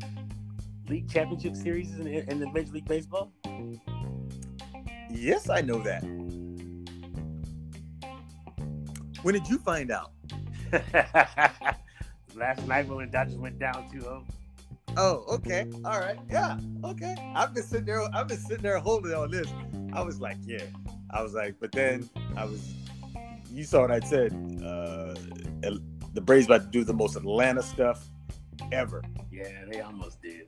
league 0.88 1.10
championship 1.10 1.56
series 1.56 1.92
in, 1.98 2.06
in 2.06 2.38
the 2.38 2.50
Major 2.52 2.72
League 2.72 2.86
Baseball. 2.86 3.32
Yes, 5.10 5.48
I 5.48 5.60
know 5.62 5.78
that. 5.82 6.04
When 9.26 9.34
did 9.34 9.48
you 9.48 9.58
find 9.58 9.90
out? 9.90 10.12
Last 12.36 12.64
night 12.68 12.86
when 12.86 13.06
the 13.06 13.10
Dodgers 13.10 13.36
went 13.36 13.58
down 13.58 13.90
2-0. 13.92 14.24
Oh, 14.96 15.24
okay. 15.28 15.66
All 15.84 15.98
right. 15.98 16.16
Yeah. 16.30 16.60
Okay. 16.84 17.16
I've 17.34 17.52
been 17.52 17.64
sitting 17.64 17.86
there. 17.86 18.02
I've 18.14 18.28
been 18.28 18.38
sitting 18.38 18.62
there 18.62 18.78
holding 18.78 19.12
on 19.14 19.32
this. 19.32 19.48
I 19.92 20.02
was 20.02 20.20
like, 20.20 20.36
yeah. 20.46 20.62
I 21.10 21.24
was 21.24 21.34
like, 21.34 21.56
but 21.58 21.72
then 21.72 22.08
I 22.36 22.44
was. 22.44 22.72
You 23.50 23.64
saw 23.64 23.80
what 23.80 23.90
I 23.90 23.98
said. 23.98 24.32
Uh, 24.64 25.16
the 26.14 26.20
Braves 26.20 26.46
about 26.46 26.60
to 26.60 26.68
do 26.68 26.84
the 26.84 26.94
most 26.94 27.16
Atlanta 27.16 27.64
stuff 27.64 28.06
ever. 28.70 29.02
Yeah, 29.32 29.64
they 29.68 29.80
almost 29.80 30.22
did. 30.22 30.46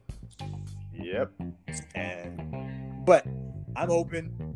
Yep. 0.95 1.33
And 1.97 3.05
but 3.05 3.27
I'm 3.75 3.91
open. 3.91 4.48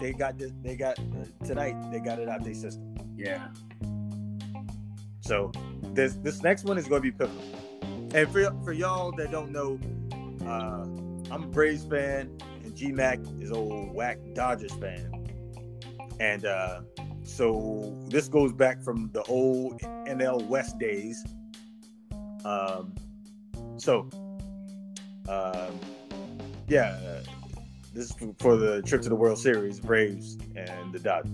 They 0.00 0.12
got 0.12 0.38
this. 0.38 0.52
They 0.62 0.76
got 0.76 0.98
uh, 0.98 1.44
tonight. 1.44 1.76
They 1.92 2.00
got 2.00 2.18
it 2.18 2.28
out 2.28 2.42
their 2.42 2.54
system. 2.54 2.94
Yeah. 3.16 3.48
So 5.20 5.52
this 5.92 6.14
this 6.14 6.42
next 6.42 6.64
one 6.64 6.78
is 6.78 6.88
going 6.88 7.02
to 7.02 7.12
be 7.12 7.12
pivotal. 7.12 7.42
And 8.14 8.28
for 8.32 8.50
for 8.64 8.72
y'all 8.72 9.12
that 9.12 9.30
don't 9.30 9.52
know, 9.52 9.78
uh, 10.46 10.86
I'm 11.32 11.44
a 11.44 11.46
Braves 11.46 11.84
fan, 11.84 12.36
and 12.64 12.74
G 12.74 12.92
Mac 12.92 13.20
is 13.40 13.52
old 13.52 13.94
whack 13.94 14.18
Dodgers 14.34 14.72
fan. 14.72 15.12
And 16.18 16.44
uh, 16.44 16.80
so 17.22 17.96
this 18.08 18.28
goes 18.28 18.52
back 18.52 18.82
from 18.82 19.10
the 19.12 19.22
old 19.24 19.80
NL 19.80 20.46
West 20.46 20.78
days. 20.78 21.22
Um, 22.44 22.94
so 23.76 24.08
um, 25.28 25.78
yeah, 26.66 27.20
this 27.92 28.10
is 28.10 28.16
for 28.38 28.56
the 28.56 28.82
trip 28.82 29.02
to 29.02 29.08
the 29.08 29.16
World 29.16 29.38
Series, 29.38 29.80
Braves 29.80 30.38
and 30.56 30.92
the 30.92 30.98
Dodgers. 30.98 31.32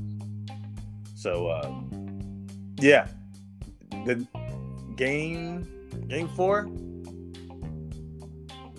So, 1.15 1.51
um, 1.51 2.47
yeah, 2.79 3.09
the 3.91 4.27
game, 4.97 5.67
game 6.09 6.29
four, 6.29 6.69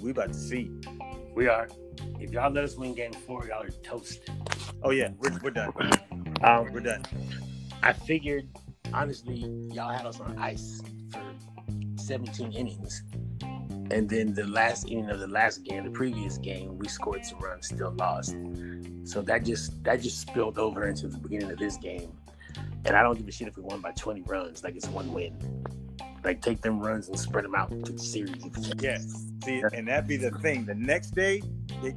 we 0.01 0.11
about 0.11 0.29
to 0.29 0.33
see. 0.33 0.71
We 1.35 1.47
are. 1.47 1.67
If 2.19 2.31
y'all 2.31 2.51
let 2.51 2.63
us 2.63 2.75
win 2.75 2.93
game 2.93 3.13
four, 3.13 3.45
y'all 3.47 3.63
are 3.63 3.69
toast. 3.69 4.29
Oh 4.83 4.91
yeah, 4.91 5.09
we're, 5.17 5.37
we're 5.43 5.51
done. 5.51 5.71
Um, 6.41 6.71
we're 6.71 6.79
done. 6.79 7.03
I 7.83 7.93
figured, 7.93 8.47
honestly, 8.93 9.45
y'all 9.71 9.91
had 9.91 10.05
us 10.05 10.19
on 10.19 10.37
ice 10.37 10.81
for 11.11 11.21
17 11.97 12.53
innings 12.53 13.03
and 13.91 14.09
then 14.09 14.33
the 14.33 14.45
last 14.45 14.89
inning 14.89 15.09
of 15.09 15.19
the 15.19 15.27
last 15.27 15.63
game, 15.63 15.83
the 15.83 15.91
previous 15.91 16.37
game, 16.37 16.77
we 16.77 16.87
scored 16.87 17.25
some 17.25 17.39
runs, 17.39 17.67
still 17.67 17.91
lost. 17.91 18.35
So 19.03 19.21
that 19.21 19.45
just 19.45 19.83
that 19.83 20.01
just 20.01 20.19
spilled 20.19 20.57
over 20.57 20.87
into 20.87 21.07
the 21.07 21.17
beginning 21.17 21.51
of 21.51 21.57
this 21.57 21.77
game. 21.77 22.11
And 22.85 22.95
I 22.95 23.03
don't 23.03 23.17
give 23.17 23.27
a 23.27 23.31
shit 23.31 23.47
if 23.47 23.57
we 23.57 23.63
won 23.63 23.81
by 23.81 23.91
20 23.91 24.21
runs, 24.23 24.63
like 24.63 24.75
it's 24.75 24.87
one 24.87 25.11
win. 25.13 25.37
Like 26.23 26.41
take 26.41 26.61
them 26.61 26.79
runs 26.79 27.07
and 27.07 27.19
spread 27.19 27.45
them 27.45 27.55
out 27.55 27.69
to 27.69 27.91
the 27.91 27.99
series. 27.99 28.43
Yes. 28.79 29.25
See, 29.45 29.63
and 29.73 29.87
that'd 29.87 30.07
be 30.07 30.17
the 30.17 30.31
thing. 30.39 30.65
The 30.65 30.75
next 30.75 31.11
day, 31.11 31.41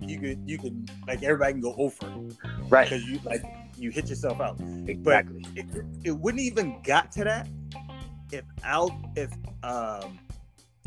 you 0.01 0.21
could 0.21 0.43
you 0.47 0.59
could 0.59 0.91
like 1.07 1.23
everybody 1.23 1.55
can 1.55 1.63
go 1.63 1.75
over, 1.77 2.07
right? 2.69 2.89
Because 2.89 3.05
you 3.05 3.19
like 3.25 3.43
you 3.77 3.91
hit 3.91 4.09
yourself 4.09 4.41
out. 4.41 4.61
Exactly. 4.87 5.45
But 5.55 5.59
it, 5.59 5.85
it 6.05 6.13
wouldn't 6.13 6.43
even 6.43 6.81
got 6.83 7.11
to 7.13 7.25
that 7.25 7.49
if 8.31 8.45
Al 8.63 8.97
if 9.17 9.33
um 9.63 10.19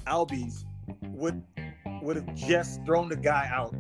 Albies 0.05 0.63
would 1.03 1.43
would 2.01 2.15
have 2.17 2.35
just 2.35 2.85
thrown 2.85 3.09
the 3.09 3.15
guy 3.15 3.49
out, 3.51 3.73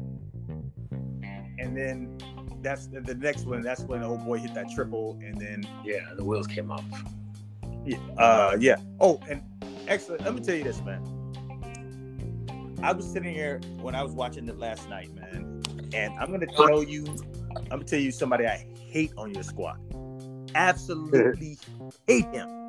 and 1.59 1.77
then 1.77 2.17
that's 2.61 2.87
the, 2.87 3.01
the 3.01 3.15
next 3.15 3.45
one. 3.45 3.61
That's 3.61 3.81
when 3.81 4.01
the 4.01 4.07
old 4.07 4.25
boy 4.25 4.39
hit 4.39 4.53
that 4.53 4.69
triple, 4.73 5.19
and 5.23 5.39
then 5.39 5.67
yeah, 5.83 6.13
the 6.15 6.23
wheels 6.23 6.47
came 6.47 6.71
off. 6.71 6.85
Yeah, 7.85 7.97
uh, 8.17 8.57
yeah. 8.59 8.77
Oh, 8.99 9.19
and 9.29 9.43
excellent. 9.87 10.23
Let 10.23 10.35
me 10.35 10.41
tell 10.41 10.55
you 10.55 10.63
this, 10.63 10.81
man. 10.81 11.09
I 12.81 12.91
was 12.91 13.05
sitting 13.05 13.33
here 13.33 13.61
when 13.81 13.95
I 13.95 14.03
was 14.03 14.13
watching 14.13 14.47
it 14.47 14.57
last 14.57 14.89
night, 14.89 15.13
man, 15.13 15.61
and 15.93 16.13
I'm 16.19 16.31
gonna 16.31 16.47
tell 16.47 16.83
you, 16.83 17.05
I'm 17.55 17.69
gonna 17.69 17.83
tell 17.83 17.99
you 17.99 18.11
somebody 18.11 18.45
I 18.45 18.65
hate 18.87 19.13
on 19.17 19.33
your 19.33 19.43
squad. 19.43 19.79
Absolutely 20.55 21.57
hate 22.07 22.25
him 22.33 22.62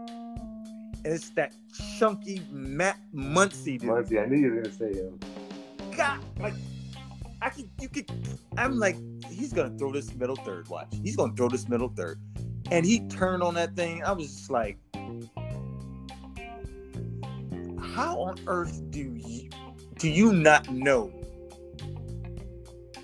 it's 1.04 1.30
that 1.30 1.54
chunky 1.98 2.42
Matt 2.50 2.98
Muncy 3.14 3.78
dude. 3.78 3.90
Muncy, 3.90 4.22
I 4.22 4.26
knew 4.26 4.36
you 4.36 4.50
were 4.50 4.62
gonna 4.62 4.74
say 4.74 4.94
him. 4.94 5.18
God, 5.96 6.20
like 6.40 6.54
I 7.42 7.50
can, 7.50 7.70
you 7.80 7.88
could. 7.88 8.10
I'm 8.56 8.78
like, 8.78 8.96
he's 9.28 9.52
gonna 9.52 9.76
throw 9.78 9.92
this 9.92 10.14
middle 10.14 10.36
third. 10.36 10.68
Watch, 10.68 10.94
he's 11.02 11.16
gonna 11.16 11.34
throw 11.34 11.48
this 11.48 11.68
middle 11.68 11.88
third, 11.88 12.18
and 12.70 12.86
he 12.86 13.06
turned 13.08 13.42
on 13.42 13.54
that 13.54 13.76
thing. 13.76 14.02
I 14.02 14.12
was 14.12 14.28
just 14.28 14.50
like, 14.50 14.78
how 17.78 18.18
on 18.20 18.38
earth 18.46 18.82
do 18.90 19.00
you 19.00 19.50
do 19.98 20.08
you 20.08 20.32
not 20.32 20.70
know? 20.70 21.12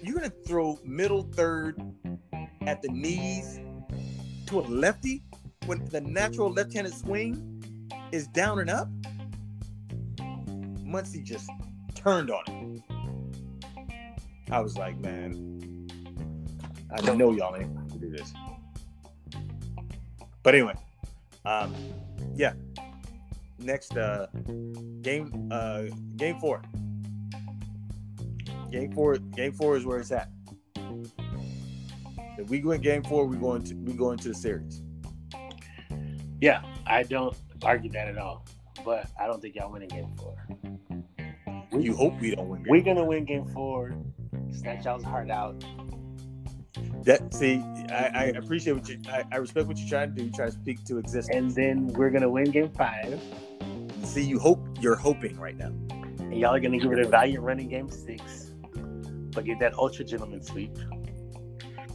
You're 0.03 0.14
gonna 0.14 0.32
throw 0.46 0.78
middle 0.84 1.22
third 1.22 1.80
at 2.62 2.80
the 2.80 2.88
knees 2.88 3.61
to 4.46 4.61
a 4.61 4.62
lefty 4.62 5.22
when 5.66 5.84
the 5.86 6.01
natural 6.01 6.51
left-handed 6.51 6.94
swing 6.94 7.60
is 8.13 8.27
down 8.29 8.59
and 8.59 8.71
up, 8.71 8.89
Muncy 10.85 11.23
just 11.23 11.49
turned 11.95 12.31
on 12.31 12.43
it. 12.49 12.83
I 14.51 14.61
was 14.61 14.77
like, 14.77 14.99
man, 14.99 15.89
I 16.93 17.01
know 17.15 17.33
y'all 17.33 17.57
ain't 17.57 17.75
going 17.75 17.89
to 17.91 17.99
do 17.99 18.11
this. 18.11 18.33
But 20.43 20.55
anyway, 20.55 20.75
um, 21.45 21.75
yeah. 22.35 22.55
Next 23.59 23.97
uh, 23.97 24.27
game, 25.03 25.49
uh, 25.53 25.83
game 26.17 26.41
four. 26.41 26.63
Game 28.73 28.93
four, 28.93 29.19
game 29.19 29.53
four 29.53 29.77
is 29.77 29.85
where 29.85 29.99
it's 29.99 30.11
at. 30.11 30.31
If 32.39 32.49
we 32.49 32.63
win 32.63 32.81
game 32.81 33.03
four, 33.03 33.27
we 33.27 33.37
go 33.37 33.55
into 33.55 33.77
we 33.77 33.93
go 33.93 34.13
into 34.13 34.29
the 34.29 34.35
series. 34.35 34.83
Yeah, 36.41 36.63
I 36.87 37.03
don't 37.03 37.37
argue 37.63 37.91
that 37.93 38.09
at 38.09 38.19
all. 38.19 38.45
But 38.85 39.09
I 39.21 39.27
don't 39.27 39.41
think 39.41 39.57
y'all 39.57 39.71
winning 39.71 39.89
game 39.89 40.09
four. 40.17 40.37
You 41.79 41.95
hope 41.95 42.21
we 42.21 42.35
don't 42.35 42.49
win. 42.49 42.65
We're 42.69 42.83
gonna 42.83 43.05
win 43.05 43.25
game 43.25 43.47
four. 43.47 43.95
Snatch 44.53 44.85
y'all's 44.85 45.05
heart 45.05 45.31
out. 45.31 45.65
That 47.05 47.33
see, 47.33 47.63
I, 47.91 48.11
I 48.15 48.25
appreciate 48.37 48.75
what 48.75 48.89
you. 48.89 48.99
I, 49.09 49.25
I 49.33 49.37
respect 49.37 49.67
what 49.67 49.79
you're 49.79 49.89
trying 49.89 50.15
to 50.15 50.17
do. 50.17 50.25
You 50.27 50.33
try 50.33 50.47
to 50.47 50.53
speak 50.53 50.85
to 50.87 50.99
existence. 50.99 51.37
And 51.37 51.55
then 51.55 51.87
we're 51.89 52.11
gonna 52.11 52.29
win 52.29 52.51
game 52.51 52.71
five. 52.71 53.21
See, 54.05 54.25
you 54.25 54.39
hope 54.39 54.61
you're 54.81 54.97
hoping 54.97 55.39
right 55.39 55.57
now. 55.57 55.73
And 56.19 56.37
y'all 56.37 56.55
are 56.55 56.61
gonna 56.61 56.79
give 56.79 56.93
it 56.93 56.99
a 56.99 57.09
valiant 57.09 57.43
run 57.43 57.61
in 57.61 57.69
game 57.69 57.91
six. 57.91 58.51
But 59.33 59.45
get 59.45 59.59
that 59.61 59.75
ultra 59.75 60.05
gentleman 60.05 60.43
sweep. 60.43 60.77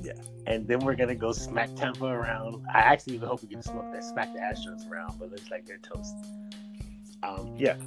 Yeah. 0.01 0.13
And 0.47 0.67
then 0.67 0.79
we're 0.79 0.95
gonna 0.95 1.15
go 1.15 1.31
smack 1.31 1.73
Tampa 1.75 2.05
around. 2.05 2.63
I 2.73 2.79
actually 2.79 3.15
even 3.15 3.27
hope 3.27 3.41
we 3.41 3.47
get 3.47 3.61
to 3.63 3.67
smoke 3.69 3.91
that 3.93 4.03
smack 4.03 4.31
the 4.33 4.39
Astros 4.39 4.89
around, 4.89 5.17
but 5.19 5.31
looks 5.31 5.49
like 5.49 5.65
they're 5.65 5.77
toast. 5.79 6.15
Um, 7.23 7.55
Yeah. 7.57 7.77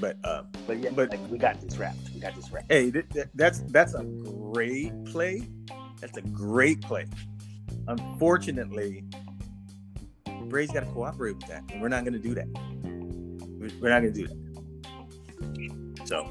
But 0.00 0.16
uh, 0.24 0.42
but 0.66 0.78
yeah, 0.78 0.90
But- 0.90 1.10
like 1.10 1.20
we 1.30 1.38
got 1.38 1.60
this 1.60 1.76
wrapped. 1.76 2.10
We 2.14 2.20
got 2.20 2.34
this 2.34 2.50
wrapped. 2.50 2.72
hey, 2.72 2.90
th- 2.90 3.08
th- 3.10 3.28
that's 3.34 3.60
that's 3.68 3.94
a 3.94 4.02
great 4.02 4.92
play. 5.04 5.46
That's 6.00 6.16
a 6.16 6.22
great 6.22 6.80
play. 6.80 7.06
Unfortunately, 7.86 9.04
Braves 10.46 10.72
got 10.72 10.80
to 10.80 10.86
cooperate 10.86 11.36
with 11.36 11.46
that, 11.46 11.62
and 11.70 11.80
we're 11.80 11.88
not 11.88 12.04
going 12.04 12.14
to 12.14 12.18
do 12.18 12.34
that. 12.34 12.46
We- 12.82 13.72
We're 13.80 13.90
not 13.90 14.00
going 14.02 14.12
to 14.12 14.20
do 14.22 14.26
that. 14.26 16.06
So, 16.08 16.28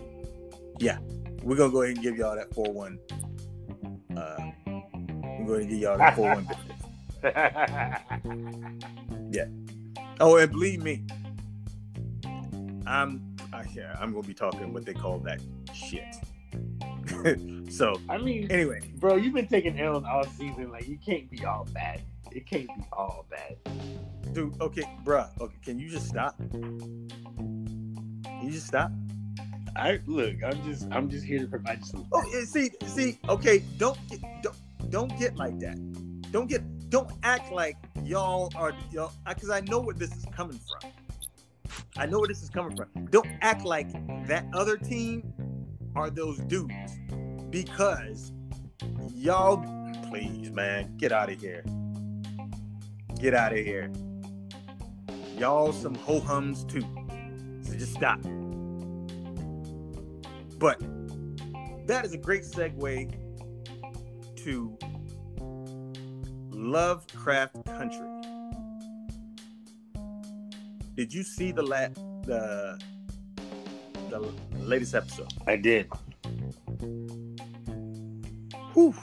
yeah, 0.79 0.97
we're 1.43 1.55
gonna 1.55 1.71
go 1.71 1.82
ahead 1.84 1.95
and 1.95 2.03
give 2.03 2.17
y'all 2.17 2.36
that 2.36 2.53
four 2.53 2.71
one. 2.73 2.99
Uh, 4.17 4.51
we're 5.45 5.57
going 5.57 5.67
to 5.67 5.73
give 5.73 5.81
y'all 5.81 5.97
that 5.97 6.15
four 6.15 6.35
one. 6.35 6.47
Yeah. 9.31 9.45
Oh, 10.19 10.37
and 10.37 10.51
believe 10.51 10.83
me, 10.83 11.03
I'm 12.85 13.35
I, 13.53 13.63
yeah, 13.73 13.95
I'm 13.99 14.11
gonna 14.11 14.27
be 14.27 14.33
talking 14.33 14.73
what 14.73 14.85
they 14.85 14.93
call 14.93 15.19
that 15.19 15.39
shit. 15.73 16.15
so 17.71 17.99
I 18.09 18.17
mean, 18.17 18.51
anyway, 18.51 18.81
bro, 18.95 19.15
you've 19.15 19.33
been 19.33 19.47
taking 19.47 19.79
L's 19.79 20.03
all 20.03 20.25
season. 20.25 20.71
Like 20.71 20.87
you 20.87 20.97
can't 20.97 21.29
be 21.29 21.43
all 21.45 21.67
bad. 21.73 22.01
It 22.31 22.45
can't 22.45 22.67
be 22.67 22.83
all 22.91 23.25
bad. 23.29 23.57
dude, 24.33 24.59
okay, 24.61 24.83
bruh, 25.03 25.27
okay, 25.39 25.57
can 25.63 25.79
you 25.79 25.89
just 25.89 26.07
stop? 26.07 26.37
Can 26.37 27.09
you 28.43 28.51
just 28.51 28.67
stop? 28.67 28.91
I 29.75 29.99
look. 30.05 30.35
I'm 30.45 30.61
just. 30.63 30.87
I'm 30.91 31.09
just 31.09 31.25
here 31.25 31.39
to 31.39 31.47
provide 31.47 31.79
you 31.79 31.85
some. 31.85 32.07
Oh, 32.11 32.23
yeah, 32.33 32.43
see, 32.43 32.71
see, 32.85 33.17
okay, 33.29 33.59
don't 33.77 33.97
get, 34.09 34.19
don't, 34.41 34.55
don't 34.91 35.17
get 35.17 35.37
like 35.37 35.57
that. 35.59 35.77
Don't 36.31 36.47
get, 36.47 36.61
don't 36.89 37.11
act 37.23 37.51
like 37.51 37.77
y'all 38.03 38.51
are, 38.55 38.73
y'all, 38.91 39.13
because 39.27 39.49
I 39.49 39.61
know 39.61 39.79
where 39.79 39.95
this 39.95 40.11
is 40.15 40.25
coming 40.35 40.59
from. 40.59 40.91
I 41.97 42.05
know 42.05 42.19
where 42.19 42.27
this 42.27 42.43
is 42.43 42.49
coming 42.49 42.75
from. 42.75 43.05
Don't 43.05 43.27
act 43.41 43.63
like 43.65 43.89
that 44.27 44.45
other 44.53 44.77
team 44.77 45.33
are 45.95 46.09
those 46.09 46.39
dudes, 46.39 46.99
because 47.49 48.33
y'all, 49.13 49.57
please, 50.09 50.51
man, 50.51 50.95
get 50.97 51.11
out 51.11 51.29
of 51.29 51.39
here. 51.39 51.63
Get 53.19 53.33
out 53.33 53.53
of 53.53 53.59
here. 53.59 53.91
Y'all 55.37 55.71
some 55.71 55.95
ho 55.95 56.19
hums 56.19 56.63
too. 56.65 56.85
So 57.61 57.73
just 57.73 57.93
stop. 57.93 58.19
But 60.57 60.79
that 61.87 62.05
is 62.05 62.13
a 62.13 62.17
great 62.17 62.43
segue 62.43 63.20
to 64.43 64.77
Lovecraft 66.51 67.65
Country. 67.65 68.07
Did 70.95 71.13
you 71.13 71.23
see 71.23 71.51
the 71.51 71.61
la- 71.61 71.87
the 72.25 72.79
the 74.09 74.19
latest 74.59 74.93
episode? 74.95 75.31
I 75.47 75.55
did. 75.55 75.87
Whew. 78.73 78.93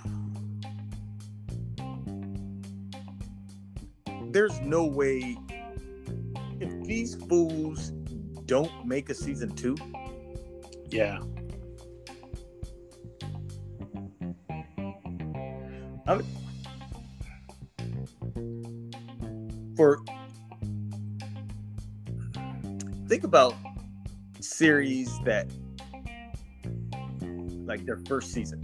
There's 4.30 4.60
no 4.60 4.84
way 4.84 5.36
if 6.60 6.84
these 6.86 7.14
fools 7.26 7.90
don't 8.46 8.86
make 8.86 9.08
a 9.10 9.14
season 9.14 9.54
two, 9.54 9.76
Yeah. 10.90 11.20
Series 24.58 25.08
that 25.24 25.46
like 27.66 27.84
their 27.86 27.98
first 28.08 28.32
season 28.32 28.60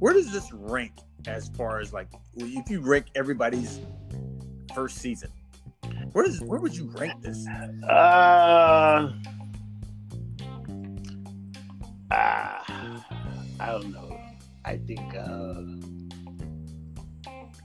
where 0.00 0.12
does 0.12 0.32
this 0.32 0.52
rank 0.52 0.92
as 1.26 1.48
far 1.50 1.78
as 1.80 1.92
like 1.92 2.08
if 2.36 2.68
you 2.68 2.80
rank 2.80 3.06
everybody's 3.14 3.80
first 4.74 4.98
season 4.98 5.30
where 6.12 6.24
does 6.24 6.40
where 6.40 6.58
would 6.60 6.74
you 6.74 6.90
rank 6.98 7.22
this 7.22 7.46
Uh. 7.88 9.12
Ah. 12.10 12.64
I 13.60 13.70
don't 13.72 13.92
know. 13.92 14.20
I 14.64 14.76
think. 14.76 15.14
uh 15.14 15.62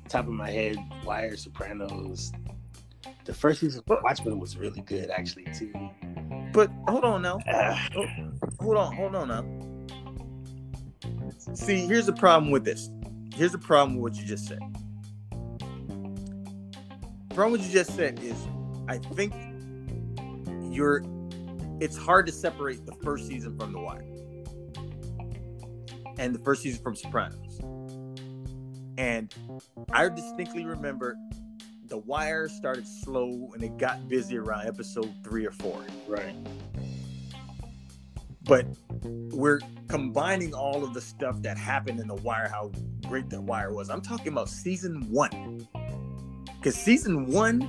Top 0.07 0.25
of 0.25 0.33
my 0.33 0.49
head, 0.49 0.77
Wire, 1.05 1.37
Sopranos. 1.37 2.31
The 3.25 3.33
first 3.33 3.59
season 3.59 3.83
of 3.87 3.99
Watchmen 4.03 4.39
was 4.39 4.57
really 4.57 4.81
good, 4.81 5.11
actually, 5.11 5.45
too. 5.53 5.71
But 6.51 6.69
hold 6.87 7.03
on 7.03 7.21
now. 7.21 7.39
Hold 8.59 8.77
on 8.77 8.95
hold 8.95 9.15
on 9.15 9.27
now. 9.29 9.45
See 11.55 11.85
here's 11.85 12.05
the 12.05 12.13
problem 12.13 12.51
with 12.51 12.65
this. 12.65 12.89
Here's 13.33 13.51
the 13.53 13.57
problem 13.57 13.97
with 13.97 14.13
what 14.13 14.21
you 14.21 14.27
just 14.27 14.47
said. 14.47 14.59
The 17.29 17.35
problem 17.35 17.51
what 17.51 17.61
you 17.61 17.71
just 17.71 17.95
said 17.95 18.19
is 18.19 18.35
i 18.89 18.97
think 18.97 19.33
you're 20.73 21.03
it's 21.79 21.95
hard 21.95 22.25
to 22.25 22.31
separate 22.31 22.85
the 22.85 22.95
first 23.03 23.27
season 23.27 23.57
from 23.57 23.71
the 23.71 23.79
wire 23.79 24.05
and 26.17 26.35
the 26.35 26.39
first 26.39 26.61
season 26.61 26.83
from 26.83 26.95
sopranos. 26.95 27.59
And 28.97 29.33
i 29.93 30.09
distinctly 30.09 30.65
remember 30.65 31.15
the 31.89 31.97
wire 31.97 32.47
started 32.47 32.87
slow 32.87 33.49
and 33.53 33.63
it 33.63 33.77
got 33.77 34.07
busy 34.07 34.37
around 34.37 34.67
episode 34.67 35.11
three 35.23 35.45
or 35.45 35.51
four. 35.51 35.83
Right. 36.07 36.35
but 38.43 38.65
we're 39.31 39.59
combining 39.87 40.53
all 40.53 40.83
of 40.83 40.93
the 40.93 41.01
stuff 41.01 41.41
that 41.41 41.57
happened 41.57 41.99
in 41.99 42.07
the 42.07 42.15
wire 42.15 42.47
how 42.47 42.71
great 43.07 43.29
the 43.29 43.41
wire 43.41 43.73
was. 43.73 43.89
I'm 43.89 44.01
talking 44.01 44.29
about 44.29 44.49
season 44.49 45.07
one. 45.11 45.67
Because 46.57 46.75
season 46.75 47.27
one 47.27 47.61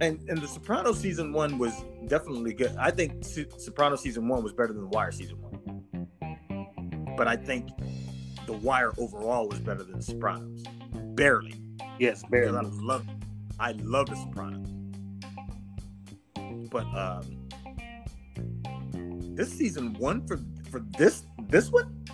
and 0.00 0.20
and 0.28 0.38
the 0.38 0.48
soprano 0.48 0.92
season 0.92 1.32
one 1.32 1.58
was 1.58 1.72
definitely 2.06 2.52
good. 2.52 2.74
I 2.78 2.90
think 2.90 3.24
soprano 3.24 3.96
season 3.96 4.28
one 4.28 4.42
was 4.42 4.52
better 4.52 4.72
than 4.72 4.82
the 4.82 4.88
wire 4.88 5.12
season 5.12 5.40
one. 5.40 5.52
But 7.16 7.28
i 7.28 7.36
think 7.36 7.70
the 8.46 8.52
wire 8.52 8.92
overall 8.98 9.48
was 9.48 9.58
better 9.60 9.82
than 9.82 9.96
the 9.96 10.02
sopranos. 10.02 10.62
Barely 11.14 11.65
Yes, 11.98 12.22
because 12.30 12.54
I 12.54 12.60
love 12.62 13.06
I 13.58 13.72
love 13.72 14.06
the 14.06 14.16
Sopranos. 14.16 14.68
But 16.70 16.86
um 16.94 17.48
this 19.34 19.52
season 19.52 19.94
one 19.94 20.26
for 20.26 20.38
for 20.70 20.80
this 20.98 21.24
this 21.48 21.70
one 21.70 22.04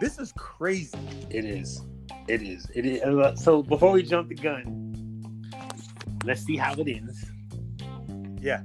this 0.00 0.18
is 0.18 0.32
crazy. 0.32 0.96
It 1.28 1.44
is. 1.44 1.82
It 2.26 2.40
is. 2.40 2.66
It 2.74 2.86
is. 2.86 3.02
Uh, 3.02 3.36
So 3.36 3.62
before 3.62 3.92
we 3.92 4.02
jump 4.02 4.30
the 4.30 4.34
gun, 4.34 5.44
let's 6.24 6.40
see 6.42 6.56
how 6.56 6.72
it 6.72 6.88
ends. 6.88 7.30
Yeah. 8.40 8.62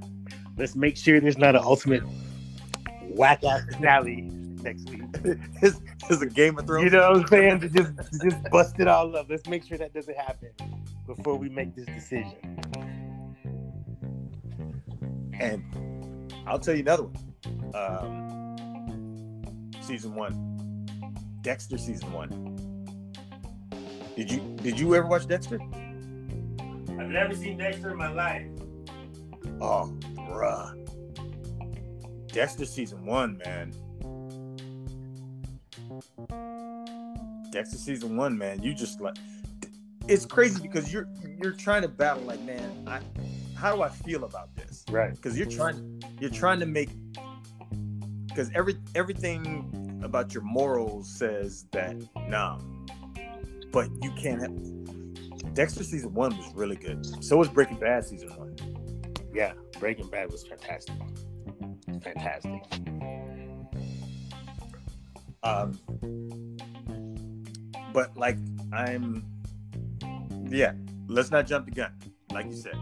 Let's 0.56 0.74
make 0.74 0.96
sure 0.96 1.20
there's 1.20 1.36
not 1.36 1.54
an 1.54 1.62
ultimate 1.62 2.02
whack 3.02 3.44
ass 3.44 3.64
finale 3.74 4.22
next 4.62 4.88
week. 4.88 5.02
is 6.10 6.22
a 6.22 6.26
Game 6.26 6.58
of 6.58 6.66
Thrones. 6.66 6.84
You 6.84 6.90
know 6.90 7.10
what 7.10 7.20
I'm 7.20 7.26
saying? 7.28 7.60
To 7.60 7.68
just 7.68 7.92
to 7.96 8.18
just 8.30 8.50
bust 8.50 8.76
it 8.78 8.88
all 8.88 9.14
up. 9.16 9.26
Let's 9.28 9.48
make 9.48 9.64
sure 9.64 9.78
that 9.78 9.92
doesn't 9.94 10.16
happen 10.16 10.50
before 11.06 11.36
we 11.36 11.48
make 11.48 11.74
this 11.74 11.86
decision. 11.86 12.36
and 15.38 16.32
I'll 16.46 16.58
tell 16.58 16.74
you 16.74 16.80
another 16.80 17.04
one. 17.04 17.74
um, 17.74 19.70
season 19.80 20.14
one, 20.14 20.86
Dexter 21.42 21.78
season 21.78 22.12
one. 22.12 22.54
Did 24.16 24.30
you 24.30 24.40
did 24.62 24.78
you 24.80 24.94
ever 24.94 25.06
watch 25.06 25.26
Dexter? 25.26 25.58
I've 26.98 27.08
never 27.10 27.34
seen 27.34 27.58
Dexter 27.58 27.90
in 27.90 27.98
my 27.98 28.10
life. 28.10 28.46
Oh, 29.60 29.94
bruh. 30.14 30.72
Dexter 32.32 32.64
season 32.64 33.04
one, 33.04 33.38
man. 33.44 33.72
Dexter 37.50 37.78
season 37.78 38.16
one, 38.16 38.36
man. 38.36 38.62
You 38.62 38.74
just 38.74 39.00
like 39.00 39.16
it's 40.08 40.24
crazy 40.24 40.60
because 40.60 40.92
you're 40.92 41.08
you're 41.42 41.52
trying 41.52 41.82
to 41.82 41.88
battle 41.88 42.22
like, 42.22 42.40
man, 42.42 42.84
I 42.86 43.00
how 43.56 43.74
do 43.74 43.82
I 43.82 43.88
feel 43.88 44.24
about 44.24 44.54
this? 44.56 44.84
Right. 44.90 45.14
Because 45.14 45.36
you're 45.38 45.48
trying 45.48 46.02
you're 46.20 46.30
trying 46.30 46.60
to 46.60 46.66
make 46.66 46.90
because 48.28 48.50
every 48.54 48.76
everything 48.94 50.00
about 50.04 50.34
your 50.34 50.42
morals 50.42 51.08
says 51.08 51.66
that 51.72 51.96
nah. 52.28 52.58
But 53.72 53.88
you 54.02 54.12
can't 54.12 54.40
have 54.40 55.54
Dexter 55.54 55.84
season 55.84 56.12
one 56.14 56.36
was 56.36 56.52
really 56.54 56.76
good. 56.76 57.24
So 57.24 57.38
was 57.38 57.48
Breaking 57.48 57.78
Bad 57.78 58.04
season 58.04 58.28
one. 58.36 58.56
Yeah, 59.34 59.54
Breaking 59.80 60.08
Bad 60.08 60.30
was 60.30 60.46
fantastic. 60.46 60.94
Fantastic. 62.02 62.62
Um, 65.42 65.78
but 67.92 68.16
like 68.16 68.38
I'm, 68.72 69.24
yeah. 70.48 70.72
Let's 71.08 71.30
not 71.30 71.46
jump 71.46 71.66
the 71.66 71.70
gun, 71.70 71.92
like 72.32 72.46
you 72.46 72.56
said. 72.56 72.74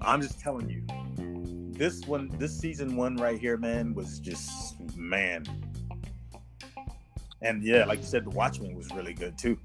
I'm 0.00 0.22
just 0.22 0.40
telling 0.40 0.70
you, 0.70 0.82
this 1.76 2.06
one, 2.06 2.30
this 2.38 2.58
season 2.58 2.96
one 2.96 3.16
right 3.16 3.38
here, 3.38 3.58
man, 3.58 3.92
was 3.92 4.20
just 4.20 4.80
man. 4.96 5.44
And 7.42 7.62
yeah, 7.62 7.84
like 7.84 7.98
you 7.98 8.06
said, 8.06 8.24
the 8.24 8.30
Watchmen 8.30 8.74
was 8.74 8.90
really 8.94 9.12
good 9.12 9.36
too. 9.36 9.58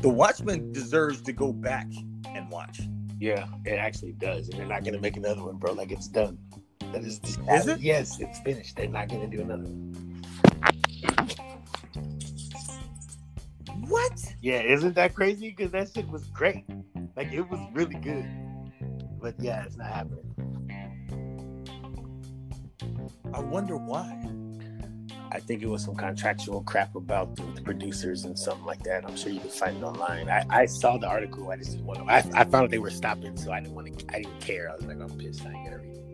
The 0.00 0.08
Watchmen 0.08 0.72
deserves 0.72 1.20
to 1.22 1.32
go 1.32 1.52
back 1.52 1.86
and 2.26 2.48
watch. 2.50 2.80
Yeah, 3.20 3.46
it 3.66 3.74
actually 3.74 4.12
does, 4.12 4.48
and 4.48 4.58
they're 4.58 4.66
not 4.66 4.84
gonna 4.84 5.00
make 5.00 5.18
another 5.18 5.42
one, 5.42 5.56
bro. 5.56 5.72
Like 5.72 5.92
it's 5.92 6.08
done. 6.08 6.38
That 6.92 7.02
is, 7.02 7.20
Is 7.52 7.66
it? 7.66 7.80
Yes, 7.80 8.18
it's 8.20 8.38
finished. 8.40 8.76
They're 8.76 8.88
not 8.88 9.08
gonna 9.08 9.26
do 9.26 9.42
another 9.42 9.64
one. 9.64 10.22
Yeah, 14.40 14.60
isn't 14.60 14.94
that 14.94 15.14
crazy? 15.14 15.50
Because 15.50 15.72
that 15.72 15.90
shit 15.92 16.08
was 16.08 16.24
great. 16.28 16.64
Like 17.16 17.32
it 17.32 17.48
was 17.48 17.60
really 17.72 17.96
good. 17.96 18.26
But 19.20 19.34
yeah, 19.38 19.64
it's 19.64 19.76
not 19.76 19.88
happening. 19.88 20.24
I 23.34 23.40
wonder 23.40 23.76
why. 23.76 24.30
I 25.30 25.40
think 25.40 25.62
it 25.62 25.68
was 25.68 25.84
some 25.84 25.94
contractual 25.94 26.62
crap 26.62 26.94
about 26.94 27.36
the, 27.36 27.42
the 27.54 27.60
producers 27.60 28.24
and 28.24 28.38
something 28.38 28.64
like 28.64 28.82
that. 28.84 29.04
I'm 29.04 29.16
sure 29.16 29.30
you 29.30 29.40
can 29.40 29.50
find 29.50 29.76
it 29.76 29.82
online. 29.82 30.28
I, 30.30 30.46
I 30.48 30.64
saw 30.66 30.96
the 30.96 31.06
article. 31.06 31.50
I 31.50 31.56
just 31.56 31.72
didn't 31.72 31.84
want 31.84 31.98
to. 31.98 32.04
I, 32.06 32.18
I 32.34 32.44
found 32.44 32.64
out 32.64 32.70
they 32.70 32.78
were 32.78 32.90
stopping, 32.90 33.36
so 33.36 33.52
I 33.52 33.60
didn't 33.60 33.74
want 33.74 33.98
to. 33.98 34.14
I 34.14 34.22
didn't 34.22 34.40
care. 34.40 34.70
I 34.70 34.76
was 34.76 34.86
like, 34.86 34.98
I'm 34.98 35.10
pissed. 35.18 35.44
I 35.44 35.52
ain't 35.52 35.64
gonna 35.64 35.78
read 35.78 35.96
it. 35.96 36.04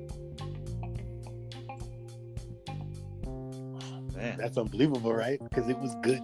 Oh, 3.27 4.17
man, 4.17 4.37
That's 4.37 4.57
unbelievable, 4.59 5.15
right? 5.15 5.39
Because 5.49 5.69
it 5.69 5.79
was 5.79 5.95
good. 6.03 6.21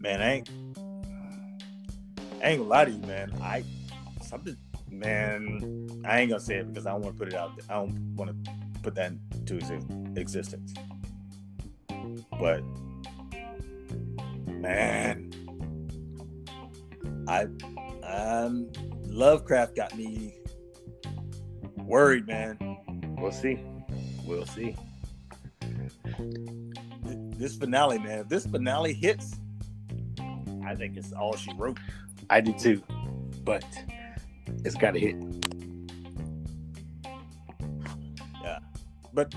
Man, 0.00 0.20
I 0.20 0.32
ain't, 0.32 0.50
I 2.42 2.50
ain't 2.50 2.58
gonna 2.58 2.70
lie 2.70 2.84
to 2.84 2.90
you, 2.90 3.00
man. 3.06 3.32
I 3.42 3.64
something, 4.22 4.56
man. 4.90 6.02
I 6.04 6.20
ain't 6.20 6.30
gonna 6.30 6.40
say 6.40 6.56
it 6.56 6.68
because 6.68 6.86
I 6.86 6.92
don't 6.92 7.02
want 7.02 7.16
to 7.16 7.24
put 7.24 7.32
it 7.32 7.38
out. 7.38 7.56
There. 7.56 7.64
I 7.68 7.80
don't 7.80 8.16
want 8.16 8.44
to 8.44 8.52
put 8.82 8.94
that 8.94 9.12
into 9.32 9.56
existence. 10.16 10.74
But 12.38 12.62
man, 14.46 15.30
I, 17.26 17.46
um, 18.04 18.70
Lovecraft 19.06 19.74
got 19.74 19.96
me 19.96 20.34
worried, 21.76 22.26
man. 22.26 22.56
We'll 23.18 23.32
see. 23.32 23.58
We'll 24.24 24.46
see. 24.46 24.76
This 27.04 27.56
finale, 27.56 27.98
man. 27.98 28.20
If 28.20 28.28
this 28.28 28.46
finale 28.46 28.92
hits, 28.92 29.38
I 30.68 30.74
think 30.74 30.96
it's 30.96 31.12
all 31.12 31.34
she 31.36 31.52
wrote. 31.54 31.78
I 32.28 32.40
do 32.40 32.52
too, 32.52 32.82
but 33.44 33.64
it's 34.64 34.74
got 34.74 34.92
to 34.92 35.00
hit. 35.00 35.16
Yeah, 38.42 38.58
but 39.14 39.34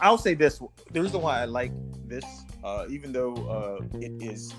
I'll 0.00 0.18
say 0.18 0.34
this: 0.34 0.60
the 0.92 1.02
reason 1.02 1.20
why 1.20 1.40
I 1.40 1.44
like 1.46 1.72
this, 2.06 2.24
uh, 2.62 2.86
even 2.88 3.12
though 3.12 3.34
uh, 3.34 3.98
it 3.98 4.12
is, 4.22 4.54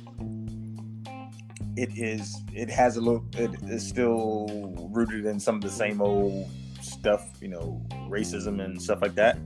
it 1.77 1.97
is, 1.97 2.35
it 2.53 2.69
has 2.69 2.97
a 2.97 3.01
little, 3.01 3.25
it 3.37 3.51
is 3.63 3.87
still 3.87 4.89
rooted 4.91 5.25
in 5.25 5.39
some 5.39 5.55
of 5.55 5.61
the 5.61 5.69
same 5.69 6.01
old 6.01 6.49
stuff, 6.81 7.25
you 7.41 7.47
know, 7.47 7.81
racism 8.09 8.63
and 8.63 8.81
stuff 8.81 9.01
like 9.01 9.15
that. 9.15 9.37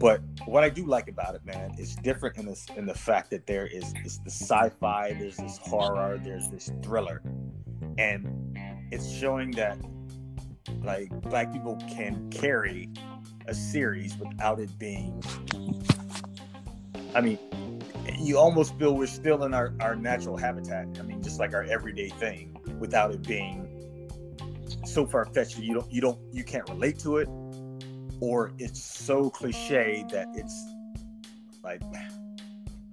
But 0.00 0.22
what 0.46 0.64
I 0.64 0.70
do 0.70 0.86
like 0.86 1.08
about 1.08 1.34
it, 1.34 1.44
man, 1.44 1.74
is 1.78 1.94
different 1.96 2.38
in 2.38 2.46
this 2.46 2.66
in 2.74 2.86
the 2.86 2.94
fact 2.94 3.30
that 3.30 3.46
there 3.46 3.66
is 3.66 3.92
it's 4.02 4.16
the 4.18 4.30
sci-fi, 4.30 5.12
there's 5.12 5.36
this 5.36 5.58
horror, 5.58 6.18
there's 6.24 6.48
this 6.48 6.72
thriller, 6.82 7.22
and 7.98 8.56
it's 8.90 9.08
showing 9.12 9.50
that 9.52 9.78
like 10.82 11.10
black 11.20 11.52
people 11.52 11.76
can 11.90 12.30
carry 12.30 12.88
a 13.46 13.54
series 13.54 14.16
without 14.16 14.60
it 14.60 14.78
being 14.78 15.22
i 17.14 17.20
mean 17.20 17.38
you 18.18 18.38
almost 18.38 18.78
feel 18.78 18.94
we're 18.94 19.06
still 19.06 19.44
in 19.44 19.54
our, 19.54 19.72
our 19.80 19.94
natural 19.94 20.36
habitat. 20.36 20.86
I 20.98 21.02
mean 21.02 21.22
just 21.22 21.38
like 21.38 21.54
our 21.54 21.64
everyday 21.64 22.08
thing 22.08 22.56
without 22.78 23.12
it 23.12 23.22
being 23.22 23.66
so 24.84 25.06
far-fetched 25.06 25.56
that 25.56 25.62
you 25.62 25.74
don't 25.74 25.90
you 25.90 26.00
don't 26.00 26.18
you 26.32 26.44
can't 26.44 26.68
relate 26.68 26.98
to 27.00 27.18
it 27.18 27.28
or 28.20 28.52
it's 28.58 28.82
so 28.82 29.30
cliche 29.30 30.04
that 30.10 30.28
it's 30.34 30.66
like 31.62 31.82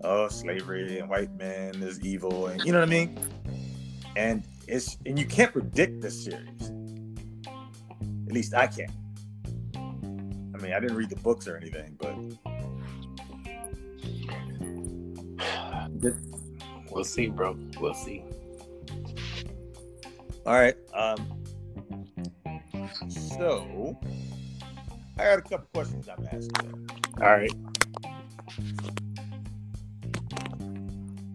oh 0.03 0.27
slavery 0.27 0.99
and 0.99 1.09
white 1.09 1.33
men 1.37 1.75
is 1.81 1.99
evil 2.01 2.47
and 2.47 2.63
you 2.63 2.71
know 2.71 2.79
what 2.79 2.87
i 2.87 2.91
mean 2.91 3.17
and 4.15 4.43
it's 4.67 4.97
and 5.05 5.17
you 5.17 5.25
can't 5.25 5.51
predict 5.51 6.01
this 6.01 6.25
series 6.25 6.71
at 8.27 8.33
least 8.33 8.53
I 8.53 8.67
can't. 8.67 8.91
I 9.73 10.61
mean, 10.61 10.73
I 10.73 10.79
didn't 10.79 10.97
read 10.97 11.09
the 11.09 11.15
books 11.15 11.47
or 11.47 11.55
anything, 11.55 11.97
but 11.97 12.15
We'll 16.91 17.03
see, 17.03 17.27
bro. 17.27 17.57
We'll 17.79 17.93
see. 17.93 18.23
all 20.45 20.53
right. 20.53 20.75
Um, 20.93 21.43
so 23.07 23.97
I 25.19 25.23
got 25.23 25.39
a 25.39 25.41
couple 25.41 25.67
questions 25.73 26.07
I'm 26.07 26.25
asking, 26.31 26.89
All 27.21 27.27
right. 27.27 27.51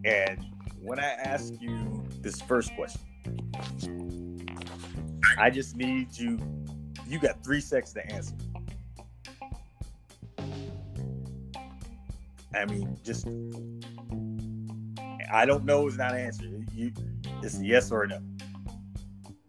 and 0.05 0.45
when 0.81 1.01
I 1.01 1.05
ask 1.25 1.55
you 1.61 2.05
this 2.21 2.41
first 2.41 2.75
question, 2.77 3.01
I 5.39 5.51
just 5.51 5.77
need 5.77 6.17
you. 6.17 6.39
You 7.09 7.19
got 7.19 7.43
three 7.43 7.61
seconds 7.61 7.93
to 7.95 8.07
answer. 8.13 8.35
I 12.55 12.65
mean, 12.67 12.99
just 13.03 13.27
I 15.33 15.47
don't 15.47 15.65
know 15.65 15.89
is 15.89 15.97
not 15.97 16.13
an 16.13 16.21
answer. 16.21 16.45
You, 16.75 16.93
it's 17.43 17.59
a 17.59 17.65
yes 17.65 17.91
or 17.91 18.05
a 18.05 18.09
no. 18.09 18.21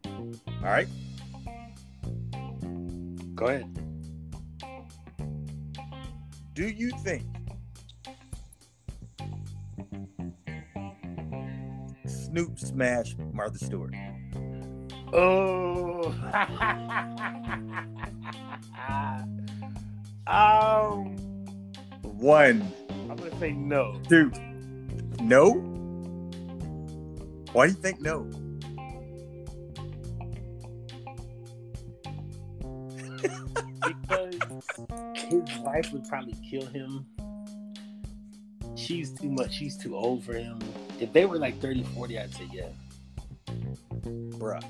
All 0.05 0.69
right. 0.69 0.87
Go 3.35 3.47
ahead. 3.47 3.82
Do 6.53 6.67
you 6.67 6.91
think 7.03 7.23
Snoop 12.05 12.59
smashed 12.59 13.17
Martha 13.33 13.57
Stewart? 13.57 13.95
Oh. 15.11 16.03
um, 20.27 21.15
One, 22.03 22.71
I'm 23.09 23.15
gonna 23.15 23.39
say 23.39 23.53
no. 23.53 23.99
two, 24.07 24.31
no. 25.21 25.53
Why 27.53 27.67
do 27.67 27.73
you 27.73 27.79
think 27.79 27.99
no? 28.01 28.29
His 35.41 35.59
wife 35.59 35.91
would 35.93 36.07
probably 36.07 36.35
kill 36.49 36.65
him. 36.67 37.05
She's 38.75 39.11
too 39.11 39.29
much. 39.29 39.53
She's 39.53 39.77
too 39.77 39.95
old 39.95 40.23
for 40.23 40.33
him. 40.33 40.59
If 40.99 41.13
they 41.13 41.25
were 41.25 41.37
like 41.37 41.59
30, 41.59 41.83
40, 41.83 42.19
I'd 42.19 42.33
say 42.33 42.49
yeah. 42.51 42.69
Bruh. 44.37 44.63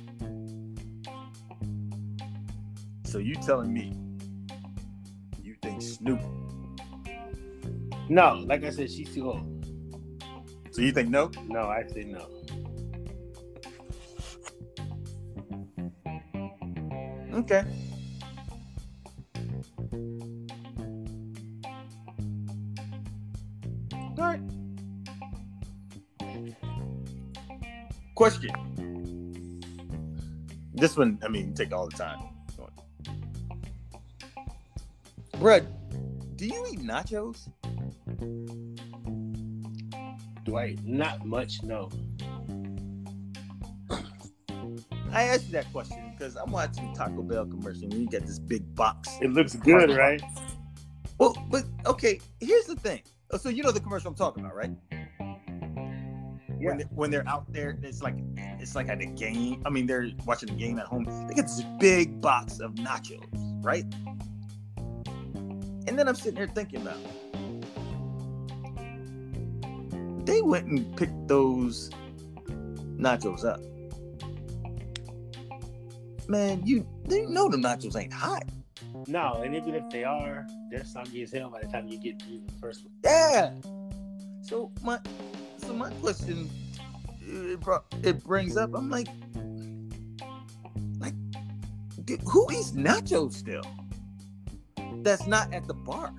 So 3.05 3.19
you 3.19 3.35
telling 3.35 3.73
me 3.73 3.93
you 5.41 5.55
think 5.61 5.81
Snoop. 5.81 6.21
No, 8.09 8.43
like 8.45 8.63
I 8.63 8.69
said, 8.69 8.91
she's 8.91 9.13
too 9.13 9.31
old. 9.31 9.49
So 10.71 10.81
you 10.81 10.91
think 10.91 11.09
no? 11.09 11.31
No, 11.47 11.61
I 11.61 11.83
say 11.87 12.03
no. 12.03 12.27
Okay. 17.33 17.63
Question. 28.23 29.59
This 30.73 30.95
one, 30.95 31.19
I 31.25 31.27
mean, 31.27 31.53
take 31.53 31.73
all 31.73 31.89
the 31.89 31.97
time. 31.97 32.19
Bruh, 35.33 35.67
do 36.37 36.47
you 36.47 36.65
eat 36.71 36.79
nachos? 36.79 37.49
Do 40.45 40.57
I? 40.57 40.77
Not 40.85 41.25
much, 41.25 41.63
no. 41.63 41.89
I 45.11 45.23
asked 45.23 45.47
you 45.47 45.51
that 45.51 45.69
question 45.73 46.15
because 46.17 46.37
I'm 46.37 46.49
watching 46.49 46.95
Taco 46.95 47.23
Bell 47.23 47.45
commercial 47.45 47.83
and 47.83 47.93
you 47.93 48.07
get 48.07 48.25
this 48.25 48.39
big 48.39 48.73
box. 48.73 49.09
It 49.21 49.33
looks 49.33 49.53
good, 49.57 49.89
right? 49.89 50.21
Well, 51.17 51.35
but 51.49 51.65
okay, 51.85 52.21
here's 52.39 52.67
the 52.67 52.77
thing. 52.77 53.01
Oh, 53.31 53.37
So 53.37 53.49
you 53.49 53.63
know 53.63 53.71
the 53.71 53.81
commercial 53.81 54.07
I'm 54.07 54.15
talking 54.15 54.45
about, 54.45 54.55
right? 54.55 54.71
Yeah. 56.63 56.69
When, 56.69 56.77
they, 56.77 56.83
when 56.95 57.11
they're 57.11 57.27
out 57.27 57.51
there, 57.51 57.77
it's 57.83 58.01
like 58.01 58.15
it's 58.37 58.75
like 58.75 58.87
at 58.87 59.01
a 59.01 59.05
game. 59.05 59.61
I 59.65 59.69
mean, 59.69 59.85
they're 59.85 60.09
watching 60.25 60.49
the 60.49 60.55
game 60.55 60.79
at 60.79 60.85
home. 60.85 61.03
They 61.27 61.33
get 61.33 61.43
this 61.43 61.61
big 61.79 62.21
box 62.21 62.59
of 62.59 62.75
nachos, 62.75 63.27
right? 63.63 63.83
And 65.85 65.99
then 65.99 66.07
I'm 66.07 66.15
sitting 66.15 66.37
here 66.37 66.47
thinking 66.47 66.81
about 66.81 66.97
they 70.25 70.41
went 70.41 70.67
and 70.67 70.95
picked 70.95 71.27
those 71.27 71.89
nachos 72.97 73.43
up. 73.43 73.59
Man, 76.29 76.65
you 76.65 76.87
you 77.09 77.29
know 77.29 77.49
the 77.49 77.57
nachos 77.57 77.99
ain't 77.99 78.13
hot. 78.13 78.43
No, 79.07 79.41
and 79.43 79.53
even 79.53 79.75
if 79.75 79.89
they 79.89 80.05
are, 80.05 80.47
they're 80.71 80.85
soggy 80.85 81.23
as 81.23 81.33
hell 81.33 81.49
by 81.49 81.61
the 81.61 81.67
time 81.67 81.89
you 81.89 81.99
get 81.99 82.21
through 82.21 82.41
the 82.47 82.53
first 82.53 82.85
one. 82.85 82.93
Yeah. 83.03 83.53
So 84.41 84.71
my 84.81 84.99
so 85.65 85.73
my 85.73 85.91
question 86.01 86.49
it, 87.25 87.59
it 88.03 88.23
brings 88.23 88.57
up. 88.57 88.73
I'm 88.73 88.89
like, 88.89 89.07
like, 90.99 91.13
who 92.25 92.47
eats 92.51 92.71
nachos 92.71 93.33
still? 93.33 93.63
That's 95.01 95.27
not 95.27 95.53
at 95.53 95.67
the 95.67 95.73
bar. 95.73 96.13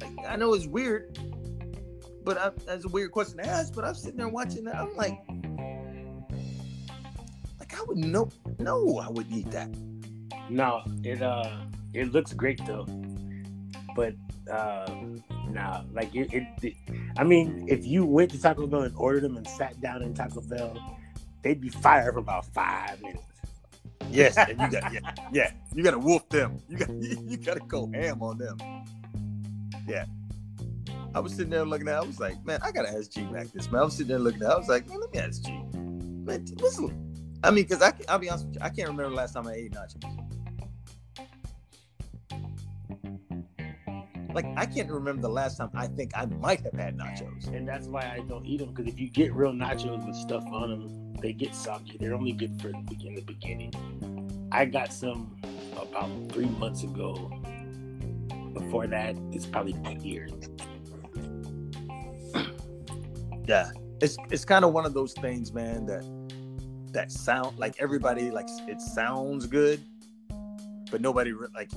Like, 0.00 0.26
I 0.28 0.36
know 0.36 0.54
it's 0.54 0.66
weird, 0.66 1.18
but 2.24 2.38
I, 2.38 2.50
that's 2.66 2.84
a 2.84 2.88
weird 2.88 3.12
question 3.12 3.38
to 3.38 3.46
ask. 3.46 3.74
But 3.74 3.84
I'm 3.84 3.94
sitting 3.94 4.18
there 4.18 4.28
watching 4.28 4.64
that. 4.64 4.76
I'm 4.76 4.94
like, 4.96 5.18
like 7.58 7.78
I 7.78 7.82
would 7.86 7.98
no, 7.98 8.30
No, 8.58 8.98
I 8.98 9.08
wouldn't 9.08 9.34
eat 9.34 9.50
that. 9.50 9.70
No, 10.48 10.82
it 11.02 11.22
uh, 11.22 11.62
it 11.92 12.12
looks 12.12 12.32
great 12.32 12.64
though, 12.66 12.86
but 13.96 14.14
uh, 14.50 14.92
nah, 15.50 15.82
like 15.92 16.14
it, 16.14 16.32
it, 16.32 16.46
it. 16.62 16.74
I 17.18 17.24
mean, 17.24 17.66
if 17.68 17.86
you 17.86 18.04
went 18.04 18.30
to 18.32 18.40
Taco 18.40 18.66
Bell 18.66 18.82
and 18.82 18.94
ordered 18.96 19.22
them 19.22 19.36
and 19.36 19.46
sat 19.46 19.80
down 19.80 20.02
in 20.02 20.14
Taco 20.14 20.40
Bell, 20.42 20.76
they'd 21.42 21.60
be 21.60 21.68
fired 21.68 22.14
for 22.14 22.20
about 22.20 22.44
five 22.46 23.00
minutes. 23.02 23.22
Yes, 24.10 24.36
and 24.36 24.50
you 24.60 24.70
got 24.70 24.92
yeah, 24.92 25.14
yeah, 25.32 25.50
you 25.74 25.82
got 25.82 25.92
to 25.92 25.98
wolf 25.98 26.28
them. 26.28 26.60
You 26.68 26.76
got 26.78 26.90
you 27.00 27.36
got 27.38 27.54
to 27.54 27.60
go 27.66 27.90
ham 27.92 28.22
on 28.22 28.38
them. 28.38 28.56
Yeah, 29.88 30.04
I 31.14 31.20
was 31.20 31.32
sitting 31.32 31.50
there 31.50 31.64
looking 31.64 31.88
at. 31.88 31.94
I 31.94 32.04
was 32.04 32.20
like, 32.20 32.44
man, 32.44 32.60
I 32.62 32.70
gotta 32.72 32.90
ask 32.90 33.10
G 33.10 33.22
Mac 33.22 33.50
this. 33.52 33.70
Man, 33.70 33.80
I 33.80 33.84
was 33.84 33.94
sitting 33.94 34.08
there 34.08 34.18
looking 34.18 34.42
at. 34.42 34.50
I 34.50 34.56
was 34.56 34.68
like, 34.68 34.88
man, 34.88 35.00
let 35.00 35.12
me 35.12 35.18
ask 35.18 35.42
G. 35.42 35.50
Man, 35.72 36.44
the- 36.44 36.94
I 37.42 37.50
mean, 37.50 37.64
because 37.64 37.82
I 37.82 37.92
I'll 38.08 38.18
be 38.18 38.28
honest 38.30 38.46
with 38.46 38.56
you, 38.56 38.60
I 38.62 38.68
can't 38.68 38.88
remember 38.88 39.10
the 39.10 39.16
last 39.16 39.34
time 39.34 39.46
I 39.46 39.54
ate 39.54 39.72
nachos. 39.72 40.25
Like 44.36 44.46
I 44.54 44.66
can't 44.66 44.90
remember 44.90 45.22
the 45.22 45.30
last 45.30 45.56
time 45.56 45.70
I 45.74 45.86
think 45.86 46.12
I 46.14 46.26
might 46.26 46.60
have 46.60 46.74
had 46.74 46.98
nachos. 46.98 47.46
And 47.46 47.66
that's 47.66 47.86
why 47.86 48.02
I 48.02 48.20
don't 48.28 48.44
eat 48.44 48.58
them 48.58 48.68
because 48.68 48.86
if 48.86 49.00
you 49.00 49.08
get 49.08 49.32
real 49.32 49.52
nachos 49.52 50.06
with 50.06 50.14
stuff 50.14 50.44
on 50.52 50.68
them, 50.68 51.14
they 51.22 51.32
get 51.32 51.54
soggy. 51.54 51.96
They're 51.98 52.12
only 52.12 52.32
good 52.32 52.60
for 52.60 52.68
in 52.68 52.84
the 53.14 53.22
beginning. 53.22 53.72
I 54.52 54.66
got 54.66 54.92
some 54.92 55.34
about 55.72 56.10
three 56.32 56.44
months 56.44 56.82
ago. 56.82 57.32
Before 58.52 58.86
that, 58.86 59.16
it's 59.32 59.46
probably 59.46 59.72
two 59.72 60.06
years. 60.06 60.32
Yeah, 63.48 63.70
it's 64.00 64.16
it's 64.32 64.44
kind 64.44 64.64
of 64.64 64.72
one 64.72 64.84
of 64.84 64.92
those 64.92 65.12
things, 65.12 65.52
man. 65.52 65.86
That 65.86 66.04
that 66.92 67.12
sound 67.12 67.56
like 67.60 67.76
everybody 67.78 68.32
like 68.32 68.48
it 68.66 68.80
sounds 68.80 69.46
good, 69.46 69.80
but 70.90 71.00
nobody 71.00 71.32
like. 71.54 71.70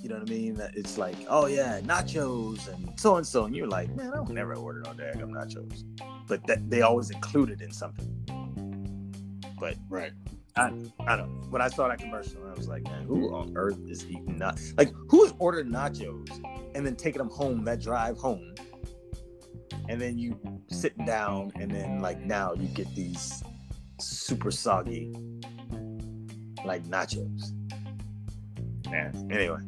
You 0.00 0.08
know 0.08 0.16
what 0.20 0.28
I 0.28 0.32
mean? 0.32 0.60
It's 0.74 0.96
like, 0.96 1.16
oh 1.28 1.46
yeah, 1.46 1.80
nachos 1.80 2.68
and 2.72 2.98
so 2.98 3.16
and 3.16 3.26
so, 3.26 3.44
and 3.44 3.54
you're 3.56 3.66
like, 3.66 3.94
man, 3.96 4.12
I 4.12 4.16
don't 4.16 4.30
never 4.30 4.54
order 4.54 4.80
no 4.80 4.90
daggum 4.92 5.32
nachos, 5.32 5.82
but 6.28 6.46
that 6.46 6.70
they 6.70 6.82
always 6.82 7.10
included 7.10 7.60
in 7.60 7.72
something. 7.72 8.08
But 9.58 9.74
Right. 9.88 10.12
I, 10.56 10.72
I 11.06 11.16
don't. 11.16 11.40
know. 11.40 11.48
When 11.50 11.62
I 11.62 11.68
saw 11.68 11.88
that 11.88 11.98
commercial, 11.98 12.40
I 12.48 12.54
was 12.54 12.68
like, 12.68 12.82
man, 12.84 13.04
who 13.04 13.34
on 13.34 13.52
earth 13.56 13.78
is 13.88 14.04
eating 14.06 14.38
not 14.38 14.60
like 14.76 14.92
who 15.08 15.24
is 15.24 15.32
ordering 15.38 15.68
nachos 15.68 16.28
and 16.74 16.84
then 16.86 16.96
taking 16.96 17.18
them 17.18 17.30
home 17.30 17.64
that 17.64 17.80
drive 17.80 18.16
home, 18.18 18.54
and 19.88 20.00
then 20.00 20.18
you 20.18 20.38
sitting 20.70 21.04
down 21.04 21.52
and 21.56 21.70
then 21.70 22.00
like 22.00 22.20
now 22.20 22.54
you 22.54 22.68
get 22.68 22.92
these 22.94 23.42
super 24.00 24.50
soggy 24.50 25.12
like 26.64 26.84
nachos. 26.84 27.52
Yeah. 28.90 29.10
Anyway, 29.30 29.60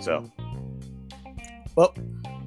so 0.00 0.30
well, 1.76 1.94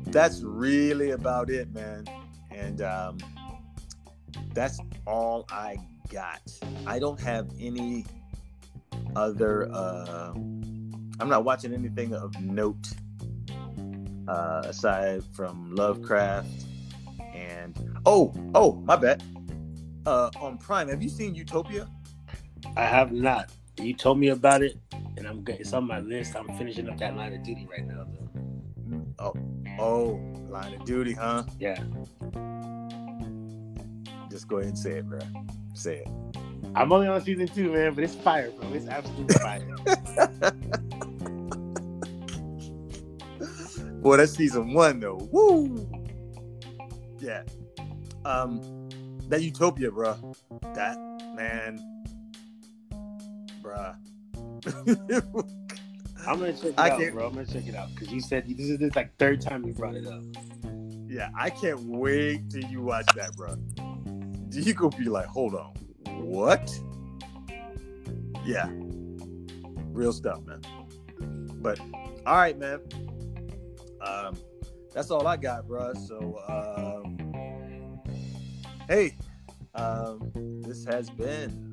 that's 0.07 0.41
really 0.41 1.11
about 1.11 1.49
it, 1.49 1.73
man, 1.73 2.05
and 2.51 2.81
um, 2.81 3.17
that's 4.53 4.79
all 5.07 5.45
I 5.49 5.77
got. 6.09 6.41
I 6.85 6.99
don't 6.99 7.19
have 7.19 7.49
any 7.59 8.05
other. 9.15 9.69
Uh, 9.71 10.33
I'm 11.19 11.29
not 11.29 11.45
watching 11.45 11.73
anything 11.73 12.13
of 12.13 12.39
note 12.41 12.89
uh, 14.27 14.63
aside 14.65 15.23
from 15.33 15.73
Lovecraft 15.73 16.47
and 17.33 17.75
oh 18.05 18.33
oh 18.53 18.75
my 18.85 18.95
bad. 18.95 19.23
Uh, 20.05 20.29
on 20.39 20.57
Prime, 20.57 20.89
have 20.89 21.01
you 21.01 21.09
seen 21.09 21.33
Utopia? 21.33 21.89
I 22.75 22.85
have 22.85 23.13
not. 23.13 23.49
You 23.79 23.93
told 23.93 24.19
me 24.19 24.29
about 24.29 24.61
it, 24.61 24.77
and 25.17 25.27
I'm 25.27 25.43
good. 25.43 25.57
It's 25.59 25.73
on 25.73 25.87
my 25.87 25.99
list. 25.99 26.35
I'm 26.35 26.47
finishing 26.57 26.89
up 26.89 26.97
that 26.99 27.15
line 27.15 27.33
of 27.33 27.43
duty 27.43 27.67
right 27.69 27.85
now, 27.85 28.05
though. 28.05 29.03
Oh 29.19 29.33
oh, 29.79 30.19
Line 30.49 30.73
of 30.75 30.85
Duty, 30.85 31.13
huh? 31.13 31.43
Yeah. 31.59 31.81
Just 34.29 34.47
go 34.47 34.57
ahead 34.57 34.69
and 34.69 34.77
say 34.77 34.91
it, 34.93 35.07
bro. 35.07 35.19
Say 35.73 36.03
it. 36.05 36.07
I'm 36.75 36.91
only 36.91 37.07
on 37.07 37.21
season 37.21 37.47
two, 37.47 37.71
man, 37.71 37.93
but 37.93 38.03
it's 38.03 38.15
fire, 38.15 38.49
bro. 38.51 38.73
It's 38.73 38.87
absolutely 38.87 39.35
fire. 39.35 39.61
Boy, 44.01 44.17
that's 44.17 44.33
season 44.33 44.73
one 44.73 44.99
though. 44.99 45.29
Woo! 45.31 45.87
Yeah. 47.19 47.43
Um, 48.25 48.89
that 49.29 49.41
Utopia, 49.41 49.91
bro. 49.91 50.35
That 50.73 50.97
man, 51.35 51.79
bruh. 53.61 53.95
I'm 56.25 56.39
gonna 56.39 56.53
check 56.53 56.65
it 56.65 56.73
I 56.77 56.89
out, 56.91 56.99
can't- 56.99 57.13
bro. 57.13 57.27
I'm 57.27 57.33
gonna 57.33 57.45
check 57.45 57.67
it 57.67 57.75
out 57.75 57.89
because 57.93 58.11
you 58.11 58.21
said 58.21 58.47
this 58.47 58.69
is 58.69 58.79
this 58.79 58.95
like 58.95 59.15
third 59.17 59.41
time 59.41 59.65
you 59.65 59.73
brought 59.73 59.95
it 59.95 60.07
up. 60.07 60.21
yeah, 61.07 61.29
I 61.37 61.49
can't 61.49 61.81
wait 61.81 62.49
till 62.49 62.63
you 62.65 62.81
watch 62.81 63.05
that, 63.15 63.35
bro. 63.35 63.55
You 64.51 64.73
gonna 64.73 64.95
be 64.97 65.05
like, 65.05 65.25
hold 65.25 65.55
on, 65.55 65.73
what? 66.21 66.69
Yeah, 68.45 68.69
real 69.91 70.13
stuff, 70.13 70.41
man. 70.45 70.61
But 71.61 71.79
all 72.25 72.35
right, 72.37 72.57
man. 72.57 72.79
Um, 74.01 74.37
that's 74.93 75.09
all 75.11 75.25
I 75.27 75.37
got, 75.37 75.67
bro. 75.67 75.93
So, 75.93 76.39
um, 76.47 77.17
hey, 78.87 79.15
um, 79.75 80.31
this 80.61 80.85
has 80.85 81.09
been 81.09 81.72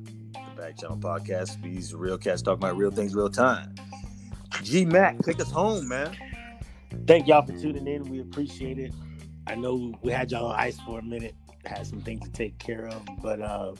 Back 0.61 0.77
Channel 0.77 0.97
Podcast. 0.97 1.59
These 1.63 1.95
real 1.95 2.19
cats 2.19 2.43
talking 2.43 2.63
about 2.63 2.77
real 2.77 2.91
things, 2.91 3.15
real 3.15 3.31
time. 3.31 3.73
G 4.61 4.85
Mac, 4.85 5.17
take 5.23 5.39
us 5.39 5.49
home, 5.49 5.87
man. 5.87 6.15
Thank 7.07 7.25
y'all 7.25 7.43
for 7.43 7.57
tuning 7.57 7.87
in. 7.87 8.03
We 8.03 8.21
appreciate 8.21 8.77
it. 8.77 8.93
I 9.47 9.55
know 9.55 9.91
we 10.03 10.11
had 10.11 10.29
y'all 10.31 10.51
on 10.51 10.59
ice 10.59 10.79
for 10.81 10.99
a 10.99 11.01
minute, 11.01 11.33
had 11.65 11.87
some 11.87 11.99
things 12.01 12.23
to 12.25 12.31
take 12.31 12.59
care 12.59 12.85
of, 12.89 13.03
but 13.23 13.41
uh, 13.41 13.73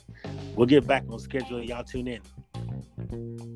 we'll 0.55 0.65
get 0.65 0.87
back 0.87 1.03
on 1.07 1.19
schedule. 1.19 1.63
Y'all 1.63 1.83
tune 1.83 2.07
in. 2.07 3.51